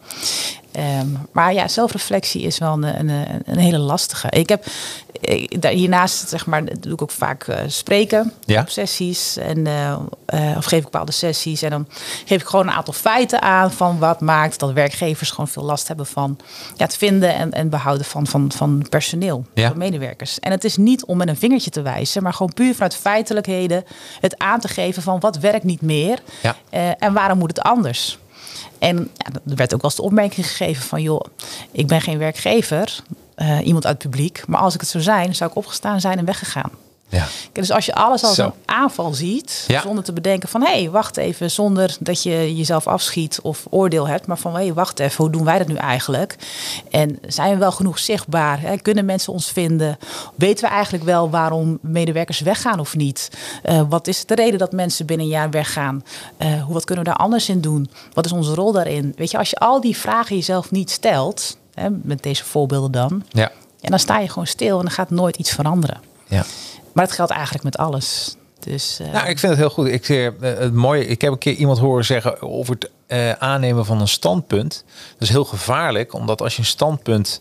Um, 1.00 1.18
maar 1.32 1.52
ja, 1.52 1.68
zelfreflectie 1.68 2.42
is 2.42 2.58
wel 2.58 2.72
een, 2.72 3.08
een, 3.08 3.42
een 3.44 3.58
hele 3.58 3.78
lastige. 3.78 4.30
Ik 4.30 4.48
heb 4.48 4.66
hiernaast, 5.70 6.28
zeg 6.28 6.46
maar, 6.46 6.64
doe 6.80 6.92
ik 6.92 7.02
ook 7.02 7.10
vaak 7.10 7.46
uh, 7.46 7.56
spreken 7.66 8.32
ja. 8.44 8.60
op 8.60 8.68
sessies. 8.68 9.36
En, 9.36 9.58
uh, 9.58 9.96
uh, 10.34 10.56
of 10.56 10.64
geef 10.64 10.78
ik 10.78 10.84
bepaalde 10.84 11.12
sessies. 11.12 11.62
En 11.62 11.70
dan 11.70 11.88
geef 12.24 12.40
ik 12.40 12.46
gewoon 12.46 12.66
een 12.66 12.72
aantal 12.72 12.94
feiten 12.94 13.42
aan 13.42 13.72
van 13.72 13.98
wat 13.98 14.20
maakt 14.20 14.58
dat 14.58 14.72
werkgevers 14.72 15.30
gewoon 15.30 15.48
veel 15.48 15.62
last 15.62 15.88
hebben 15.88 16.06
van 16.06 16.38
ja, 16.76 16.84
het 16.84 16.96
vinden 16.96 17.34
en, 17.34 17.52
en 17.52 17.68
behouden 17.68 18.06
van, 18.06 18.26
van, 18.26 18.52
van 18.52 18.86
personeel, 18.88 19.44
ja. 19.54 19.68
van 19.68 19.78
medewerkers. 19.78 20.40
En 20.40 20.50
het 20.50 20.64
is 20.64 20.76
niet 20.76 21.04
om 21.04 21.16
met 21.16 21.28
een 21.28 21.36
vingertje 21.36 21.70
te 21.70 21.82
wijzen, 21.82 22.22
maar 22.22 22.32
gewoon 22.32 22.52
puur 22.52 22.74
vanuit 22.74 22.96
feitelijkheden 22.96 23.84
het 24.20 24.38
aan 24.38 24.60
te 24.60 24.68
geven 24.68 25.02
van 25.02 25.20
wat 25.20 25.38
werkt 25.38 25.64
niet 25.64 25.82
meer 25.82 26.22
ja. 26.42 26.56
en 26.98 27.12
waarom 27.12 27.38
moet 27.38 27.56
het 27.56 27.66
anders. 27.66 28.18
En 28.78 29.10
ja, 29.14 29.26
er 29.50 29.56
werd 29.56 29.74
ook 29.74 29.80
wel 29.80 29.90
eens 29.90 30.00
de 30.00 30.02
opmerking 30.02 30.46
gegeven 30.46 30.82
van... 30.82 31.02
joh, 31.02 31.24
ik 31.72 31.86
ben 31.86 32.00
geen 32.00 32.18
werkgever, 32.18 33.02
uh, 33.42 33.66
iemand 33.66 33.86
uit 33.86 34.02
het 34.02 34.10
publiek... 34.10 34.44
maar 34.46 34.60
als 34.60 34.74
ik 34.74 34.80
het 34.80 34.90
zou 34.90 35.02
zijn, 35.02 35.34
zou 35.34 35.50
ik 35.50 35.56
opgestaan 35.56 36.00
zijn 36.00 36.18
en 36.18 36.24
weggegaan. 36.24 36.70
Ja. 37.12 37.26
Dus 37.52 37.70
als 37.70 37.86
je 37.86 37.94
alles 37.94 38.24
als 38.24 38.38
een 38.38 38.52
aanval 38.64 39.14
ziet, 39.14 39.64
ja. 39.68 39.80
zonder 39.80 40.04
te 40.04 40.12
bedenken 40.12 40.48
van 40.48 40.62
hé, 40.62 40.80
hey, 40.80 40.90
wacht 40.90 41.16
even, 41.16 41.50
zonder 41.50 41.96
dat 42.00 42.22
je 42.22 42.56
jezelf 42.56 42.86
afschiet 42.86 43.40
of 43.42 43.66
oordeel 43.70 44.08
hebt, 44.08 44.26
maar 44.26 44.38
van 44.38 44.54
hé, 44.54 44.62
hey, 44.62 44.72
wacht 44.72 44.98
even, 44.98 45.16
hoe 45.16 45.32
doen 45.32 45.44
wij 45.44 45.58
dat 45.58 45.66
nu 45.66 45.74
eigenlijk? 45.74 46.36
En 46.90 47.18
zijn 47.26 47.52
we 47.52 47.58
wel 47.58 47.72
genoeg 47.72 47.98
zichtbaar? 47.98 48.60
Hè? 48.60 48.76
Kunnen 48.76 49.04
mensen 49.04 49.32
ons 49.32 49.50
vinden? 49.50 49.98
Weten 50.34 50.64
we 50.64 50.70
eigenlijk 50.70 51.04
wel 51.04 51.30
waarom 51.30 51.78
medewerkers 51.82 52.40
weggaan 52.40 52.80
of 52.80 52.96
niet? 52.96 53.30
Uh, 53.64 53.82
wat 53.88 54.06
is 54.06 54.26
de 54.26 54.34
reden 54.34 54.58
dat 54.58 54.72
mensen 54.72 55.06
binnen 55.06 55.26
een 55.26 55.32
jaar 55.32 55.50
weggaan? 55.50 56.04
Uh, 56.38 56.68
wat 56.68 56.84
kunnen 56.84 57.04
we 57.04 57.10
daar 57.10 57.20
anders 57.20 57.48
in 57.48 57.60
doen? 57.60 57.90
Wat 58.12 58.24
is 58.24 58.32
onze 58.32 58.54
rol 58.54 58.72
daarin? 58.72 59.12
Weet 59.16 59.30
je, 59.30 59.38
als 59.38 59.50
je 59.50 59.56
al 59.56 59.80
die 59.80 59.96
vragen 59.96 60.36
jezelf 60.36 60.70
niet 60.70 60.90
stelt, 60.90 61.56
hè, 61.74 61.88
met 61.90 62.22
deze 62.22 62.44
voorbeelden 62.44 62.92
dan, 62.92 63.24
ja. 63.28 63.50
en 63.80 63.90
dan 63.90 63.98
sta 63.98 64.18
je 64.18 64.28
gewoon 64.28 64.46
stil 64.46 64.76
en 64.76 64.84
dan 64.84 64.94
gaat 64.94 65.10
nooit 65.10 65.36
iets 65.36 65.50
veranderen. 65.50 66.00
Ja. 66.28 66.44
Maar 66.92 67.04
het 67.04 67.14
geldt 67.14 67.32
eigenlijk 67.32 67.64
met 67.64 67.76
alles. 67.76 68.36
Dus, 68.58 68.98
uh... 69.00 69.12
Nou, 69.12 69.28
ik 69.28 69.38
vind 69.38 69.52
het 69.52 69.60
heel 69.60 69.70
goed. 69.70 69.86
Ik, 69.86 70.08
uh, 70.08 70.30
het 70.40 70.74
mooie, 70.74 71.06
ik 71.06 71.20
heb 71.20 71.32
een 71.32 71.38
keer 71.38 71.54
iemand 71.54 71.78
horen 71.78 72.04
zeggen 72.04 72.42
over 72.42 72.74
het 72.74 72.90
uh, 73.08 73.32
aannemen 73.32 73.84
van 73.84 74.00
een 74.00 74.08
standpunt. 74.08 74.84
Dat 75.12 75.22
is 75.22 75.28
heel 75.28 75.44
gevaarlijk, 75.44 76.14
omdat 76.14 76.42
als 76.42 76.54
je 76.54 76.60
een 76.60 76.66
standpunt 76.66 77.40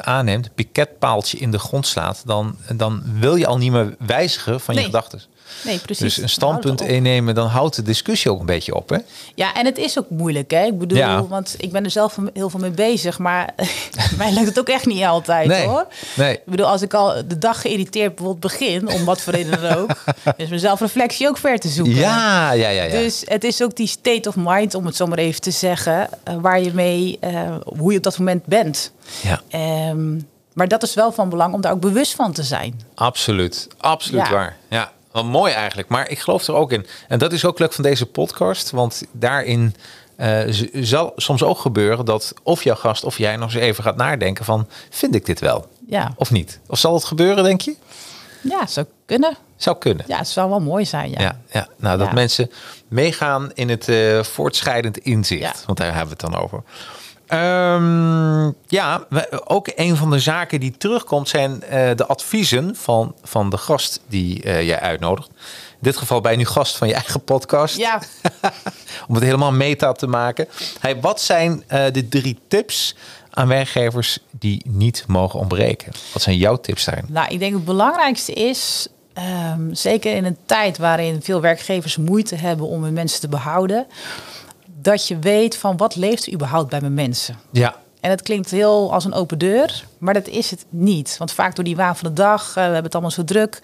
aanneemt, 0.00 0.46
een 0.46 0.52
piketpaaltje 0.54 1.38
in 1.38 1.50
de 1.50 1.58
grond 1.58 1.86
slaat, 1.86 2.22
dan, 2.26 2.56
dan 2.72 3.02
wil 3.18 3.36
je 3.36 3.46
al 3.46 3.58
niet 3.58 3.72
meer 3.72 3.96
wijzigen 3.98 4.60
van 4.60 4.74
nee. 4.74 4.84
je 4.84 4.90
gedachten. 4.90 5.22
Nee, 5.64 5.78
precies. 5.78 6.14
Dus 6.14 6.22
een 6.22 6.28
standpunt 6.28 6.80
innemen, 6.80 7.34
dan 7.34 7.46
houdt 7.46 7.76
de 7.76 7.82
discussie 7.82 8.30
ook 8.30 8.40
een 8.40 8.46
beetje 8.46 8.74
op. 8.74 8.88
Hè? 8.88 8.98
Ja, 9.34 9.54
en 9.54 9.64
het 9.64 9.78
is 9.78 9.98
ook 9.98 10.10
moeilijk. 10.10 10.50
Hè? 10.50 10.64
Ik 10.64 10.78
bedoel, 10.78 10.98
ja. 10.98 11.26
want 11.26 11.54
ik 11.58 11.72
ben 11.72 11.84
er 11.84 11.90
zelf 11.90 12.18
heel 12.32 12.50
veel 12.50 12.60
mee 12.60 12.70
bezig. 12.70 13.18
Maar 13.18 13.54
mij 14.18 14.32
lukt 14.32 14.46
het 14.46 14.58
ook 14.58 14.68
echt 14.68 14.86
niet 14.86 15.04
altijd 15.04 15.46
nee. 15.48 15.66
hoor. 15.66 15.86
Nee. 16.16 16.32
Ik 16.32 16.44
bedoel, 16.46 16.66
als 16.66 16.82
ik 16.82 16.94
al 16.94 17.14
de 17.26 17.38
dag 17.38 17.60
geïrriteerd 17.60 18.14
bijvoorbeeld 18.14 18.52
begin, 18.52 18.88
om 18.88 19.04
wat 19.04 19.20
voor 19.20 19.32
reden 19.32 19.60
dan 19.60 19.74
ook, 19.74 19.90
is 20.36 20.48
mijn 20.48 20.60
zelfreflectie 20.60 21.28
ook 21.28 21.38
ver 21.38 21.58
te 21.58 21.68
zoeken. 21.68 21.94
Ja, 21.94 22.52
ja, 22.52 22.68
ja, 22.68 22.82
ja. 22.82 22.90
Dus 22.90 23.22
het 23.24 23.44
is 23.44 23.62
ook 23.62 23.76
die 23.76 23.86
state 23.86 24.28
of 24.28 24.34
mind, 24.36 24.74
om 24.74 24.86
het 24.86 24.96
zo 24.96 25.06
maar 25.06 25.18
even 25.18 25.40
te 25.40 25.50
zeggen, 25.50 26.08
uh, 26.28 26.34
waar 26.40 26.60
je 26.60 26.72
mee, 26.74 27.18
uh, 27.24 27.56
hoe 27.78 27.90
je 27.92 27.96
op 27.96 28.04
dat 28.04 28.18
moment 28.18 28.46
bent. 28.46 28.92
Ja. 29.22 29.40
Um, 29.90 30.26
maar 30.54 30.68
dat 30.68 30.82
is 30.82 30.94
wel 30.94 31.12
van 31.12 31.28
belang 31.28 31.54
om 31.54 31.60
daar 31.60 31.72
ook 31.72 31.80
bewust 31.80 32.14
van 32.14 32.32
te 32.32 32.42
zijn. 32.42 32.80
Absoluut, 32.94 33.68
absoluut 33.76 34.26
Ja. 34.26 34.32
waar. 34.32 34.56
Ja, 34.68 34.92
Wel 35.14 35.24
mooi 35.24 35.52
eigenlijk. 35.52 35.88
Maar 35.88 36.10
ik 36.10 36.18
geloof 36.18 36.46
er 36.46 36.54
ook 36.54 36.72
in. 36.72 36.86
En 37.08 37.18
dat 37.18 37.32
is 37.32 37.44
ook 37.44 37.58
leuk 37.58 37.72
van 37.72 37.84
deze 37.84 38.06
podcast. 38.06 38.70
Want 38.70 39.02
daarin 39.12 39.74
uh, 40.16 40.40
zal 40.72 41.12
soms 41.16 41.42
ook 41.42 41.58
gebeuren 41.58 42.04
dat 42.04 42.34
of 42.42 42.64
jouw 42.64 42.74
gast 42.74 43.04
of 43.04 43.18
jij 43.18 43.36
nog 43.36 43.54
eens 43.54 43.62
even 43.62 43.84
gaat 43.84 43.96
nadenken 43.96 44.44
van... 44.44 44.68
vind 44.90 45.14
ik 45.14 45.26
dit 45.26 45.40
wel? 45.40 45.66
Ja. 45.86 46.12
Of 46.16 46.30
niet? 46.30 46.60
Of 46.66 46.78
zal 46.78 46.94
het 46.94 47.04
gebeuren, 47.04 47.44
denk 47.44 47.60
je? 47.60 47.76
Ja, 48.40 48.66
zou 48.66 48.86
kunnen. 49.06 49.36
Zou 49.56 49.78
kunnen. 49.78 50.04
Ja, 50.08 50.18
het 50.18 50.28
zou 50.28 50.50
wel 50.50 50.60
mooi 50.60 50.84
zijn. 50.84 51.10
Ja, 51.10 51.20
ja, 51.20 51.40
ja. 51.50 51.68
nou 51.76 51.98
dat 51.98 52.12
mensen 52.12 52.50
meegaan 52.88 53.50
in 53.54 53.68
het 53.68 53.88
uh, 53.88 54.22
voortschrijdend 54.22 54.98
inzicht. 54.98 55.64
Want 55.66 55.78
daar 55.78 55.94
hebben 55.94 56.16
we 56.16 56.22
het 56.22 56.32
dan 56.32 56.42
over. 56.42 56.62
Um, 57.28 58.54
ja, 58.66 59.06
ook 59.44 59.72
een 59.74 59.96
van 59.96 60.10
de 60.10 60.18
zaken 60.18 60.60
die 60.60 60.76
terugkomt 60.76 61.28
zijn 61.28 61.52
uh, 61.52 61.90
de 61.94 62.06
adviezen 62.06 62.76
van, 62.76 63.14
van 63.22 63.50
de 63.50 63.56
gast 63.56 64.00
die 64.08 64.44
uh, 64.44 64.62
jij 64.62 64.80
uitnodigt. 64.80 65.28
In 65.70 65.90
dit 65.90 65.96
geval 65.96 66.20
ben 66.20 66.32
je 66.32 66.38
nu 66.38 66.44
gast 66.46 66.76
van 66.76 66.88
je 66.88 66.94
eigen 66.94 67.24
podcast. 67.24 67.76
Ja. 67.76 68.02
Om 69.08 69.14
het 69.14 69.24
helemaal 69.24 69.52
meta 69.52 69.92
te 69.92 70.06
maken. 70.06 70.48
Hey, 70.80 71.00
wat 71.00 71.20
zijn 71.20 71.64
uh, 71.72 71.84
de 71.92 72.08
drie 72.08 72.38
tips 72.48 72.96
aan 73.30 73.48
werkgevers 73.48 74.18
die 74.30 74.62
niet 74.68 75.04
mogen 75.06 75.40
ontbreken? 75.40 75.92
Wat 76.12 76.22
zijn 76.22 76.36
jouw 76.36 76.56
tips 76.56 76.84
daarin? 76.84 77.06
Nou, 77.08 77.32
ik 77.32 77.38
denk 77.38 77.54
het 77.54 77.64
belangrijkste 77.64 78.32
is, 78.32 78.88
um, 79.54 79.74
zeker 79.74 80.16
in 80.16 80.24
een 80.24 80.38
tijd 80.46 80.78
waarin 80.78 81.22
veel 81.22 81.40
werkgevers 81.40 81.96
moeite 81.96 82.34
hebben 82.34 82.66
om 82.66 82.82
hun 82.82 82.92
mensen 82.92 83.20
te 83.20 83.28
behouden, 83.28 83.86
dat 84.84 85.08
je 85.08 85.18
weet 85.18 85.56
van 85.56 85.76
wat 85.76 85.96
leeft 85.96 86.26
er 86.26 86.32
überhaupt 86.32 86.70
bij 86.70 86.80
mijn 86.80 86.94
mensen. 86.94 87.38
Ja. 87.50 87.74
En 88.00 88.10
het 88.10 88.22
klinkt 88.22 88.50
heel 88.50 88.92
als 88.92 89.04
een 89.04 89.14
open 89.14 89.38
deur, 89.38 89.84
maar 89.98 90.14
dat 90.14 90.28
is 90.28 90.50
het 90.50 90.64
niet. 90.68 91.16
Want 91.18 91.32
vaak 91.32 91.54
door 91.54 91.64
die 91.64 91.76
waan 91.76 91.96
van 91.96 92.08
de 92.08 92.14
dag, 92.14 92.48
uh, 92.48 92.54
we 92.54 92.60
hebben 92.60 92.82
het 92.82 92.92
allemaal 92.92 93.10
zo 93.10 93.24
druk. 93.24 93.60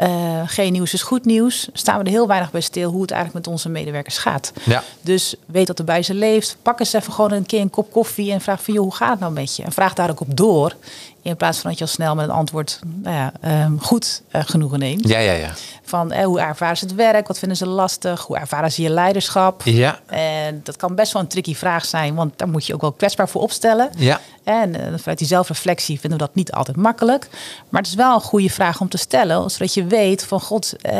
Uh, 0.00 0.40
geen 0.46 0.72
nieuws 0.72 0.92
is 0.92 1.02
goed 1.02 1.24
nieuws. 1.24 1.68
Staan 1.72 1.98
we 1.98 2.04
er 2.04 2.10
heel 2.10 2.26
weinig 2.26 2.50
bij 2.50 2.60
stil 2.60 2.90
hoe 2.90 3.02
het 3.02 3.10
eigenlijk 3.10 3.44
met 3.44 3.54
onze 3.54 3.68
medewerkers 3.68 4.18
gaat. 4.18 4.52
Ja. 4.64 4.82
Dus 5.00 5.34
weet 5.46 5.66
dat 5.66 5.78
er 5.78 5.84
bij 5.84 6.02
ze 6.02 6.14
leeft. 6.14 6.56
Pak 6.62 6.80
eens 6.80 6.92
even 6.92 7.12
gewoon 7.12 7.32
een 7.32 7.46
keer 7.46 7.60
een 7.60 7.70
kop 7.70 7.92
koffie 7.92 8.32
en 8.32 8.40
vraag 8.40 8.62
van 8.62 8.74
joh, 8.74 8.82
hoe 8.82 8.94
gaat 8.94 9.10
het 9.10 9.20
nou 9.20 9.32
met 9.32 9.56
je? 9.56 9.62
En 9.62 9.72
vraag 9.72 9.94
daar 9.94 10.10
ook 10.10 10.20
op 10.20 10.36
door. 10.36 10.76
In 11.22 11.36
plaats 11.36 11.58
van 11.58 11.70
dat 11.70 11.78
je 11.78 11.84
al 11.84 11.90
snel 11.90 12.14
met 12.14 12.24
een 12.24 12.34
antwoord 12.34 12.80
nou 12.84 13.16
ja, 13.16 13.64
um, 13.64 13.80
goed 13.80 14.22
uh, 14.32 14.42
genoegen 14.44 14.78
neemt. 14.78 15.08
Ja, 15.08 15.18
ja, 15.18 15.32
ja. 15.32 15.50
Van 15.82 16.12
eh, 16.12 16.24
hoe 16.24 16.40
ervaren 16.40 16.76
ze 16.76 16.84
het 16.84 16.94
werk? 16.94 17.26
Wat 17.26 17.38
vinden 17.38 17.56
ze 17.56 17.66
lastig? 17.66 18.20
Hoe 18.20 18.36
ervaren 18.36 18.72
ze 18.72 18.82
je 18.82 18.90
leiderschap? 18.90 19.62
Ja. 19.64 19.98
En 20.06 20.60
dat 20.64 20.76
kan 20.76 20.94
best 20.94 21.12
wel 21.12 21.22
een 21.22 21.28
tricky 21.28 21.54
vraag 21.54 21.84
zijn, 21.84 22.14
want 22.14 22.38
daar 22.38 22.48
moet 22.48 22.66
je 22.66 22.74
ook 22.74 22.80
wel 22.80 22.92
kwetsbaar 22.92 23.28
voor 23.28 23.42
opstellen. 23.42 23.90
Ja. 23.96 24.20
En 24.44 24.74
uh, 24.74 24.80
vanuit 24.96 25.18
die 25.18 25.26
zelfreflectie 25.26 26.00
vinden 26.00 26.18
we 26.18 26.24
dat 26.24 26.34
niet 26.34 26.52
altijd 26.52 26.76
makkelijk. 26.76 27.28
Maar 27.68 27.80
het 27.80 27.90
is 27.90 27.96
wel 27.96 28.14
een 28.14 28.20
goede 28.20 28.50
vraag 28.50 28.80
om 28.80 28.88
te 28.88 28.98
stellen, 28.98 29.50
zodat 29.50 29.74
je 29.74 29.84
weet 29.84 30.24
van 30.24 30.40
god, 30.40 30.74
uh, 30.82 30.92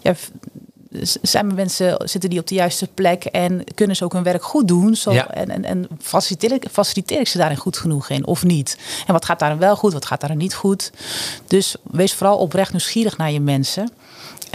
ja, 0.00 0.14
zijn 1.22 1.44
mijn 1.44 1.56
mensen, 1.56 2.08
zitten 2.08 2.30
die 2.30 2.38
op 2.38 2.46
de 2.46 2.54
juiste 2.54 2.88
plek 2.94 3.24
en 3.24 3.64
kunnen 3.74 3.96
ze 3.96 4.04
ook 4.04 4.12
hun 4.12 4.22
werk 4.22 4.42
goed 4.42 4.68
doen? 4.68 4.94
Zo, 4.94 5.12
Ja. 5.12 5.30
En, 5.30 5.50
en, 5.50 5.64
en 5.64 5.88
faciliteer, 6.00 6.52
ik, 6.52 6.66
faciliteer 6.70 7.20
ik 7.20 7.28
ze 7.28 7.38
daarin 7.38 7.56
goed 7.56 7.76
genoeg 7.76 8.08
in 8.08 8.26
of 8.26 8.44
niet? 8.44 8.78
En 9.06 9.12
wat 9.12 9.24
gaat 9.24 9.38
daarin 9.38 9.58
wel 9.58 9.76
goed, 9.76 9.92
wat 9.92 10.06
gaat 10.06 10.20
daarin 10.20 10.38
niet 10.38 10.54
goed? 10.54 10.92
Dus 11.46 11.76
wees 11.90 12.14
vooral 12.14 12.38
oprecht 12.38 12.70
nieuwsgierig 12.70 13.16
naar 13.16 13.30
je 13.30 13.40
mensen. 13.40 13.92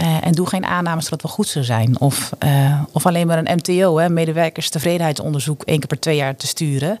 Uh, 0.00 0.26
en 0.26 0.32
doe 0.32 0.46
geen 0.46 0.64
aannames 0.64 1.08
dat 1.08 1.22
wel 1.22 1.32
goed 1.32 1.48
zou 1.48 1.64
zijn. 1.64 2.00
Of, 2.00 2.30
uh, 2.44 2.82
of 2.92 3.06
alleen 3.06 3.26
maar 3.26 3.38
een 3.38 3.56
MTO, 3.56 3.96
hè, 3.98 4.08
medewerkerstevredenheidsonderzoek, 4.08 5.62
één 5.62 5.78
keer 5.78 5.88
per 5.88 6.00
twee 6.00 6.16
jaar 6.16 6.36
te 6.36 6.46
sturen. 6.46 6.98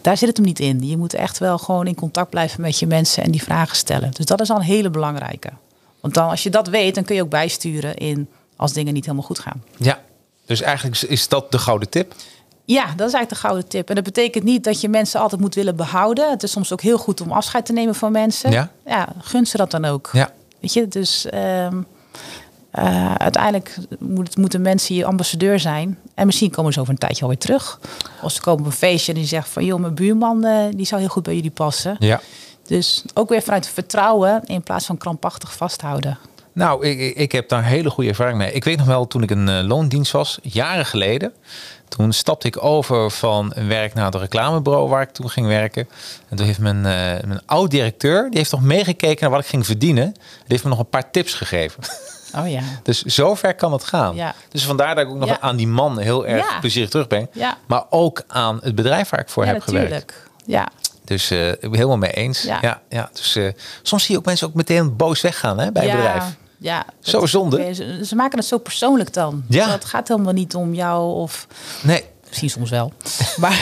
Daar 0.00 0.16
zit 0.16 0.28
het 0.28 0.36
hem 0.36 0.46
niet 0.46 0.60
in. 0.60 0.86
Je 0.86 0.96
moet 0.96 1.14
echt 1.14 1.38
wel 1.38 1.58
gewoon 1.58 1.86
in 1.86 1.94
contact 1.94 2.30
blijven 2.30 2.60
met 2.60 2.78
je 2.78 2.86
mensen 2.86 3.22
en 3.22 3.30
die 3.30 3.42
vragen 3.42 3.76
stellen. 3.76 4.10
Dus 4.10 4.24
dat 4.24 4.40
is 4.40 4.50
al 4.50 4.56
een 4.56 4.62
hele 4.62 4.90
belangrijke. 4.90 5.50
Want 6.00 6.14
dan, 6.14 6.28
als 6.28 6.42
je 6.42 6.50
dat 6.50 6.68
weet, 6.68 6.94
dan 6.94 7.04
kun 7.04 7.14
je 7.14 7.22
ook 7.22 7.30
bijsturen 7.30 7.96
in 7.96 8.28
als 8.60 8.72
dingen 8.72 8.94
niet 8.94 9.04
helemaal 9.04 9.26
goed 9.26 9.38
gaan. 9.38 9.62
Ja, 9.76 9.98
dus 10.46 10.60
eigenlijk 10.60 11.02
is 11.02 11.28
dat 11.28 11.52
de 11.52 11.58
gouden 11.58 11.88
tip. 11.88 12.14
Ja, 12.64 12.84
dat 12.84 13.08
is 13.08 13.14
eigenlijk 13.14 13.28
de 13.28 13.36
gouden 13.36 13.68
tip. 13.68 13.88
En 13.88 13.94
dat 13.94 14.04
betekent 14.04 14.44
niet 14.44 14.64
dat 14.64 14.80
je 14.80 14.88
mensen 14.88 15.20
altijd 15.20 15.40
moet 15.40 15.54
willen 15.54 15.76
behouden. 15.76 16.30
Het 16.30 16.42
is 16.42 16.50
soms 16.50 16.72
ook 16.72 16.80
heel 16.80 16.98
goed 16.98 17.20
om 17.20 17.32
afscheid 17.32 17.66
te 17.66 17.72
nemen 17.72 17.94
van 17.94 18.12
mensen. 18.12 18.50
Ja, 18.50 18.70
ja 18.86 19.08
gun 19.18 19.46
ze 19.46 19.56
dat 19.56 19.70
dan 19.70 19.84
ook. 19.84 20.10
Ja. 20.12 20.30
Weet 20.60 20.72
je, 20.72 20.88
dus 20.88 21.26
um, 21.34 21.86
uh, 22.74 23.14
uiteindelijk 23.14 23.76
moet, 23.98 24.36
moeten 24.36 24.62
mensen 24.62 24.94
je 24.94 25.04
ambassadeur 25.04 25.60
zijn. 25.60 25.98
En 26.14 26.26
misschien 26.26 26.50
komen 26.50 26.72
ze 26.72 26.80
over 26.80 26.92
een 26.92 26.98
tijdje 26.98 27.22
alweer 27.22 27.38
terug. 27.38 27.80
Of 28.22 28.32
ze 28.32 28.40
komen 28.40 28.60
op 28.60 28.66
een 28.66 28.76
feestje 28.76 29.12
en 29.12 29.18
die 29.18 29.28
zegt 29.28 29.48
van... 29.48 29.64
joh, 29.64 29.80
mijn 29.80 29.94
buurman 29.94 30.46
uh, 30.46 30.64
die 30.70 30.86
zou 30.86 31.00
heel 31.00 31.10
goed 31.10 31.22
bij 31.22 31.34
jullie 31.34 31.50
passen. 31.50 31.96
Ja. 31.98 32.20
Dus 32.66 33.04
ook 33.14 33.28
weer 33.28 33.42
vanuit 33.42 33.68
vertrouwen 33.68 34.42
in 34.44 34.62
plaats 34.62 34.86
van 34.86 34.96
krampachtig 34.96 35.52
vasthouden. 35.52 36.18
Nou, 36.60 36.86
ik, 36.86 37.16
ik 37.16 37.32
heb 37.32 37.48
daar 37.48 37.64
hele 37.64 37.90
goede 37.90 38.08
ervaring 38.10 38.38
mee. 38.38 38.52
Ik 38.52 38.64
weet 38.64 38.76
nog 38.78 38.86
wel, 38.86 39.06
toen 39.06 39.22
ik 39.22 39.30
een 39.30 39.48
uh, 39.48 39.60
loondienst 39.62 40.12
was, 40.12 40.38
jaren 40.42 40.86
geleden. 40.86 41.32
Toen 41.88 42.12
stapte 42.12 42.46
ik 42.46 42.64
over 42.64 43.10
van 43.10 43.52
werk 43.68 43.94
naar 43.94 44.04
het 44.04 44.14
reclamebureau 44.14 44.88
waar 44.88 45.02
ik 45.02 45.10
toen 45.10 45.30
ging 45.30 45.46
werken. 45.46 45.88
En 46.28 46.36
toen 46.36 46.46
heeft 46.46 46.58
mijn, 46.58 46.76
uh, 46.76 46.82
mijn 47.26 47.40
oud-directeur, 47.46 48.28
die 48.30 48.38
heeft 48.38 48.50
nog 48.50 48.62
meegekeken 48.62 49.18
naar 49.20 49.30
wat 49.30 49.40
ik 49.40 49.46
ging 49.46 49.66
verdienen. 49.66 50.12
Die 50.12 50.22
heeft 50.46 50.62
me 50.64 50.70
nog 50.70 50.78
een 50.78 50.88
paar 50.88 51.10
tips 51.10 51.34
gegeven. 51.34 51.82
Oh 52.36 52.48
ja. 52.50 52.60
Dus 52.82 53.02
zover 53.02 53.54
kan 53.54 53.72
het 53.72 53.84
gaan. 53.84 54.14
Ja. 54.14 54.34
Dus 54.48 54.64
vandaar 54.64 54.94
dat 54.94 55.04
ik 55.04 55.10
ook 55.10 55.16
nog 55.18 55.28
Ja. 55.28 55.40
aan 55.40 55.56
die 55.56 55.68
man 55.68 55.98
heel 55.98 56.26
erg 56.26 56.50
Ja. 56.50 56.58
plezierig 56.60 56.90
terug 56.90 57.06
ben. 57.06 57.28
Ja. 57.32 57.56
Maar 57.66 57.84
ook 57.90 58.22
aan 58.26 58.58
het 58.62 58.74
bedrijf 58.74 59.08
waar 59.08 59.20
ik 59.20 59.28
voor 59.28 59.44
heb 59.44 59.60
gewerkt. 59.62 59.90
natuurlijk. 59.90 60.28
Ja, 60.46 60.68
Dus 61.04 61.30
eh, 61.30 61.48
ik 61.48 61.60
ben 61.60 61.74
helemaal 61.74 61.96
mee 61.96 62.10
eens. 62.12 62.42
Ja. 62.42 62.58
Ja. 62.60 62.80
Ja, 62.88 63.10
Dus 63.12 63.36
eh, 63.36 63.48
soms 63.82 64.02
zie 64.04 64.12
je 64.14 64.18
ook 64.20 64.26
mensen 64.26 64.46
ook 64.46 64.54
meteen 64.54 64.96
boos 64.96 65.20
weggaan 65.20 65.58
hè, 65.58 65.72
bij 65.72 65.86
ja, 65.86 65.90
een 65.90 65.96
bedrijf. 65.96 66.24
Ja, 66.62 66.84
Zo 67.00 67.26
zonde. 67.26 67.74
Ze, 68.04 68.16
maken 68.16 68.38
het 68.38 68.46
zo 68.46 68.58
persoonlijk 68.58 69.12
dan. 69.12 69.44
Ja. 69.48 69.66
Dat 69.66 69.84
gaat 69.84 70.08
helemaal 70.08 70.32
niet 70.32 70.54
om 70.54 70.74
jou 70.74 71.14
of 71.14 71.46
Nee, 71.82 72.04
misschien 72.28 72.50
soms 72.50 72.70
wel. 72.70 72.92
maar 73.36 73.58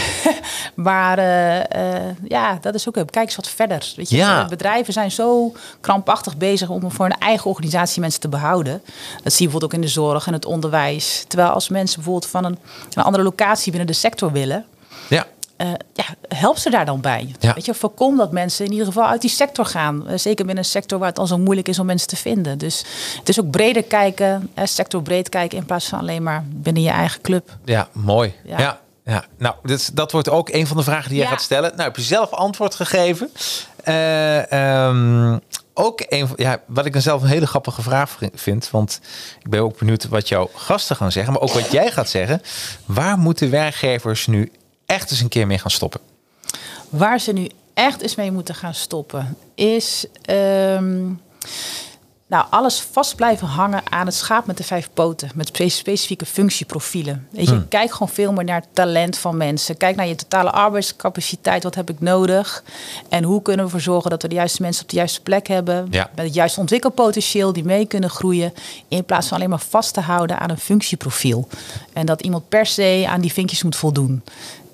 maar 0.75 1.19
eh, 1.19 2.07
eh, 2.07 2.17
ja, 2.25 2.59
dat 2.61 2.75
is 2.75 2.89
ook. 2.89 2.95
Kijk 2.95 3.17
eens 3.17 3.37
wat 3.37 3.49
verder. 3.49 3.93
Weet 3.97 4.11
je, 4.11 4.17
Ja. 4.17 4.43
Eh, 4.43 4.49
bedrijven 4.49 4.93
zijn 4.93 5.11
zo 5.11 5.53
krampachtig 5.81 6.37
bezig 6.37 6.69
om 6.69 6.91
voor 6.91 7.05
een 7.05 7.19
eigen 7.19 7.51
organisatie 7.51 8.01
mensen 8.01 8.21
te 8.21 8.29
behouden. 8.29 8.83
Dat 9.23 9.33
zie 9.33 9.47
je 9.47 9.53
bijvoorbeeld 9.53 9.65
ook 9.65 9.73
in 9.73 9.81
de 9.81 9.89
zorg 9.89 10.27
en 10.27 10.33
het 10.33 10.45
onderwijs. 10.45 11.25
Terwijl 11.29 11.51
als 11.51 11.69
mensen 11.69 11.97
bijvoorbeeld 11.97 12.31
van 12.31 12.45
een, 12.45 12.59
een 12.95 13.03
andere 13.03 13.25
locatie 13.25 13.71
binnen 13.71 13.91
de 13.91 13.99
sector 13.99 14.33
willen. 14.33 14.65
ja. 15.09 15.27
Eh, 15.59 15.69
ja, 15.93 16.05
help 16.29 16.59
ze 16.59 16.71
daar 16.71 16.85
dan 16.87 17.01
bij. 17.01 17.35
Ja. 17.41 17.55
Weet 17.55 17.65
je, 17.65 17.75
voorkom 17.75 18.17
dat 18.17 18.33
mensen 18.33 18.65
in 18.65 18.71
ieder 18.71 18.87
geval 18.87 19.07
uit 19.07 19.21
die 19.21 19.31
sector 19.31 19.65
gaan. 19.65 20.09
Eh, 20.09 20.19
zeker 20.19 20.45
binnen 20.45 20.65
een 20.65 20.71
sector 20.71 20.99
waar 20.99 21.09
het 21.09 21.19
al 21.19 21.27
zo 21.27 21.39
moeilijk 21.39 21.69
is 21.69 21.79
om 21.79 21.87
mensen 21.87 22.09
te 22.09 22.17
vinden. 22.17 22.59
Dus 22.59 22.85
het 23.19 23.29
is 23.29 23.41
ook 23.41 23.51
breder 23.51 23.83
kijken, 23.83 24.51
eh, 24.55 24.65
sector 24.65 25.03
breed 25.03 25.29
kijken 25.29 25.59
in 25.59 25.65
plaats 25.65 25.87
van 25.89 25.99
alleen 25.99 26.23
maar 26.23 26.45
binnen 26.49 26.83
je 26.83 26.91
eigen 26.91 27.21
club. 27.21 27.57
Ja, 27.65 27.89
mooi. 27.93 28.35
Ja. 28.45 28.59
Ja. 28.59 28.81
ja, 29.05 29.25
Nou, 29.39 29.55
dit, 29.63 29.97
dat 29.97 30.13
wordt 30.13 30.29
ook 30.31 30.49
een 30.49 30.67
van 30.67 30.77
de 30.77 30.83
vragen 30.83 31.09
die 31.09 31.19
jij 31.19 31.27
Ja. 31.27 31.33
gaat 31.33 31.43
stellen. 31.43 31.71
Nou, 31.71 31.83
heb 31.83 31.97
je 31.97 32.03
zelf 32.03 32.31
antwoord 32.31 32.75
gegeven. 32.75 33.31
Eh, 33.85 34.53
ehm, 34.53 35.39
ook 35.75 36.05
een, 36.09 36.29
ja, 36.37 36.61
wat 36.67 36.87
ik 36.87 36.93
dan 36.93 37.03
zelf 37.03 37.23
een 37.23 37.29
hele 37.29 37.47
grappige 37.47 37.83
vraag 37.83 38.19
vind. 38.35 38.71
Want 38.71 39.01
ik 39.43 39.51
ben 39.51 39.61
ook 39.61 39.79
benieuwd 39.79 40.09
wat 40.09 40.29
jouw 40.29 40.51
gasten 40.55 40.97
gaan 40.97 41.13
zeggen. 41.13 41.33
Maar 41.33 41.43
ook 41.43 41.53
wat 41.53 41.71
jij 41.71 41.91
gaat 41.91 42.09
zeggen. 42.09 42.43
Waar 42.85 43.19
moeten 43.19 43.51
werkgevers 43.51 44.27
nu 44.27 44.53
echt 44.97 45.11
eens 45.11 45.21
een 45.21 45.29
keer 45.29 45.47
mee 45.47 45.59
gaan 45.59 45.71
stoppen? 45.71 46.01
Waar 46.89 47.21
ze 47.21 47.33
nu 47.33 47.49
echt 47.75 48.01
eens 48.03 48.15
mee 48.15 48.33
moeten 48.33 48.55
gaan 48.55 48.75
stoppen, 48.75 49.37
is 49.55 50.07
ehm, 50.23 51.07
nou, 52.27 52.47
alles 52.51 52.81
vast 52.81 53.17
blijven 53.17 53.47
hangen 53.47 53.83
aan 53.93 54.07
het 54.07 54.15
schaap 54.15 54.47
met 54.47 54.57
de 54.57 54.65
vijf 54.65 54.89
poten. 54.95 55.31
Met 55.35 55.47
spe- 55.47 55.69
specifieke 55.69 56.27
functieprofielen. 56.27 57.29
Weet 57.31 57.45
je, 57.49 57.51
Hmm. 57.55 57.69
Kijk 57.69 57.93
gewoon 57.93 58.09
veel 58.09 58.33
meer 58.33 58.45
naar 58.45 58.61
het 58.61 58.69
talent 58.73 59.19
van 59.19 59.37
mensen. 59.37 59.77
Kijk 59.77 59.97
naar 59.97 60.07
je 60.07 60.15
totale 60.15 60.51
arbeidscapaciteit. 60.51 61.63
Wat 61.63 61.75
heb 61.75 61.91
ik 61.91 62.01
nodig? 62.01 62.65
En 63.09 63.25
hoe 63.25 63.43
kunnen 63.43 63.65
we 63.67 63.71
ervoor 63.73 63.93
zorgen 63.93 64.11
dat 64.11 64.23
we 64.23 64.29
de 64.29 64.35
juiste 64.35 64.63
mensen 64.63 64.83
op 64.83 64.89
de 64.91 64.97
juiste 64.97 65.21
plek 65.23 65.47
hebben? 65.47 65.87
Ja. 65.91 66.11
Met 66.15 66.25
het 66.25 66.35
juiste 66.35 66.61
ontwikkelpotentieel 66.61 67.53
die 67.53 67.65
mee 67.65 67.87
kunnen 67.87 68.11
groeien. 68.11 68.53
In 68.89 69.05
plaats 69.05 69.29
van 69.29 69.37
alleen 69.37 69.51
maar 69.51 69.59
vast 69.69 69.95
te 69.95 70.01
houden 70.01 70.39
aan 70.39 70.51
een 70.51 70.59
functieprofiel. 70.59 71.49
En 71.93 72.07
dat 72.07 72.23
iemand 72.23 72.49
per 72.49 72.67
se 72.67 73.05
aan 73.09 73.21
die 73.21 73.33
vinkjes 73.33 73.63
moet 73.63 73.77
voldoen. 73.77 74.23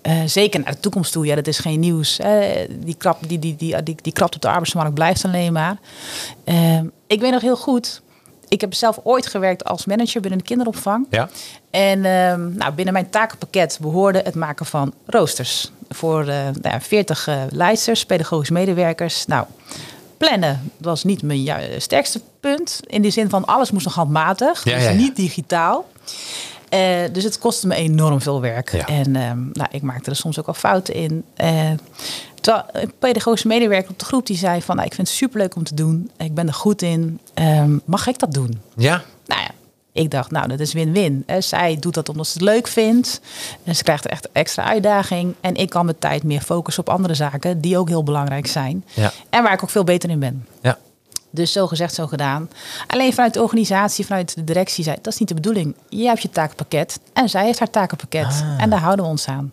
Eh, 0.05 0.23
zeker 0.27 0.61
naar 0.61 0.73
de 0.73 0.81
toekomst 0.81 1.13
toe, 1.13 1.27
ja, 1.27 1.35
dat 1.35 1.47
is 1.47 1.59
geen 1.59 1.81
nieuws. 1.81 2.19
Die, 2.71 2.95
krap, 2.95 3.19
die, 3.29 3.39
die, 3.39 3.57
die, 3.57 3.83
die, 3.83 3.97
die 4.03 4.13
krapte 4.13 4.37
op 4.37 4.43
de 4.43 4.49
arbeidsmarkt 4.49 4.95
blijft 4.95 5.25
alleen 5.25 5.53
maar. 5.53 5.77
Eh, 6.45 6.81
ik 7.07 7.21
weet 7.21 7.31
nog 7.31 7.41
heel 7.41 7.57
goed, 7.57 8.03
ik 8.49 8.61
heb 8.61 8.75
zelf 8.75 8.99
ooit 9.03 9.27
gewerkt 9.27 9.65
als 9.65 9.85
manager 9.85 10.21
binnen 10.21 10.39
de 10.39 10.45
kinderopvang. 10.45 11.07
Ja. 11.11 11.29
En 11.71 12.05
ehm, 12.05 12.55
nou, 12.57 12.73
binnen 12.73 12.95
mijn 12.95 13.11
takenpakket 13.11 13.79
behoorde 13.81 14.21
het 14.25 14.35
maken 14.35 14.67
van 14.67 14.95
roosters. 15.07 15.73
Voor 15.89 16.21
eh 16.21 16.43
nou 16.45 16.53
ja, 16.63 16.81
40 16.81 17.27
eh, 17.27 17.43
leidsters, 17.51 18.05
pedagogisch 18.07 18.51
medewerkers. 18.51 19.27
Nou, 19.27 19.47
plannen 20.17 20.73
was 20.77 21.05
niet 21.05 21.23
mijn 21.23 21.59
sterkste 21.79 22.21
punt. 22.41 22.81
In 22.87 23.03
de 23.03 23.11
zin 23.11 23.29
van 23.31 23.45
alles 23.45 23.71
moest 23.71 23.85
nog 23.85 23.95
handmatig, 23.95 24.65
Ja, 24.65 24.75
dus 24.75 24.85
ja. 24.85 24.93
niet 24.93 25.17
digitaal. 25.17 25.87
Eh, 26.69 26.81
dus 27.13 27.25
het 27.25 27.39
kostte 27.39 27.67
me 27.67 27.75
enorm 27.75 28.21
veel 28.21 28.41
werk. 28.41 28.73
Ja. 28.73 28.87
En 28.87 29.17
ehm, 29.17 29.39
nou, 29.53 29.69
ik 29.71 29.83
maakte 29.83 30.11
er 30.11 30.17
soms 30.17 30.39
ook 30.39 30.47
al 30.47 30.55
fouten 30.55 30.95
in. 30.95 31.25
Eh, 31.35 31.71
terwijl 32.41 32.65
een 32.73 32.93
pedagogische 32.99 33.47
medewerker 33.47 33.91
op 33.91 33.99
de 33.99 34.05
groep 34.05 34.27
die 34.27 34.37
zei 34.37 34.63
van... 34.63 34.75
Nou, 34.77 34.89
ik 34.89 34.95
vind 34.95 35.09
het 35.09 35.17
superleuk 35.17 35.57
om 35.57 35.65
te 35.65 35.75
doen. 35.75 36.11
Ik 36.17 36.35
ben 36.35 36.47
er 36.47 36.55
goed 36.55 36.83
in. 36.83 37.21
Ehm, 37.35 37.79
mag 37.85 38.07
ik 38.07 38.19
dat 38.19 38.33
doen? 38.33 38.61
Ja, 38.77 39.03
Nou 39.27 39.41
ja, 39.41 39.51
ik 39.93 40.11
dacht, 40.11 40.31
nou, 40.31 40.49
dat 40.49 40.61
is 40.61 40.73
win-win. 40.73 41.23
Eh, 41.27 41.41
Zij 41.41 41.77
doet 41.81 41.95
dat 41.95 42.09
omdat 42.09 42.27
ze 42.27 42.33
het 42.33 42.43
leuk 42.43 42.67
vindt. 42.67 43.21
En 43.65 43.77
ze 43.77 43.83
krijgt 43.83 44.07
echt 44.07 44.29
extra 44.33 44.65
uitdaging. 44.65 45.35
En 45.41 45.55
ik 45.55 45.71
kan 45.71 45.85
mijn 45.85 45.99
tijd 45.99 46.23
meer 46.23 46.41
focussen 46.41 46.87
op 46.87 46.95
andere 46.95 47.15
zaken... 47.15 47.61
die 47.61 47.79
ook 47.79 47.89
heel 47.89 48.03
belangrijk 48.05 48.47
zijn. 48.47 48.85
Ja. 48.95 49.13
En 49.31 49.43
waar 49.43 49.53
ik 49.53 49.63
ook 49.63 49.71
veel 49.71 49.85
beter 49.85 50.11
in 50.11 50.19
ben. 50.19 50.47
ja. 50.63 50.79
Dus 51.35 51.53
zo 51.53 51.67
gezegd, 51.67 51.95
zo 51.95 52.07
gedaan. 52.07 52.51
Alleen 52.87 53.13
vanuit 53.13 53.35
de 53.35 53.43
organisatie, 53.43 54.07
vanuit 54.07 54.35
de 54.35 54.45
directie 54.45 54.85
zei... 54.85 54.97
dat 55.03 55.13
is 55.13 55.19
niet 55.19 55.29
de 55.29 55.35
bedoeling. 55.35 55.75
Jij 55.89 56.07
hebt 56.07 56.23
je 56.23 56.31
takenpakket 56.31 57.01
en 57.13 57.29
zij 57.29 57.45
heeft 57.45 57.59
haar 57.59 57.71
takenpakket. 57.71 58.25
Ah. 58.25 58.63
En 58.63 58.71
daar 58.71 58.81
houden 58.81 59.05
we 59.05 59.11
ons 59.11 59.29
aan. 59.29 59.53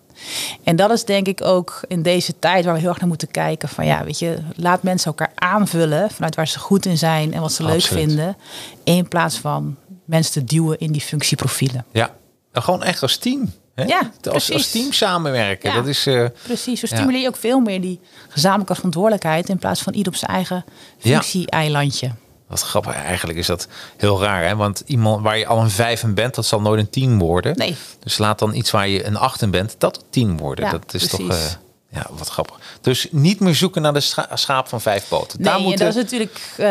En 0.63 0.75
dat 0.75 0.91
is 0.91 1.05
denk 1.05 1.27
ik 1.27 1.43
ook 1.43 1.81
in 1.87 2.01
deze 2.01 2.39
tijd 2.39 2.65
waar 2.65 2.73
we 2.73 2.79
heel 2.79 2.89
erg 2.89 2.99
naar 2.99 3.07
moeten 3.07 3.31
kijken. 3.31 3.69
Van 3.69 3.85
ja, 3.85 4.03
weet 4.03 4.19
je, 4.19 4.37
laat 4.55 4.83
mensen 4.83 5.07
elkaar 5.07 5.31
aanvullen... 5.35 6.11
vanuit 6.11 6.35
waar 6.35 6.47
ze 6.47 6.59
goed 6.59 6.85
in 6.85 6.97
zijn 6.97 7.33
en 7.33 7.41
wat 7.41 7.51
ze 7.53 7.63
leuk 7.63 7.81
vinden. 7.81 8.37
In 8.83 9.07
plaats 9.07 9.37
van 9.37 9.75
mensen 10.05 10.33
te 10.33 10.43
duwen 10.43 10.79
in 10.79 10.91
die 10.91 11.01
functieprofielen. 11.01 11.85
ja. 11.91 12.09
Gewoon 12.53 12.83
echt 12.83 13.01
als 13.01 13.17
team. 13.17 13.53
Hè? 13.75 13.83
Ja, 13.83 14.11
als, 14.31 14.51
als 14.53 14.71
team 14.71 14.91
samenwerken. 14.91 15.69
Ja. 15.69 15.75
Dat 15.75 15.87
is... 15.87 16.05
eh, 16.07 16.25
Precies, 16.43 16.79
zo 16.79 16.87
Ja. 16.89 16.95
stimuleer 16.95 17.21
je 17.21 17.27
ook 17.27 17.35
veel 17.35 17.59
meer 17.59 17.81
die 17.81 17.99
gezamenlijke 18.29 18.75
verantwoordelijkheid... 18.75 19.49
in 19.49 19.57
plaats 19.57 19.81
van 19.81 19.93
ieder 19.93 20.11
op 20.13 20.17
zijn 20.17 20.31
eigen 20.31 20.63
functie-eilandje. 20.99 22.11
Wat 22.47 22.61
grappig, 22.61 22.95
eigenlijk 22.95 23.39
is 23.39 23.47
dat 23.47 23.67
heel 23.97 24.21
raar. 24.21 24.43
Hè? 24.47 24.55
Want 24.55 24.83
iemand 24.85 25.23
waar 25.23 25.37
je 25.37 25.45
al 25.47 25.59
een 25.61 25.69
vijf 25.69 26.03
in 26.03 26.13
bent, 26.13 26.35
dat 26.35 26.45
zal 26.45 26.61
nooit 26.61 26.79
een 26.79 26.89
tien 26.89 27.17
worden. 27.19 27.57
Nee. 27.57 27.75
Dus 28.03 28.17
laat 28.17 28.39
dan 28.39 28.53
iets 28.53 28.71
waar 28.71 28.87
je 28.87 29.05
een 29.05 29.17
acht 29.17 29.41
in 29.41 29.51
bent, 29.51 29.75
dat 29.77 29.97
een 29.97 30.03
tien 30.09 30.37
worden. 30.37 30.71
Dat 30.71 30.93
is 30.93 31.07
toch. 31.07 31.57
Ja, 31.91 32.07
wat 32.11 32.27
grappig. 32.29 32.55
Dus 32.81 33.07
niet 33.11 33.39
meer 33.39 33.55
zoeken 33.55 33.81
naar 33.81 33.93
de 33.93 33.99
scha- 33.99 34.35
schaap 34.35 34.67
van 34.67 34.81
vijf 34.81 35.07
poten. 35.07 35.43
Daar 35.43 35.55
Nee, 35.55 35.63
moeten... 35.63 35.85
dat 35.85 35.95
is 35.95 36.01
natuurlijk, 36.01 36.39
eh, 36.57 36.65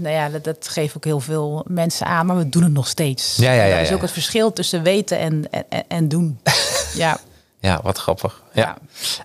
nou 0.00 0.08
ja, 0.08 0.28
dat, 0.28 0.44
dat 0.44 0.68
geeft 0.68 0.96
ook 0.96 1.04
heel 1.04 1.20
veel 1.20 1.64
mensen 1.68 2.06
aan, 2.06 2.26
maar 2.26 2.36
we 2.36 2.48
doen 2.48 2.62
het 2.62 2.72
nog 2.72 2.88
steeds. 2.88 3.36
Ja, 3.36 3.52
ja, 3.52 3.64
ja, 3.64 3.72
Dat 3.74 3.82
is 3.82 3.88
ja. 3.88 3.94
ook 3.94 4.00
het 4.02 4.10
verschil 4.10 4.52
tussen 4.52 4.82
weten 4.82 5.18
en, 5.18 5.44
en, 5.50 5.64
en- 5.68 5.84
en 5.88 6.08
doen. 6.08 6.40
ja, 6.94 7.18
Ja, 7.60 7.80
wat 7.82 7.98
grappig. 7.98 8.42
Ja. 8.52 8.76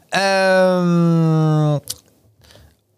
Ja. 0.10 0.78
Ehm, 0.80 1.80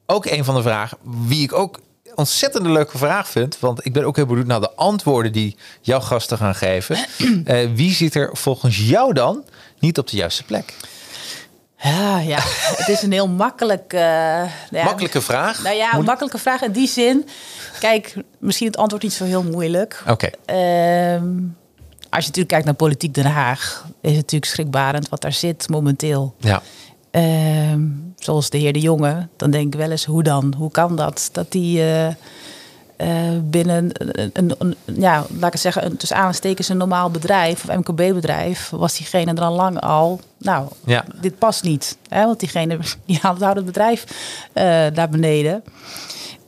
ook 0.06 0.26
een 0.26 0.44
van 0.46 0.56
de 0.56 0.62
vragen, 0.62 0.98
wie 1.28 1.44
ik 1.44 1.54
ook 1.54 1.80
ontzettend 2.16 2.66
leuke 2.66 2.98
vraag 2.98 3.28
vind, 3.28 3.60
want 3.60 3.86
ik 3.86 3.94
ben 3.94 4.04
ook 4.06 4.16
heel 4.16 4.26
benieuwd 4.26 4.46
naar 4.48 4.60
de 4.62 4.72
antwoorden 4.76 5.32
die 5.32 5.58
jouw 5.82 6.00
gasten 6.00 6.38
gaan 6.38 6.56
geven. 6.56 6.98
Eh, 7.46 7.70
wie 7.76 7.94
zit 7.94 8.16
er 8.16 8.30
volgens 8.38 8.78
jou 8.78 9.14
dan 9.14 9.44
niet 9.80 9.98
op 9.98 10.08
de 10.08 10.18
juiste 10.18 10.44
plek? 10.44 10.74
Ja, 11.84 12.20
ja, 12.20 12.40
het 12.76 12.88
is 12.88 13.02
een 13.02 13.12
heel 13.12 13.28
makkelijk, 13.28 13.94
eh, 13.94 14.02
nou 14.02 14.50
ja, 14.70 14.84
Makkelijke 14.84 15.22
vraag. 15.22 15.64
Nou 15.64 15.76
ja, 15.76 15.94
een 15.94 16.04
makkelijke 16.04 16.38
vraag 16.38 16.62
in 16.62 16.72
die 16.72 16.88
zin. 16.88 17.28
Kijk, 17.80 18.16
misschien 18.40 18.68
het 18.68 18.78
antwoord 18.78 19.04
niet 19.04 19.14
zo 19.14 19.26
heel 19.26 19.44
moeilijk. 19.44 20.04
Oké. 20.08 20.30
Ehm, 20.46 21.26
als 22.10 22.24
je 22.24 22.28
natuurlijk 22.28 22.48
kijkt 22.48 22.66
naar 22.66 22.74
politiek 22.74 23.14
Den 23.14 23.26
Haag, 23.26 23.86
is 24.02 24.10
het 24.10 24.20
natuurlijk 24.20 24.52
schrikbarend 24.52 25.10
wat 25.10 25.22
daar 25.22 25.34
zit 25.34 25.70
momenteel. 25.70 26.36
Ja. 26.38 26.62
Ehm, 27.12 27.82
zoals 28.18 28.50
de 28.50 28.58
heer 28.58 28.74
De 28.74 28.80
Jonge, 28.80 29.28
dan 29.38 29.52
denk 29.52 29.74
ik 29.74 29.80
wel 29.80 29.92
eens, 29.92 30.06
hoe 30.06 30.24
dan? 30.24 30.54
Hoe 30.58 30.72
kan 30.72 30.96
dat? 30.96 31.30
Dat 31.32 31.52
die 31.52 31.92
eh, 31.92 32.08
binnen 33.44 33.90
een, 33.94 34.30
een, 34.34 34.56
een- 34.58 34.76
ja, 35.02 35.26
laat 35.34 35.46
ik 35.48 35.52
het 35.52 35.62
zeggen, 35.62 35.86
een, 35.86 35.98
tussen 35.98 36.18
aanstekens 36.18 36.70
een 36.70 36.78
normaal 36.78 37.10
bedrijf 37.10 37.70
of 37.70 37.76
MKB-bedrijf, 37.76 38.70
was 38.70 38.98
diegene 38.98 39.34
er 39.34 39.42
al 39.42 39.56
lang 39.56 39.80
al. 39.80 40.20
Nou, 40.38 40.68
Ja. 40.86 41.06
dit 41.22 41.38
past 41.38 41.64
niet. 41.64 41.98
Hè? 42.08 42.26
Want 42.26 42.40
diegene 42.40 42.78
die 43.06 43.20
houdt 43.22 43.40
het 43.56 43.66
bedrijf 43.66 44.06
eh, 44.54 44.64
naar 44.94 45.10
beneden. 45.10 45.64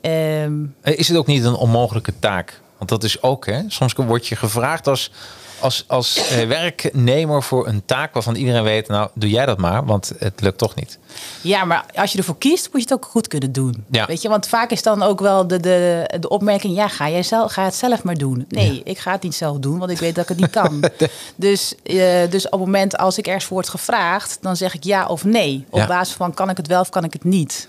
Ehm, 0.02 0.54
Eh, 0.82 0.98
Is 1.00 1.08
het 1.08 1.18
ook 1.18 1.28
niet 1.28 1.44
een 1.44 1.56
onmogelijke 1.56 2.14
taak? 2.20 2.62
Want 2.78 2.90
dat 2.90 3.04
is 3.04 3.22
ook, 3.22 3.46
hè? 3.46 3.62
Soms 3.68 3.94
word 3.94 4.28
je 4.28 4.36
gevraagd 4.36 4.88
als, 4.88 5.12
als, 5.60 5.84
als 5.88 6.18
eh, 6.30 6.48
werknemer 6.48 7.44
voor 7.44 7.68
een 7.68 7.86
taak 7.86 8.14
waarvan 8.14 8.36
iedereen 8.36 8.64
weet, 8.64 8.88
nou, 8.88 9.10
doe 9.14 9.30
jij 9.30 9.46
dat 9.46 9.58
maar, 9.58 9.86
want 9.86 10.12
het 10.20 10.42
lukt 10.42 10.58
toch 10.58 10.76
niet. 10.76 11.00
Ja, 11.42 11.66
maar 11.66 11.86
als 11.96 12.12
je 12.12 12.18
ervoor 12.18 12.38
kiest, 12.38 12.64
moet 12.72 12.82
je 12.82 12.88
het 12.94 12.94
ook 12.94 13.06
goed 13.12 13.28
kunnen 13.28 13.52
doen. 13.52 13.86
Ja. 13.92 14.06
Weet 14.06 14.22
je, 14.22 14.30
want 14.30 14.48
vaak 14.48 14.72
is 14.72 14.82
dan 14.82 15.04
ook 15.04 15.20
wel 15.20 15.48
de, 15.48 15.60
de, 15.60 16.08
de 16.20 16.30
opmerking: 16.30 16.76
ja, 16.76 16.88
ga, 16.88 17.10
jij 17.10 17.24
zelf, 17.24 17.52
ga 17.52 17.64
het 17.64 17.76
zelf 17.76 18.04
maar 18.04 18.18
doen. 18.18 18.46
Nee, 18.50 18.82
ik 18.84 18.98
ga 18.98 19.12
het 19.12 19.22
niet 19.24 19.36
zelf 19.36 19.58
doen, 19.58 19.80
want 19.80 19.92
ik 19.92 19.98
weet 20.00 20.16
dat 20.16 20.24
ik 20.24 20.30
het 20.30 20.40
niet 20.40 20.50
kan. 20.50 20.84
dus, 21.36 21.76
eh, 21.84 21.98
dus 22.30 22.46
op 22.46 22.52
het 22.52 22.60
moment 22.60 22.98
als 22.98 23.18
ik 23.18 23.26
ergens 23.26 23.46
voor 23.46 23.54
word 23.54 23.70
gevraagd, 23.70 24.38
dan 24.42 24.56
zeg 24.56 24.74
ik 24.74 24.84
ja 24.84 25.06
of 25.08 25.24
nee. 25.24 25.66
Op 25.70 25.80
Ja. 25.80 25.88
basis 25.88 26.16
van 26.16 26.34
kan 26.34 26.50
ik 26.50 26.58
het 26.58 26.68
wel 26.68 26.82
of 26.82 26.90
kan 26.90 27.04
ik 27.04 27.14
het 27.14 27.24
niet. 27.24 27.68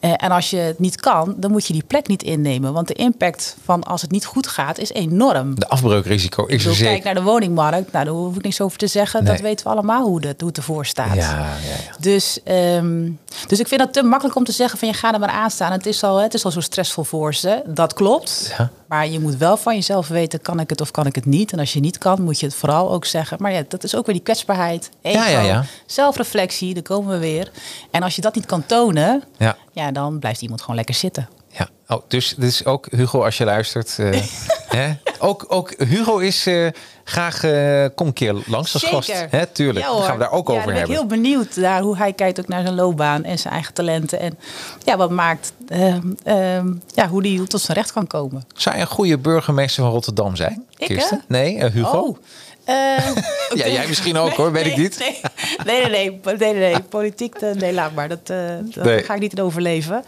Eh, 0.00 0.12
en 0.16 0.30
als 0.30 0.50
je 0.50 0.56
het 0.56 0.78
niet 0.78 1.00
kan, 1.00 1.34
dan 1.36 1.50
moet 1.50 1.66
je 1.66 1.72
die 1.72 1.84
plek 1.86 2.06
niet 2.06 2.22
innemen. 2.22 2.72
Want 2.72 2.88
de 2.88 2.94
impact 2.94 3.56
van 3.64 3.82
als 3.82 4.02
het 4.02 4.10
niet 4.10 4.24
goed 4.24 4.46
gaat, 4.46 4.78
is 4.78 4.92
enorm. 4.92 5.60
De 5.60 5.68
afbreukrisico 5.68 6.44
is 6.44 6.64
er 6.64 6.74
zeker. 6.74 6.92
kijk 6.92 7.04
naar 7.04 7.14
de 7.14 7.22
woningmarkt. 7.22 7.92
Nou, 7.92 8.04
daar 8.04 8.14
hoef 8.14 8.36
ik 8.36 8.42
niks 8.42 8.60
over 8.60 8.78
te 8.78 8.86
zeggen. 8.86 9.24
Dat 9.24 9.40
weten 9.40 9.66
we 9.66 9.72
allemaal 9.72 10.06
hoe, 10.06 10.20
dat, 10.20 10.34
hoe 10.38 10.48
het 10.48 10.56
ervoor 10.56 10.86
staat. 10.86 11.14
Ja, 11.14 11.30
ja, 11.30 11.38
ja. 11.38 11.96
Dus, 12.00 12.40
ehm, 12.44 13.10
dus 13.46 13.60
ik 13.60 13.68
vind 13.68 13.80
het 13.80 13.92
te 13.92 14.02
makkelijk 14.02 14.36
om 14.36 14.44
te 14.44 14.52
zeggen 14.52 14.78
van 14.78 14.88
je 14.88 14.94
gaat 14.94 15.14
er 15.14 15.20
maar 15.20 15.28
aan 15.28 15.50
staan. 15.50 15.72
Het 15.72 15.86
is 15.86 16.02
al, 16.02 16.16
het 16.16 16.34
is 16.34 16.44
al 16.44 16.50
zo 16.50 16.60
stressvol 16.60 17.04
voor 17.04 17.34
ze. 17.34 17.62
Dat 17.66 17.92
klopt. 17.92 18.54
Ja. 18.58 18.70
Maar 18.88 19.08
je 19.08 19.20
moet 19.20 19.36
wel 19.36 19.56
van 19.56 19.74
jezelf 19.74 20.08
weten, 20.08 20.40
kan 20.40 20.60
ik 20.60 20.70
het 20.70 20.80
of 20.80 20.90
kan 20.90 21.06
ik 21.06 21.14
het 21.14 21.24
niet? 21.26 21.52
En 21.52 21.58
als 21.58 21.72
je 21.72 21.80
niet 21.80 21.98
kan, 21.98 22.22
moet 22.22 22.40
je 22.40 22.46
het 22.46 22.54
vooral 22.54 22.90
ook 22.90 23.04
zeggen. 23.04 23.36
Maar 23.40 23.52
ja, 23.52 23.62
dat 23.68 23.84
is 23.84 23.94
ook 23.96 24.06
weer 24.06 24.14
die 24.14 24.24
kwetsbaarheid. 24.24 24.90
Ego, 25.02 25.18
Ja, 25.18 25.26
ja, 25.28 25.40
ja. 25.40 25.64
zelfreflectie, 25.86 26.74
daar 26.74 26.82
komen 26.82 27.10
we 27.12 27.18
weer. 27.18 27.50
En 27.90 28.02
als 28.02 28.14
je 28.16 28.20
dat 28.20 28.34
niet 28.34 28.46
kan 28.46 28.66
tonen, 28.66 29.22
Ja. 29.38 29.56
ja, 29.72 29.90
dan 29.92 30.18
blijft 30.18 30.42
iemand 30.42 30.60
gewoon 30.60 30.76
lekker 30.76 30.94
zitten. 30.94 31.28
Ja, 31.50 31.68
oh, 31.88 32.02
dus 32.08 32.34
is 32.34 32.64
ook 32.64 32.86
Hugo 32.90 33.24
als 33.24 33.38
je 33.38 33.44
luistert. 33.44 33.98
eh, 33.98 34.22
hè? 34.78 34.92
Ook, 35.18 35.44
ook 35.48 35.74
Hugo 35.78 36.18
is 36.18 36.46
eh, 36.46 36.66
graag 37.08 37.42
eh, 37.44 37.84
kom 37.94 38.06
een 38.06 38.12
keer 38.12 38.34
langs 38.46 38.74
als 38.74 38.82
gast. 38.82 39.12
Hè? 39.30 39.46
Tuurlijk, 39.46 39.86
Ja, 39.86 40.00
gaan 40.00 40.16
we 40.16 40.22
daar 40.22 40.30
ook 40.32 40.48
Ja, 40.48 40.54
over 40.54 40.66
ben 40.66 40.74
hebben. 40.76 40.92
ik 40.94 40.98
heel 41.00 41.08
benieuwd 41.08 41.56
naar 41.56 41.80
hoe 41.80 41.96
hij 41.96 42.12
kijkt 42.12 42.40
ook 42.40 42.48
naar 42.48 42.62
zijn 42.62 42.74
loopbaan 42.74 43.24
en 43.24 43.38
zijn 43.38 43.54
eigen 43.54 43.74
talenten. 43.74 44.20
En 44.20 44.38
ja, 44.84 44.96
wat 44.96 45.10
maakt, 45.10 45.52
ehm, 45.68 46.00
ehm, 46.24 46.72
ja, 46.94 47.08
hoe 47.08 47.22
die 47.22 47.46
tot 47.46 47.60
zijn 47.60 47.76
recht 47.76 47.92
kan 47.92 48.06
komen. 48.06 48.44
Zou 48.56 48.74
je 48.76 48.80
een 48.80 48.86
goede 48.88 49.18
burgemeester 49.18 49.82
van 49.82 49.92
Rotterdam 49.92 50.36
zijn? 50.36 50.64
Ik, 50.76 50.86
Kirsten? 50.86 51.16
hè? 51.18 51.24
Nee, 51.28 51.58
eh, 51.58 51.72
Hugo? 51.72 51.98
Oh. 52.00 52.16
eh, 52.64 52.74
Ja, 53.54 53.66
jij 53.68 53.86
misschien 53.88 54.16
ook, 54.16 54.32
hoor, 54.32 54.52
weet 54.52 54.66
ik 54.66 54.76
niet. 54.76 54.98
Nee, 55.64 55.84
nee, 55.90 56.20
nee, 56.24 56.36
nee, 56.38 56.54
nee, 56.54 56.80
politiek, 56.80 57.34
eh, 57.34 57.54
nee, 57.54 57.72
laat 57.72 57.94
maar. 57.94 58.08
Dat, 58.08 58.26
dat 58.26 59.04
ga 59.04 59.14
ik 59.14 59.20
niet 59.20 59.32
in 59.32 59.42
overleven. 59.42 60.04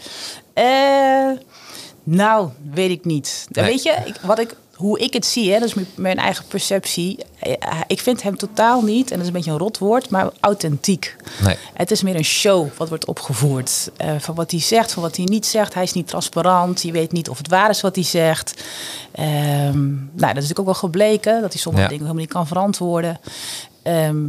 Nou, 2.03 2.49
weet 2.73 2.91
ik 2.91 3.05
niet. 3.05 3.47
Weet 3.51 3.83
je, 3.83 3.97
ik, 4.05 4.15
wat 4.23 4.39
ik, 4.39 4.55
hoe 4.81 4.99
ik 4.99 5.13
het 5.13 5.27
zie, 5.27 5.53
hè, 5.53 5.59
dat 5.59 5.69
is 5.77 5.85
mijn- 5.95 6.19
eigen 6.19 6.45
perceptie. 6.49 7.19
Eh, 7.39 7.81
Ik 7.87 8.01
vind 8.01 8.23
hem 8.23 8.37
totaal 8.37 8.83
niet, 8.83 9.05
en 9.11 9.13
dat 9.13 9.21
is 9.21 9.27
een 9.27 9.33
beetje 9.33 9.51
een 9.51 9.59
rot 9.59 9.79
woord, 9.79 10.11
maar 10.11 10.31
authentiek. 10.41 11.17
Nee. 11.45 11.57
Het 11.75 11.91
is 11.91 12.03
meer 12.03 12.15
een 12.17 12.25
show 12.25 12.69
wat 12.77 12.89
wordt 12.89 13.05
opgevoerd. 13.07 13.91
Eh, 13.97 14.11
van 14.19 14.35
wat 14.35 14.51
hij 14.51 14.61
zegt, 14.61 14.93
van 14.93 15.03
wat 15.03 15.17
hij 15.17 15.25
niet 15.25 15.47
zegt. 15.47 15.75
Hij 15.75 15.83
is 15.83 15.93
niet 15.93 16.07
transparant. 16.07 16.83
Je 16.83 16.93
weet 16.93 17.13
niet 17.13 17.29
of 17.29 17.39
het 17.39 17.49
waar 17.49 17.71
is 17.71 17.81
wat 17.81 17.95
hij 17.95 18.05
zegt. 18.05 18.63
Ehm, 19.13 19.89
nou, 19.91 20.09
dat 20.15 20.21
is 20.21 20.49
natuurlijk 20.49 20.59
ook 20.59 20.65
wel 20.65 20.75
gebleken. 20.75 21.41
Dat 21.41 21.53
hij 21.53 21.61
sommige 21.61 21.85
Ja. 21.85 21.89
dingen 21.91 22.05
helemaal 22.05 22.25
niet 22.25 22.33
kan 22.33 22.47
verantwoorden. 22.47 23.21
Ehm, 23.83 24.25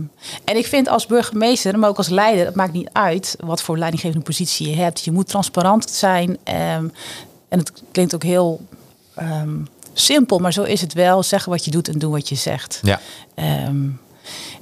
en 0.45 0.57
ik 0.57 0.65
vind 0.67 0.87
als 0.87 1.05
burgemeester, 1.05 1.79
maar 1.79 1.89
ook 1.89 1.97
als 1.97 2.09
leider, 2.09 2.45
het 2.45 2.55
maakt 2.55 2.73
niet 2.73 2.89
uit 2.91 3.35
wat 3.39 3.61
voor 3.61 3.77
leidinggevende 3.77 4.23
positie 4.25 4.69
je 4.69 4.75
hebt. 4.75 5.03
Je 5.03 5.11
moet 5.11 5.27
transparant 5.27 5.89
zijn. 5.89 6.37
ehm, 6.43 6.87
en 7.49 7.59
het 7.59 7.71
klinkt 7.91 8.15
ook 8.15 8.23
heel 8.23 8.61
simpel, 9.93 10.39
maar 10.39 10.53
zo 10.53 10.63
is 10.63 10.81
het 10.81 10.93
wel. 10.93 11.23
Zeggen 11.23 11.51
wat 11.51 11.65
je 11.65 11.71
doet 11.71 11.87
en 11.87 11.99
doen 11.99 12.11
wat 12.11 12.29
je 12.29 12.35
zegt. 12.35 12.79
Ja. 12.83 12.99
Ehm, 13.35 13.87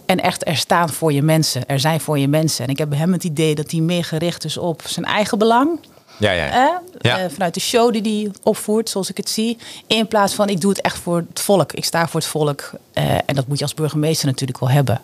en 0.05 0.19
echt 0.19 0.47
er 0.47 0.57
staan 0.57 0.89
voor 0.89 1.13
je 1.13 1.21
mensen. 1.21 1.67
Er 1.67 1.79
zijn 1.79 1.99
voor 1.99 2.19
je 2.19 2.27
mensen. 2.27 2.65
En 2.65 2.69
ik 2.69 2.77
heb 2.77 2.89
bij 2.89 2.97
hem 2.97 3.11
het 3.11 3.23
idee 3.23 3.55
dat 3.55 3.71
hij 3.71 3.79
meer 3.79 4.03
gericht 4.03 4.45
is 4.45 4.57
op 4.57 4.81
zijn 4.85 5.05
eigen 5.05 5.37
belang. 5.37 5.79
Ja, 6.19 6.31
ja. 6.31 6.81
Eh, 7.01 7.29
vanuit 7.29 7.53
de 7.53 7.59
show 7.59 7.93
die 7.93 8.01
hij 8.01 8.31
opvoert, 8.43 8.89
zoals 8.89 9.09
ik 9.09 9.17
het 9.17 9.29
zie. 9.29 9.57
In 9.87 10.07
plaats 10.07 10.33
van 10.33 10.49
ik 10.49 10.61
doe 10.61 10.69
het 10.69 10.81
echt 10.81 10.97
voor 10.97 11.25
het 11.29 11.39
volk. 11.39 11.73
Ik 11.73 11.85
sta 11.85 12.07
voor 12.07 12.19
het 12.19 12.29
volk. 12.29 12.71
Eh, 12.93 13.13
en 13.13 13.35
dat 13.35 13.47
moet 13.47 13.57
je 13.57 13.63
als 13.63 13.73
burgemeester 13.73 14.27
natuurlijk 14.27 14.59
wel 14.59 14.69
hebben. 14.69 15.01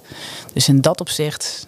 Dus 0.53 0.67
in 0.67 0.81
dat 0.81 1.01
opzicht, 1.01 1.67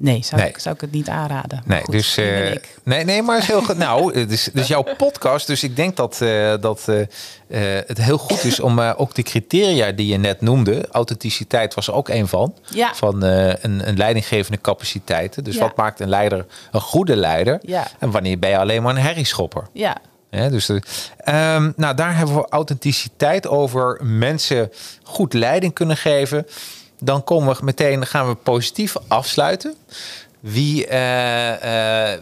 nee, 0.00 0.22
zou, 0.24 0.40
Nee. 0.40 0.50
Ik, 0.50 0.58
zou 0.58 0.74
ik 0.74 0.80
het 0.80 0.90
niet 0.92 1.08
aanraden. 1.08 1.62
Nee, 1.64 1.80
Goed, 1.80 1.92
dus, 1.94 2.16
eh, 2.16 2.56
nee, 2.84 3.04
nee, 3.04 3.22
maar 3.22 3.38
is 3.38 3.46
heel 3.46 3.62
goed. 3.62 3.78
Nou, 3.90 4.18
het 4.18 4.30
is, 4.30 4.44
het 4.44 4.54
is 4.54 4.66
jouw 4.68 4.84
podcast, 4.96 5.46
dus 5.46 5.62
ik 5.62 5.76
denk 5.76 5.96
dat, 5.96 6.20
eh, 6.20 6.54
dat 6.60 6.88
eh, 6.88 7.06
het 7.86 7.98
heel 7.98 8.18
goed 8.18 8.44
is 8.44 8.60
om 8.60 8.80
ook 8.80 9.14
de 9.14 9.22
criteria 9.22 9.92
die 9.92 10.06
je 10.06 10.16
net 10.16 10.40
noemde, 10.40 10.88
authenticiteit 10.90 11.74
was 11.74 11.86
er 11.86 11.94
ook 11.94 12.08
een 12.08 12.28
van, 12.28 12.54
Ja. 12.68 12.94
van 12.94 13.22
een, 13.22 13.88
een 13.88 13.96
leidinggevende 13.96 14.60
capaciteiten. 14.60 15.44
Dus 15.44 15.54
Ja. 15.54 15.60
wat 15.60 15.76
maakt 15.76 16.00
een 16.00 16.08
leider 16.08 16.46
een 16.70 16.80
goede 16.80 17.16
leider? 17.16 17.58
Ja. 17.62 17.86
En 17.98 18.10
wanneer 18.10 18.38
ben 18.38 18.50
je 18.50 18.58
alleen 18.58 18.82
maar 18.82 18.94
een 18.96 19.02
herrieschopper? 19.02 19.66
Ja, 19.72 19.96
Hè, 20.30 20.50
dus 20.50 20.66
de, 20.66 20.82
ehm, 21.16 21.70
nou, 21.76 21.94
daar 21.94 22.16
hebben 22.16 22.34
we 22.34 22.46
authenticiteit 22.48 23.46
over 23.48 24.00
mensen 24.02 24.72
goed 25.02 25.32
leiding 25.32 25.72
kunnen 25.72 25.96
geven. 25.96 26.46
Dan 27.00 27.24
komen 27.24 27.56
we 27.56 27.64
meteen, 27.64 28.06
gaan 28.06 28.28
we 28.28 28.34
positief 28.34 28.96
afsluiten. 29.08 29.74
Wie, 30.40 30.86
eh, 30.86 32.12
eh, 32.12 32.20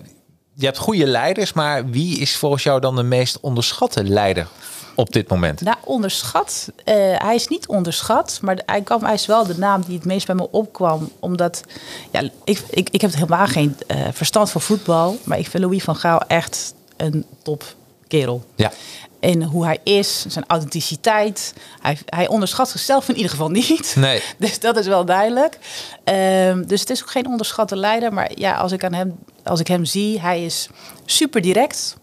je 0.55 0.64
hebt 0.64 0.79
goede 0.79 1.07
leiders, 1.07 1.53
maar 1.53 1.91
wie 1.91 2.18
is 2.18 2.37
volgens 2.37 2.62
jou 2.62 2.81
dan 2.81 2.97
de 2.97 3.03
meest 3.03 3.41
onderschatte 3.41 4.05
leider 4.05 4.47
op 4.95 5.12
dit 5.12 5.29
moment? 5.29 5.61
Nou, 5.61 5.76
onderschat. 5.85 6.72
Eh, 6.85 6.95
hij 6.97 7.35
is 7.35 7.49
niet 7.49 7.68
onderschat, 7.68 8.39
maar 8.43 8.62
hij, 8.66 8.83
kwam, 8.83 9.05
hij 9.05 9.14
is 9.14 9.26
wel 9.26 9.47
de 9.47 9.59
naam 9.59 9.83
die 9.87 9.97
het 9.97 10.05
meest 10.05 10.26
bij 10.26 10.35
me 10.35 10.51
opkwam. 10.51 11.11
Omdat, 11.18 11.62
ja, 12.11 12.22
ik, 12.45 12.62
ik, 12.70 12.89
ik 12.91 13.01
heb 13.01 13.14
helemaal 13.14 13.47
geen 13.47 13.76
verstand 14.12 14.51
van 14.51 14.61
voetbal. 14.61 15.18
Maar 15.24 15.39
ik 15.39 15.49
vind 15.49 15.62
Louis 15.62 15.83
van 15.83 15.97
Gaal 15.97 16.20
echt 16.20 16.74
een 16.97 17.24
top 17.43 17.64
kerel. 18.09 18.45
Ja. 18.55 18.72
In 19.21 19.43
hoe 19.43 19.64
hij 19.64 19.79
is, 19.83 20.25
zijn 20.29 20.45
authenticiteit. 20.47 21.55
Hij, 21.81 21.99
hij 22.07 22.29
onderschat 22.29 22.69
zichzelf 22.69 23.09
in 23.09 23.14
ieder 23.14 23.31
geval 23.31 23.49
niet. 23.51 23.95
Nee. 23.97 24.23
Dus 24.39 24.61
dat 24.61 24.77
is 24.77 24.87
wel 24.87 25.05
duidelijk. 25.05 25.59
Ehm, 26.05 26.64
dus 26.66 26.81
het 26.81 26.91
is 26.91 27.03
ook 27.03 27.11
geen 27.11 27.27
onderschatte 27.27 27.77
leider. 27.77 28.12
Maar 28.12 28.31
ja, 28.35 28.57
als 28.57 28.73
ik, 28.73 28.85
aan 28.85 28.93
hem, 28.93 29.19
als 29.45 29.61
ik 29.61 29.66
hem 29.69 29.85
zie, 29.85 30.21
hij 30.21 30.45
is 30.45 30.69
super 31.05 31.41
direct. 31.41 31.97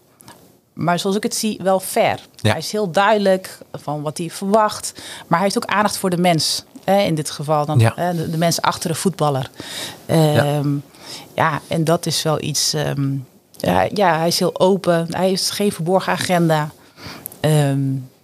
Maar 0.72 0.98
zoals 0.98 1.16
ik 1.16 1.22
het 1.22 1.34
zie, 1.34 1.58
wel 1.62 1.80
fair. 1.80 2.20
Ja. 2.36 2.50
Hij 2.50 2.58
is 2.58 2.72
heel 2.72 2.90
duidelijk 2.90 3.58
van 3.72 4.02
wat 4.02 4.18
hij 4.18 4.30
verwacht. 4.30 4.92
Maar 5.26 5.38
hij 5.38 5.48
heeft 5.48 5.56
ook 5.56 5.70
aandacht 5.74 5.96
voor 5.98 6.10
de 6.10 6.16
mens. 6.16 6.64
Hè, 6.84 7.00
in 7.00 7.14
dit 7.14 7.30
geval 7.30 7.66
dan 7.66 7.78
Ja. 7.78 8.12
de, 8.12 8.30
de 8.30 8.36
mens 8.38 8.60
achter 8.62 8.88
de 8.90 8.94
voetballer. 8.96 9.50
Ehm, 10.06 10.68
ja. 11.34 11.60
en 11.68 11.84
dat 11.84 12.06
is 12.06 12.22
wel 12.22 12.42
iets... 12.42 12.72
ehm, 12.72 13.08
ja, 13.56 13.88
ja, 13.94 14.18
hij 14.18 14.26
is 14.26 14.38
heel 14.38 14.60
open. 14.60 15.06
Hij 15.10 15.28
heeft 15.28 15.50
geen 15.50 15.72
verborgen 15.72 16.12
agenda. 16.12 16.70
Ehm, 17.40 17.80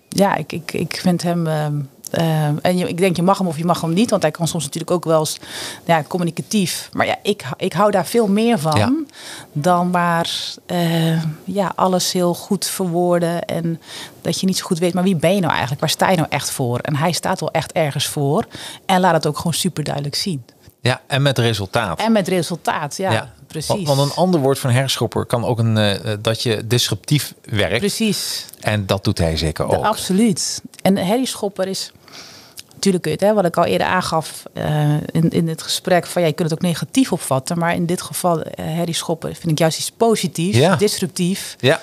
ja, 0.09 0.35
ik, 0.37 0.53
ik, 0.53 0.73
ik 0.73 0.99
vind 1.03 1.23
hem. 1.23 1.47
ehm, 1.47 1.75
ehm, 2.11 2.57
en 2.63 2.77
je, 2.77 2.89
ik 2.89 2.97
denk, 2.97 3.17
je 3.17 3.23
mag 3.23 3.39
hem 3.39 3.47
of 3.47 3.59
je 3.59 3.65
mag 3.65 3.81
hem 3.81 3.93
niet. 3.93 4.11
Want 4.11 4.23
hij 4.23 4.31
kan 4.31 4.49
soms 4.49 4.65
natuurlijk 4.65 4.91
ook 4.91 5.05
wel 5.05 5.19
eens 5.19 5.39
ja, 5.85 6.03
communicatief. 6.09 6.89
Maar 6.93 7.07
ja, 7.07 7.17
ik, 7.23 7.45
ik 7.57 7.73
hou 7.73 7.91
daar 7.91 8.07
veel 8.07 8.29
meer 8.29 8.59
van. 8.59 8.79
Ja. 8.79 8.93
Dan 9.53 9.91
maar 9.91 10.31
eh, 10.67 11.23
ja, 11.45 11.73
alles 11.75 12.13
heel 12.13 12.35
goed 12.35 12.67
verwoorden. 12.67 13.45
En 13.45 13.81
dat 14.21 14.41
je 14.41 14.47
niet 14.47 14.57
zo 14.57 14.67
goed 14.67 14.79
weet, 14.79 14.95
maar 14.95 15.03
wie 15.03 15.17
ben 15.17 15.35
je 15.35 15.41
nou 15.41 15.51
eigenlijk? 15.51 15.81
Waar 15.81 15.91
sta 15.91 16.11
je 16.11 16.17
nou 16.17 16.29
echt 16.31 16.51
voor? 16.51 16.79
En 16.79 16.97
hij 16.97 17.13
staat 17.13 17.41
wel 17.41 17.51
echt 17.51 17.73
ergens 17.73 18.07
voor. 18.07 18.47
En 18.87 19.01
laat 19.01 19.15
het 19.15 19.27
ook 19.27 19.37
gewoon 19.37 19.55
super 19.55 19.85
duidelijk 19.85 20.15
zien. 20.15 20.45
Ja, 20.81 21.01
en 21.07 21.23
met 21.23 21.39
resultaat. 21.39 22.01
En 22.01 22.13
met 22.13 22.29
resultaat, 22.29 22.97
ja, 22.97 23.33
precies. 23.53 23.87
Want 23.87 24.01
een 24.01 24.13
ander 24.17 24.41
woord 24.41 24.59
van 24.59 24.71
herschopper 24.71 25.25
kan 25.27 25.45
ook 25.45 25.59
een, 25.59 25.77
eh, 25.77 26.13
dat 26.21 26.43
je 26.43 26.67
disruptief 26.67 27.35
werkt. 27.45 27.79
Precies. 27.79 28.45
En 28.61 28.87
dat 28.87 29.05
doet 29.05 29.19
hij 29.19 29.37
zeker 29.37 29.65
ook. 29.77 29.85
Absoluut. 29.85 30.63
En 30.83 31.07
Harry 31.07 31.25
Schopper 31.25 31.67
is. 31.69 31.93
Natuurlijk 32.75 33.03
kun 33.03 33.13
je 33.13 33.19
het, 33.19 33.27
hè, 33.29 33.35
wat 33.35 33.45
ik 33.45 33.57
al 33.57 33.65
eerder 33.65 33.87
aangaf 33.87 34.43
eh, 34.53 34.95
in, 35.13 35.31
in 35.31 35.49
het 35.49 35.63
gesprek, 35.63 36.07
van 36.07 36.23
ja, 36.23 36.29
je 36.29 36.35
kunt 36.35 36.51
het 36.51 36.59
ook 36.59 36.65
negatief 36.65 37.13
opvatten. 37.13 37.59
Maar 37.59 37.75
in 37.75 37.87
dit 37.87 38.03
geval, 38.03 38.43
eh, 38.43 38.77
Harry 38.77 38.93
Schopper, 38.93 39.35
vind 39.35 39.51
ik 39.53 39.59
juist 39.59 39.79
iets 39.79 39.91
positiefs, 39.91 40.57
Ja. 40.59 40.77
disruptief. 40.77 41.57
Ja, 41.61 41.81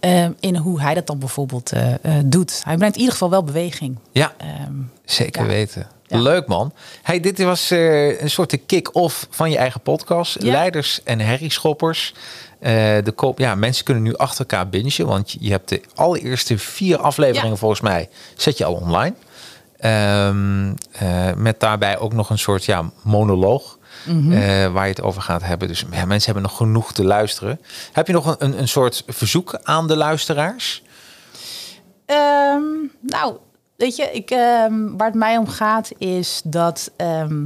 eh, 0.00 0.26
in 0.40 0.56
hoe 0.56 0.80
hij 0.80 0.94
dat 0.94 1.06
dan 1.06 1.18
bijvoorbeeld 1.18 1.72
eh, 1.72 1.92
eh, 1.92 2.22
doet. 2.24 2.60
Hij 2.64 2.76
brengt 2.76 2.94
in 2.94 3.00
ieder 3.00 3.12
geval 3.12 3.30
wel 3.30 3.44
beweging. 3.44 3.98
ja. 4.12 4.34
Ehm, 4.36 4.72
Zeker 5.04 5.42
Ja. 5.42 5.48
weten. 5.48 5.86
Ja. 6.14 6.22
Leuk 6.22 6.46
man. 6.46 6.72
Hey, 7.02 7.20
dit 7.20 7.42
was 7.42 7.70
eh, 7.70 8.20
een 8.20 8.30
soort 8.30 8.50
de 8.50 8.56
kick-off 8.56 9.26
van 9.30 9.50
je 9.50 9.56
eigen 9.56 9.80
podcast. 9.80 10.42
Ja. 10.42 10.52
Leiders 10.52 11.02
en 11.02 11.20
herrieschoppers. 11.20 12.14
Eh 12.60 12.72
de 13.04 13.12
koop, 13.14 13.38
ja, 13.38 13.54
mensen 13.54 13.84
kunnen 13.84 14.02
nu 14.02 14.14
achter 14.16 14.38
elkaar 14.38 14.68
bingen. 14.68 15.06
Want 15.06 15.36
je 15.40 15.50
hebt 15.50 15.68
de 15.68 15.82
allereerste 15.94 16.58
vier 16.58 16.98
afleveringen 16.98 17.50
Ja. 17.50 17.56
volgens 17.56 17.80
mij. 17.80 18.08
Zet 18.36 18.58
je 18.58 18.64
al 18.64 18.74
online. 18.74 19.14
Ehm, 19.78 20.72
eh, 20.92 21.32
met 21.36 21.60
daarbij 21.60 21.98
ook 21.98 22.12
nog 22.12 22.30
een 22.30 22.38
soort 22.38 22.64
ja, 22.64 22.90
monoloog. 23.02 23.78
Mhm. 24.04 24.72
waar 24.72 24.84
je 24.84 24.90
het 24.90 25.02
over 25.02 25.22
gaat 25.22 25.42
hebben. 25.42 25.68
Dus 25.68 25.84
ja, 25.90 26.04
mensen 26.04 26.32
hebben 26.32 26.42
nog 26.50 26.56
genoeg 26.56 26.92
te 26.92 27.04
luisteren. 27.04 27.60
Heb 27.92 28.06
je 28.06 28.12
nog 28.12 28.26
een, 28.26 28.36
een, 28.38 28.58
een 28.58 28.68
soort 28.68 29.02
verzoek 29.06 29.58
aan 29.62 29.86
de 29.86 29.96
luisteraars? 29.96 30.82
Ehm, 32.06 32.62
nou, 33.00 33.36
weet 33.76 33.96
je, 33.96 34.10
ik, 34.12 34.30
ehm, 34.30 34.96
waar 34.96 35.06
het 35.06 35.16
mij 35.16 35.36
om 35.36 35.48
gaat 35.48 35.90
is 35.98 36.40
dat 36.44 36.90
ehm, 36.96 37.42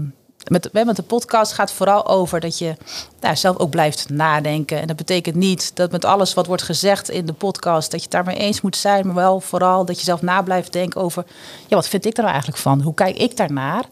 met, 0.49 0.73
met 0.73 0.97
de 0.97 1.03
podcast 1.03 1.53
gaat 1.53 1.73
vooral 1.73 2.07
over 2.07 2.41
dat 2.41 2.59
je 2.59 2.77
nou, 3.21 3.37
zelf 3.37 3.57
ook 3.57 3.71
blijft 3.71 4.09
nadenken. 4.09 4.81
En 4.81 4.87
dat 4.87 4.97
betekent 4.97 5.35
niet 5.35 5.77
dat 5.77 5.91
met 5.91 6.05
alles 6.05 6.35
wat 6.35 6.47
wordt 6.47 6.63
gezegd 6.63 7.11
in 7.11 7.27
de 7.27 7.33
podcast, 7.33 7.91
dat 7.91 8.01
je 8.01 8.07
het 8.07 8.15
daarmee 8.15 8.37
eens 8.37 8.61
moet 8.61 8.77
zijn, 8.77 9.07
maar 9.07 9.15
wel 9.15 9.41
vooral 9.41 9.85
dat 9.85 9.99
je 9.99 10.05
zelf 10.05 10.23
na 10.23 10.43
blijft 10.43 10.73
denken 10.73 11.01
over, 11.01 11.25
ja, 11.67 11.77
wat 11.77 11.89
vind 11.89 12.05
ik 12.05 12.13
er 12.13 12.23
nou 12.23 12.33
eigenlijk 12.33 12.63
van? 12.63 12.81
Hoe 12.81 12.95
kijk 12.95 13.17
ik 13.17 13.37
daarnaar? 13.37 13.85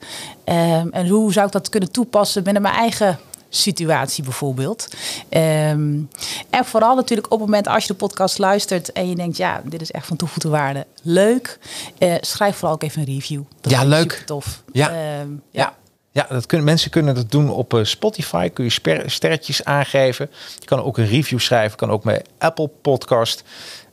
Ehm, 0.45 0.89
en 0.91 1.09
hoe 1.09 1.33
zou 1.33 1.47
ik 1.47 1.53
dat 1.53 1.69
kunnen 1.69 1.93
toepassen 1.93 2.43
binnen 2.43 2.63
mijn 2.63 2.75
eigen 2.75 3.19
situatie 3.49 4.25
bijvoorbeeld. 4.25 4.89
Ehm, 5.29 6.01
en 6.57 6.65
vooral 6.65 6.95
natuurlijk 6.95 7.27
op 7.33 7.39
het 7.41 7.49
moment 7.49 7.69
als 7.69 7.83
je 7.83 7.93
de 7.93 7.99
podcast 7.99 8.39
luistert 8.39 8.93
en 8.93 9.09
je 9.09 9.15
denkt, 9.15 9.37
ja, 9.37 9.63
dit 9.65 9.81
is 9.81 9.91
echt 9.91 10.07
van 10.07 10.17
toegevoegde 10.17 10.49
waarde. 10.49 10.87
Leuk. 11.03 11.59
Eh, 11.99 12.15
schrijf 12.21 12.57
vooral 12.57 12.75
ook 12.75 12.83
even 12.83 13.01
een 13.01 13.07
review. 13.15 13.43
Dat 13.61 13.73
Ja, 13.73 13.85
leuk. 13.85 14.23
tof. 14.27 14.63
Ja. 14.73 14.89
Ehm, 14.91 15.29
Ja. 15.51 15.75
Ja, 16.13 16.27
dat 16.29 16.47
kunnen, 16.47 16.67
mensen 16.67 16.91
kunnen 16.91 17.15
dat 17.15 17.31
doen 17.31 17.51
op 17.51 17.75
eh, 17.75 17.85
Spotify. 17.85 18.49
Kun 18.49 18.65
je 18.65 19.01
sterretjes 19.07 19.65
aangeven. 19.65 20.31
Je 20.59 20.65
kan 20.67 20.83
ook 20.83 20.99
een 20.99 21.07
review 21.07 21.39
schrijven. 21.39 21.77
Kan 21.79 21.91
ook 21.91 22.05
met 22.05 22.29
Apple 22.39 22.69
Podcast. 22.83 23.43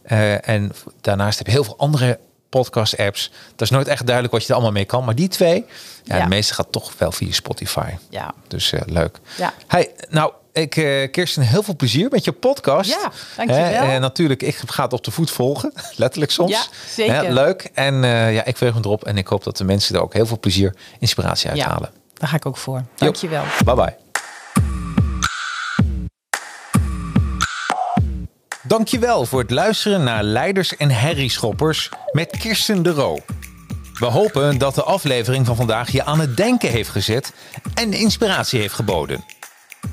Eh, 0.04 0.48
en 0.48 0.72
daarnaast 1.02 1.38
heb 1.38 1.48
je 1.48 1.54
heel 1.54 1.64
veel 1.64 1.78
andere 1.78 2.20
podcast 2.50 2.98
apps. 2.98 3.32
Dat 3.50 3.62
is 3.62 3.70
nooit 3.70 3.88
echt 3.88 4.04
duidelijk 4.06 4.34
wat 4.34 4.42
je 4.44 4.48
er 4.50 4.54
allemaal 4.54 4.74
mee 4.74 4.86
kan. 4.86 5.06
Maar 5.06 5.16
die 5.16 5.28
twee, 5.28 5.66
ja, 6.04 6.16
Ja. 6.16 6.24
de 6.24 6.30
meeste 6.30 6.54
gaat 6.54 6.72
toch 6.72 6.92
wel 6.98 7.12
via 7.12 7.32
Spotify. 7.32 7.90
Ja. 8.10 8.34
Dus 8.48 8.74
leuk. 8.86 9.20
Ja. 9.38 9.54
Hey, 9.68 9.92
nou, 10.10 10.34
ik, 10.54 10.76
eh 10.76 11.12
Kirsten, 11.12 11.42
heel 11.44 11.64
veel 11.64 11.76
plezier 11.76 12.08
met 12.10 12.24
je 12.24 12.32
podcast. 12.32 12.90
Ja, 12.90 13.12
dankjewel. 13.38 13.84
En 13.84 14.02
natuurlijk, 14.02 14.42
ik 14.42 14.56
ga 14.66 14.84
het 14.84 14.94
op 14.94 15.04
de 15.04 15.12
voet 15.12 15.32
volgen. 15.32 15.74
Letterlijk 15.96 16.32
soms. 16.32 16.52
Ja, 16.52 16.64
zeker. 16.90 17.32
Leuk. 17.34 17.70
En 17.74 18.04
eh, 18.04 18.34
ja, 18.34 18.46
ik 18.46 18.58
veeg 18.58 18.74
me 18.74 18.80
erop. 18.80 19.04
En 19.06 19.18
ik 19.18 19.28
hoop 19.28 19.44
dat 19.44 19.58
de 19.58 19.64
mensen 19.64 19.96
er 19.96 20.02
ook 20.02 20.14
heel 20.14 20.26
veel 20.26 20.40
plezier, 20.40 20.76
inspiratie 21.00 21.50
uit 21.50 21.58
Ja, 21.58 21.68
halen. 21.70 21.90
daar 22.14 22.30
ga 22.30 22.36
ik 22.36 22.46
ook 22.46 22.58
voor. 22.58 22.84
Dankjewel. 22.96 23.44
Bye 23.66 23.76
bye. 23.76 23.96
Dankjewel 28.62 29.26
voor 29.26 29.40
het 29.42 29.52
luisteren 29.52 30.04
naar 30.04 30.24
Leiders 30.24 30.78
en 30.78 30.90
Herrieschoppers 30.90 31.90
met 32.12 32.38
Kirsten 32.38 32.84
de 32.84 32.92
Roo. 32.92 33.20
We 33.94 34.06
hopen 34.06 34.58
dat 34.58 34.76
de 34.76 34.84
aflevering 34.84 35.46
van 35.46 35.56
vandaag 35.56 35.92
je 35.92 36.04
aan 36.06 36.20
het 36.20 36.38
denken 36.38 36.70
heeft 36.70 36.90
gezet 36.90 37.34
en 37.74 37.94
inspiratie 37.94 38.60
heeft 38.60 38.74
geboden. 38.74 39.24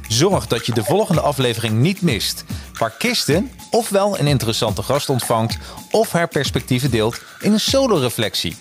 Zorg 0.09 0.47
dat 0.47 0.67
je 0.67 0.73
de 0.73 0.85
volgende 0.85 1.21
aflevering 1.21 1.79
niet 1.79 2.03
mist, 2.03 2.45
waar 2.79 2.91
Kirsten 2.99 3.51
ofwel 3.71 4.19
een 4.19 4.27
interessante 4.27 4.83
gast 4.83 5.09
ontvangt 5.09 5.59
of 5.91 6.13
haar 6.13 6.29
perspectieven 6.29 6.91
deelt 6.91 7.21
in 7.41 7.53
een 7.53 7.61
solo-reflectie. 7.61 8.57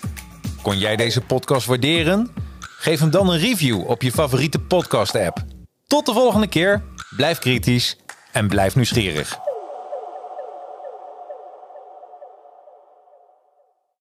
Kon 0.62 0.78
jij 0.78 0.96
deze 0.96 1.20
podcast 1.20 1.66
waarderen? 1.66 2.30
Geef 2.60 3.00
hem 3.00 3.10
dan 3.10 3.30
een 3.30 3.38
review 3.38 3.88
op 3.88 4.02
je 4.02 4.12
favoriete 4.12 4.58
podcast-app. 4.58 5.44
Tot 5.86 6.06
de 6.06 6.12
volgende 6.12 6.46
keer. 6.46 6.82
Blijf 7.16 7.38
kritisch 7.38 7.96
en 8.32 8.48
blijf 8.48 8.74
nieuwsgierig. 8.74 9.49